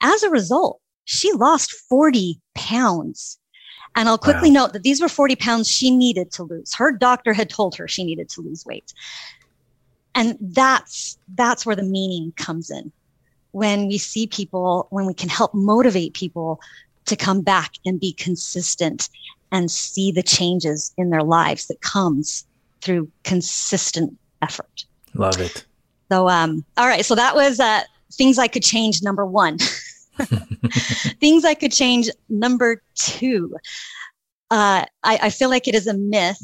As 0.00 0.22
a 0.22 0.30
result, 0.30 0.80
she 1.04 1.30
lost 1.32 1.70
40 1.88 2.40
pounds. 2.54 3.38
And 3.96 4.10
I'll 4.10 4.18
quickly 4.18 4.50
wow. 4.50 4.64
note 4.64 4.72
that 4.74 4.82
these 4.82 5.00
were 5.00 5.08
40 5.08 5.36
pounds 5.36 5.68
she 5.68 5.90
needed 5.90 6.30
to 6.32 6.42
lose. 6.42 6.74
Her 6.74 6.92
doctor 6.92 7.32
had 7.32 7.48
told 7.48 7.74
her 7.76 7.88
she 7.88 8.04
needed 8.04 8.28
to 8.30 8.42
lose 8.42 8.64
weight. 8.66 8.92
And 10.14 10.36
that's 10.40 11.18
that's 11.34 11.66
where 11.66 11.74
the 11.76 11.82
meaning 11.82 12.32
comes 12.36 12.70
in. 12.70 12.92
When 13.52 13.88
we 13.88 13.96
see 13.96 14.26
people, 14.26 14.86
when 14.90 15.06
we 15.06 15.14
can 15.14 15.30
help 15.30 15.54
motivate 15.54 16.12
people 16.12 16.60
to 17.06 17.16
come 17.16 17.40
back 17.40 17.72
and 17.86 17.98
be 17.98 18.12
consistent 18.12 19.08
and 19.50 19.70
see 19.70 20.12
the 20.12 20.22
changes 20.22 20.92
in 20.98 21.08
their 21.10 21.22
lives 21.22 21.66
that 21.66 21.80
comes 21.80 22.44
through 22.82 23.10
consistent 23.24 24.16
effort. 24.42 24.84
Love 25.14 25.40
it. 25.40 25.64
So, 26.10 26.28
um, 26.28 26.64
all 26.76 26.86
right. 26.86 27.04
So 27.04 27.14
that 27.14 27.34
was 27.34 27.60
uh, 27.60 27.82
things 28.12 28.38
I 28.38 28.48
could 28.48 28.62
change. 28.62 29.02
Number 29.02 29.24
one. 29.24 29.58
things 31.20 31.44
I 31.44 31.54
could 31.54 31.72
change. 31.72 32.10
Number 32.28 32.82
two. 32.94 33.56
Uh, 34.50 34.84
I, 35.02 35.18
I 35.22 35.30
feel 35.30 35.50
like 35.50 35.66
it 35.66 35.74
is 35.74 35.86
a 35.86 35.94
myth 35.94 36.40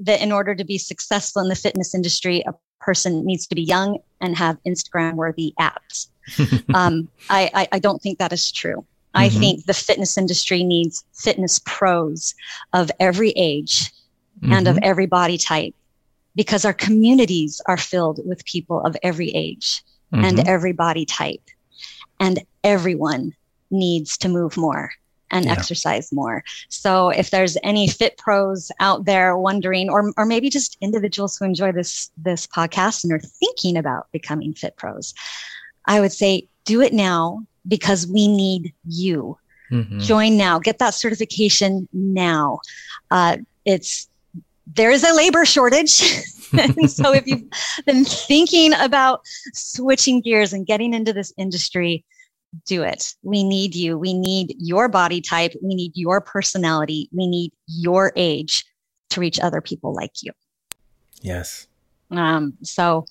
that 0.00 0.20
in 0.20 0.32
order 0.32 0.54
to 0.54 0.64
be 0.64 0.78
successful 0.78 1.42
in 1.42 1.48
the 1.48 1.54
fitness 1.54 1.94
industry, 1.94 2.42
a 2.46 2.54
person 2.80 3.24
needs 3.24 3.46
to 3.46 3.54
be 3.54 3.62
young 3.62 3.98
and 4.20 4.36
have 4.36 4.58
Instagram 4.66 5.14
worthy 5.14 5.54
apps. 5.58 6.08
um, 6.74 7.08
I, 7.30 7.50
I, 7.54 7.68
I, 7.72 7.78
don't 7.78 8.00
think 8.02 8.18
that 8.18 8.32
is 8.32 8.52
true. 8.52 8.76
Mm-hmm. 8.76 9.20
I 9.20 9.28
think 9.30 9.64
the 9.64 9.74
fitness 9.74 10.18
industry 10.18 10.62
needs 10.62 11.04
fitness 11.14 11.60
pros 11.64 12.34
of 12.74 12.90
every 13.00 13.30
age 13.30 13.90
mm-hmm. 14.40 14.52
and 14.52 14.68
of 14.68 14.76
mm-hmm. 14.76 14.84
every 14.84 15.06
body 15.06 15.38
type 15.38 15.74
because 16.36 16.64
our 16.64 16.74
communities 16.74 17.60
are 17.66 17.78
filled 17.78 18.20
with 18.26 18.44
people 18.44 18.80
of 18.82 18.96
every 19.02 19.30
age 19.30 19.82
mm-hmm. 20.12 20.24
and 20.24 20.46
every 20.46 20.72
body 20.72 21.04
type. 21.04 21.42
And 22.20 22.44
everyone 22.64 23.34
needs 23.70 24.16
to 24.18 24.28
move 24.28 24.56
more 24.56 24.90
and 25.30 25.44
yeah. 25.44 25.52
exercise 25.52 26.10
more. 26.12 26.42
So 26.68 27.10
if 27.10 27.30
there's 27.30 27.56
any 27.62 27.88
fit 27.88 28.16
pros 28.16 28.72
out 28.80 29.04
there 29.04 29.36
wondering, 29.36 29.90
or, 29.90 30.12
or 30.16 30.24
maybe 30.24 30.48
just 30.48 30.76
individuals 30.80 31.36
who 31.36 31.44
enjoy 31.44 31.72
this, 31.72 32.10
this 32.16 32.46
podcast 32.46 33.04
and 33.04 33.12
are 33.12 33.18
thinking 33.18 33.76
about 33.76 34.10
becoming 34.12 34.54
fit 34.54 34.76
pros, 34.76 35.14
I 35.86 36.00
would 36.00 36.12
say 36.12 36.48
do 36.64 36.80
it 36.80 36.92
now 36.92 37.44
because 37.66 38.06
we 38.06 38.28
need 38.28 38.72
you. 38.86 39.38
Mm-hmm. 39.70 39.98
Join 40.00 40.36
now, 40.36 40.58
get 40.58 40.78
that 40.78 40.94
certification 40.94 41.88
now. 41.92 42.60
Uh, 43.10 43.38
it's 43.66 44.08
there 44.74 44.90
is 44.90 45.04
a 45.04 45.14
labor 45.14 45.44
shortage. 45.44 46.02
and 46.58 46.90
so 46.90 47.12
if 47.12 47.26
you've 47.26 47.44
been 47.86 48.04
thinking 48.04 48.72
about 48.74 49.20
switching 49.52 50.20
gears 50.20 50.52
and 50.52 50.66
getting 50.66 50.94
into 50.94 51.12
this 51.12 51.32
industry, 51.36 52.04
do 52.66 52.82
it. 52.82 53.14
We 53.22 53.44
need 53.44 53.74
you. 53.74 53.98
We 53.98 54.14
need 54.14 54.54
your 54.58 54.88
body 54.88 55.20
type. 55.20 55.52
We 55.62 55.74
need 55.74 55.92
your 55.94 56.20
personality. 56.20 57.08
We 57.12 57.26
need 57.26 57.52
your 57.66 58.12
age 58.16 58.64
to 59.10 59.20
reach 59.20 59.38
other 59.40 59.60
people 59.60 59.94
like 59.94 60.22
you. 60.22 60.32
Yes. 61.20 61.66
Um, 62.10 62.54
so, 62.62 63.06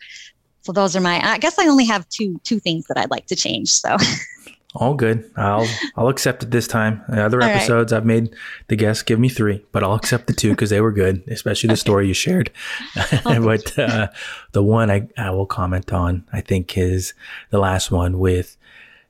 so 0.62 0.72
those 0.72 0.96
are 0.96 1.02
my, 1.02 1.22
I 1.24 1.38
guess 1.38 1.60
I 1.60 1.68
only 1.68 1.86
have 1.86 2.08
two, 2.10 2.40
two 2.44 2.60
things 2.60 2.88
that 2.88 2.98
I'd 2.98 3.12
like 3.12 3.28
to 3.28 3.36
change. 3.36 3.70
So 3.70 3.98
All 4.80 4.94
good. 4.94 5.30
I'll 5.36 5.68
I'll 5.96 6.08
accept 6.08 6.44
it 6.44 6.52
this 6.52 6.68
time. 6.68 7.04
The 7.10 7.26
other 7.26 7.42
All 7.42 7.50
episodes 7.50 7.92
right. 7.92 7.98
I've 7.98 8.06
made 8.06 8.36
the 8.68 8.76
guests 8.76 9.02
give 9.02 9.20
me 9.20 9.28
three, 9.28 9.66
but 9.72 9.84
I'll 9.84 9.96
accept 9.96 10.28
the 10.28 10.34
two 10.34 10.52
because 10.52 10.70
they 10.70 10.82
were 10.82 10.92
good, 10.92 11.24
especially 11.28 11.68
the 11.68 11.74
okay. 11.74 11.80
story 11.80 12.08
you 12.08 12.14
shared. 12.14 12.52
but 13.24 13.78
uh, 13.80 14.10
the 14.52 14.62
one 14.62 14.92
I, 14.92 15.08
I 15.18 15.32
will 15.32 15.48
comment 15.48 15.92
on, 15.92 16.26
I 16.32 16.42
think, 16.42 16.78
is 16.78 17.16
the 17.50 17.58
last 17.58 17.90
one 17.90 18.20
with 18.20 18.56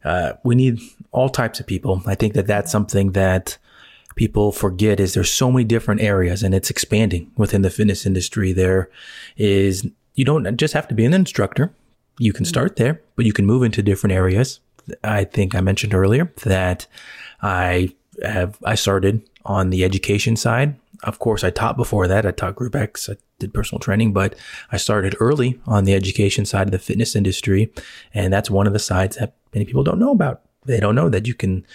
uh, 0.06 0.34
we 0.46 0.56
need 0.56 0.80
all 1.12 1.28
types 1.28 1.60
of 1.60 1.68
people. 1.68 2.02
I 2.06 2.16
think 2.16 2.34
that 2.36 2.48
that's 2.48 2.72
something 2.72 3.12
that 3.12 3.58
people 4.16 4.54
forget 4.54 5.02
is 5.02 5.16
there's 5.16 5.34
so 5.34 5.52
many 5.52 5.66
different 5.66 6.00
areas 6.00 6.44
and 6.44 6.56
it's 6.56 6.70
expanding 6.70 7.30
within 7.36 7.62
the 7.62 7.70
fitness 7.70 8.06
industry. 8.06 8.54
There 8.54 8.90
is 9.36 9.86
you 10.16 10.24
don't 10.24 10.56
just 10.56 10.74
have 10.74 10.88
to 10.88 10.96
be 10.96 11.04
an 11.04 11.14
instructor. 11.14 11.74
You 12.20 12.32
can 12.32 12.46
start 12.46 12.78
there, 12.78 13.02
but 13.18 13.26
you 13.26 13.34
can 13.34 13.46
move 13.46 13.64
into 13.64 13.84
different 13.84 14.14
areas 14.14 14.62
I 15.04 15.24
think 15.24 15.56
I 15.56 15.62
mentioned 15.62 15.94
earlier 15.94 16.32
that 16.44 16.88
I 17.42 17.90
have 18.24 18.58
I 18.64 18.76
started 18.76 19.28
on 19.46 19.70
the 19.70 19.84
education 19.84 20.36
side. 20.36 20.76
Of 21.04 21.20
course, 21.20 21.44
I 21.44 21.52
taught 21.52 21.78
before 21.78 22.08
that. 22.08 22.26
I 22.26 22.32
taught 22.32 22.56
Group 22.56 22.76
X. 22.76 23.10
I 23.10 23.18
did 23.40 23.54
personal 23.54 23.80
training, 23.80 24.14
but 24.14 24.36
I 24.72 24.78
started 24.78 25.16
early 25.20 25.60
on 25.68 25.84
the 25.84 25.94
education 25.94 26.46
side 26.46 26.68
of 26.68 26.72
the 26.72 26.80
fitness 26.80 27.16
industry, 27.16 27.72
and 28.14 28.34
that's 28.34 28.50
one 28.50 28.66
of 28.66 28.74
the 28.74 28.80
sides 28.80 29.18
that 29.18 29.36
many 29.54 29.66
people 29.66 29.84
don't 29.84 30.00
know 30.00 30.12
about. 30.12 30.42
They 30.66 30.80
don't 30.80 30.96
know 30.96 31.10
that 31.10 31.28
you 31.28 31.34
can 31.34 31.66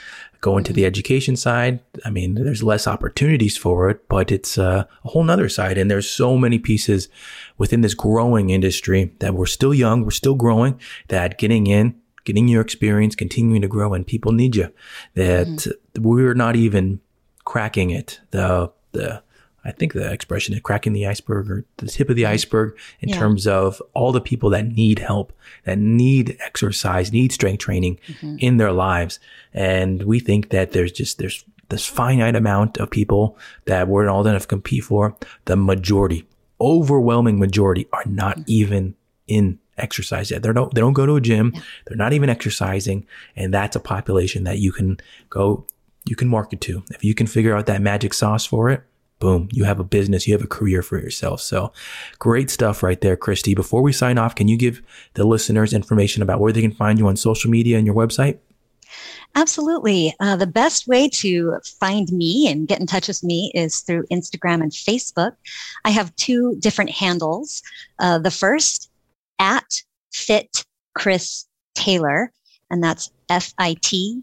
go 0.42 0.58
into 0.58 0.72
the 0.72 0.84
education 0.84 1.34
side. 1.34 1.80
I 2.04 2.10
mean, 2.10 2.34
there's 2.34 2.62
less 2.62 2.86
opportunities 2.86 3.56
for 3.56 3.88
it, 3.88 4.06
but 4.08 4.30
it's 4.30 4.58
uh, 4.58 4.84
a 5.04 5.08
whole 5.08 5.24
nother 5.24 5.48
side. 5.48 5.78
And 5.78 5.90
there's 5.90 6.10
so 6.10 6.36
many 6.36 6.58
pieces 6.58 7.08
within 7.56 7.80
this 7.80 7.94
growing 7.94 8.50
industry 8.50 9.14
that 9.20 9.34
we're 9.34 9.46
still 9.46 9.72
young, 9.72 10.04
we're 10.04 10.10
still 10.10 10.34
growing, 10.34 10.78
that 11.08 11.38
getting 11.38 11.68
in, 11.68 11.94
getting 12.24 12.48
your 12.48 12.62
experience, 12.62 13.14
continuing 13.14 13.62
to 13.62 13.68
grow, 13.68 13.94
and 13.94 14.06
people 14.06 14.32
need 14.32 14.56
you. 14.56 14.72
That 15.14 15.46
mm-hmm. 15.46 16.02
we're 16.02 16.34
not 16.34 16.56
even 16.56 17.00
cracking 17.44 17.90
it. 17.90 18.20
The 18.30 18.72
the 18.92 19.22
I 19.64 19.70
think 19.70 19.92
the 19.92 20.10
expression 20.10 20.54
is 20.54 20.60
cracking 20.60 20.92
the 20.92 21.06
iceberg 21.06 21.50
or 21.50 21.64
the 21.76 21.86
tip 21.86 22.10
of 22.10 22.16
the 22.16 22.22
mm-hmm. 22.22 22.32
iceberg 22.32 22.76
in 23.00 23.10
yeah. 23.10 23.18
terms 23.18 23.46
of 23.46 23.80
all 23.94 24.12
the 24.12 24.20
people 24.20 24.50
that 24.50 24.66
need 24.66 24.98
help, 24.98 25.32
that 25.64 25.78
need 25.78 26.36
exercise, 26.40 27.12
need 27.12 27.32
strength 27.32 27.60
training 27.60 28.00
mm-hmm. 28.08 28.36
in 28.40 28.56
their 28.56 28.72
lives. 28.72 29.20
And 29.54 30.02
we 30.02 30.18
think 30.18 30.50
that 30.50 30.72
there's 30.72 30.90
just, 30.90 31.18
there's 31.18 31.44
this 31.68 31.86
finite 31.86 32.34
amount 32.34 32.78
of 32.78 32.90
people 32.90 33.38
that 33.66 33.86
we're 33.86 34.08
all 34.08 34.24
going 34.24 34.38
to 34.38 34.46
compete 34.46 34.84
for. 34.84 35.16
The 35.44 35.56
majority, 35.56 36.26
overwhelming 36.60 37.38
majority 37.38 37.86
are 37.92 38.04
not 38.04 38.38
mm-hmm. 38.38 38.44
even 38.48 38.94
in 39.28 39.60
exercise 39.78 40.30
yet. 40.30 40.42
They 40.42 40.52
don't, 40.52 40.74
they 40.74 40.80
don't 40.80 40.92
go 40.92 41.06
to 41.06 41.16
a 41.16 41.20
gym. 41.20 41.52
Yeah. 41.54 41.60
They're 41.86 41.96
not 41.96 42.12
even 42.12 42.30
exercising. 42.30 43.06
And 43.36 43.52
that's 43.52 43.76
a 43.76 43.80
population 43.80 44.44
that 44.44 44.58
you 44.58 44.72
can 44.72 44.98
go, 45.30 45.66
you 46.04 46.16
can 46.16 46.28
market 46.28 46.60
to. 46.62 46.82
If 46.90 47.04
you 47.04 47.14
can 47.14 47.26
figure 47.26 47.56
out 47.56 47.66
that 47.66 47.80
magic 47.80 48.14
sauce 48.14 48.44
for 48.44 48.70
it, 48.70 48.82
boom, 49.18 49.48
you 49.52 49.64
have 49.64 49.78
a 49.78 49.84
business, 49.84 50.26
you 50.26 50.34
have 50.34 50.42
a 50.42 50.48
career 50.48 50.82
for 50.82 50.98
yourself. 50.98 51.40
So 51.40 51.72
great 52.18 52.50
stuff 52.50 52.82
right 52.82 53.00
there, 53.00 53.16
Kristi. 53.16 53.54
Before 53.54 53.80
we 53.80 53.92
sign 53.92 54.18
off, 54.18 54.34
can 54.34 54.48
you 54.48 54.56
give 54.56 54.82
the 55.14 55.24
listeners 55.24 55.72
information 55.72 56.22
about 56.22 56.40
where 56.40 56.52
they 56.52 56.60
can 56.60 56.72
find 56.72 56.98
you 56.98 57.06
on 57.06 57.16
social 57.16 57.50
media 57.50 57.78
and 57.78 57.86
your 57.86 57.94
website? 57.94 58.38
Absolutely. 59.34 60.14
Uh, 60.20 60.36
the 60.36 60.46
best 60.46 60.86
way 60.86 61.08
to 61.08 61.58
find 61.80 62.12
me 62.12 62.46
and 62.50 62.68
get 62.68 62.80
in 62.80 62.86
touch 62.86 63.08
with 63.08 63.24
me 63.24 63.50
is 63.54 63.80
through 63.80 64.04
Instagram 64.12 64.60
and 64.60 64.72
Facebook. 64.72 65.32
I 65.84 65.90
have 65.90 66.14
two 66.16 66.56
different 66.58 66.90
handles. 66.90 67.62
Uh, 67.98 68.18
the 68.18 68.30
first, 68.30 68.90
at 69.42 69.82
Fit 70.12 70.64
Kris 70.94 71.46
Taylor, 71.74 72.32
and 72.70 72.82
that's 72.82 73.10
F 73.28 73.52
I 73.58 73.74
T 73.82 74.22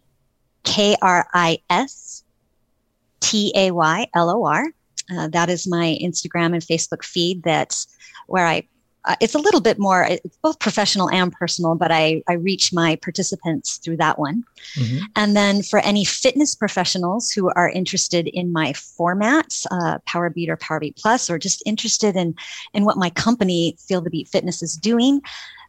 K 0.63 0.95
R 1.01 1.27
I 1.33 1.59
S 1.69 2.23
T 3.19 3.51
A 3.55 3.71
Y 3.71 4.07
L 4.15 4.29
O 4.29 4.45
R. 4.45 4.65
Uh, 5.11 5.27
that 5.27 5.49
is 5.49 5.67
my 5.67 5.97
Instagram 6.01 6.53
and 6.53 6.63
Facebook 6.63 7.03
feed. 7.03 7.43
That's 7.43 7.87
where 8.25 8.47
I. 8.47 8.67
Uh, 9.09 9.15
it's 9.19 9.33
a 9.33 9.39
little 9.39 9.59
bit 9.59 9.79
more. 9.79 10.03
It's 10.03 10.37
both 10.37 10.59
professional 10.59 11.09
and 11.09 11.33
personal, 11.33 11.73
but 11.73 11.91
I 11.91 12.21
I 12.29 12.33
reach 12.33 12.71
my 12.71 12.95
participants 12.97 13.77
through 13.77 13.97
that 13.97 14.19
one. 14.19 14.43
Mm-hmm. 14.75 15.05
And 15.15 15.35
then 15.35 15.63
for 15.63 15.79
any 15.79 16.05
fitness 16.05 16.53
professionals 16.53 17.31
who 17.31 17.49
are 17.49 17.69
interested 17.69 18.27
in 18.27 18.53
my 18.53 18.71
formats, 18.71 19.65
uh, 19.71 19.97
Power 20.05 20.29
Beat 20.29 20.49
or 20.49 20.57
Power 20.57 20.79
Beat 20.79 20.95
Plus, 20.95 21.27
or 21.27 21.39
just 21.39 21.63
interested 21.65 22.15
in 22.15 22.35
in 22.75 22.85
what 22.85 22.97
my 22.97 23.09
company 23.09 23.75
Feel 23.79 24.01
the 24.01 24.11
Beat 24.11 24.27
Fitness 24.27 24.61
is 24.61 24.75
doing, 24.77 25.21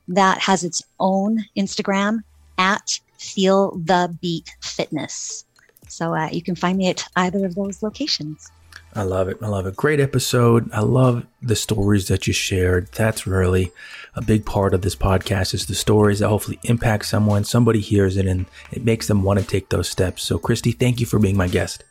that 0.07 0.39
has 0.39 0.63
its 0.63 0.83
own 0.99 1.43
Instagram 1.57 2.23
at 2.59 3.01
Feel 3.19 3.71
the 3.71 4.15
Beat 4.21 4.55
Fitness. 4.61 5.47
So 5.89 6.15
uh, 6.15 6.29
you 6.31 6.43
can 6.43 6.57
find 6.57 6.77
me 6.77 6.91
at 6.91 7.09
either 7.17 7.47
of 7.47 7.55
those 7.55 7.83
locations. 7.83 8.51
I 8.95 9.03
love 9.03 9.29
it. 9.29 9.39
I 9.41 9.47
love 9.47 9.67
it. 9.67 9.77
Great 9.77 10.01
episode. 10.01 10.69
I 10.73 10.81
love 10.81 11.27
the 11.41 11.55
stories 11.55 12.09
that 12.09 12.27
you 12.27 12.33
shared. 12.33 12.89
That's 12.93 13.27
really 13.27 13.73
a 14.15 14.23
big 14.23 14.45
part 14.45 14.75
of 14.75 14.83
this 14.83 14.97
podcast 14.97 15.55
is 15.55 15.67
the 15.67 15.75
stories 15.75 16.19
that 16.19 16.29
hopefully 16.29 16.59
impact 16.65 17.07
someone. 17.07 17.45
Somebody 17.45 17.81
hears 17.81 18.17
it 18.17 18.27
and 18.27 18.47
it 18.73 18.85
makes 18.85 19.07
them 19.07 19.23
want 19.23 19.39
to 19.39 19.47
take 19.47 19.69
those 19.69 19.89
steps. 19.89 20.23
So, 20.25 20.39
Kristi, 20.39 20.77
thank 20.77 20.99
you 20.99 21.07
for 21.07 21.19
being 21.19 21.37
my 21.37 21.47
guest. 21.47 21.85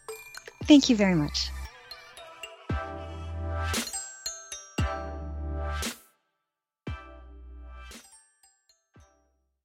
Thank 0.66 0.90
you 0.90 0.96
very 0.96 1.16
much. 1.16 1.50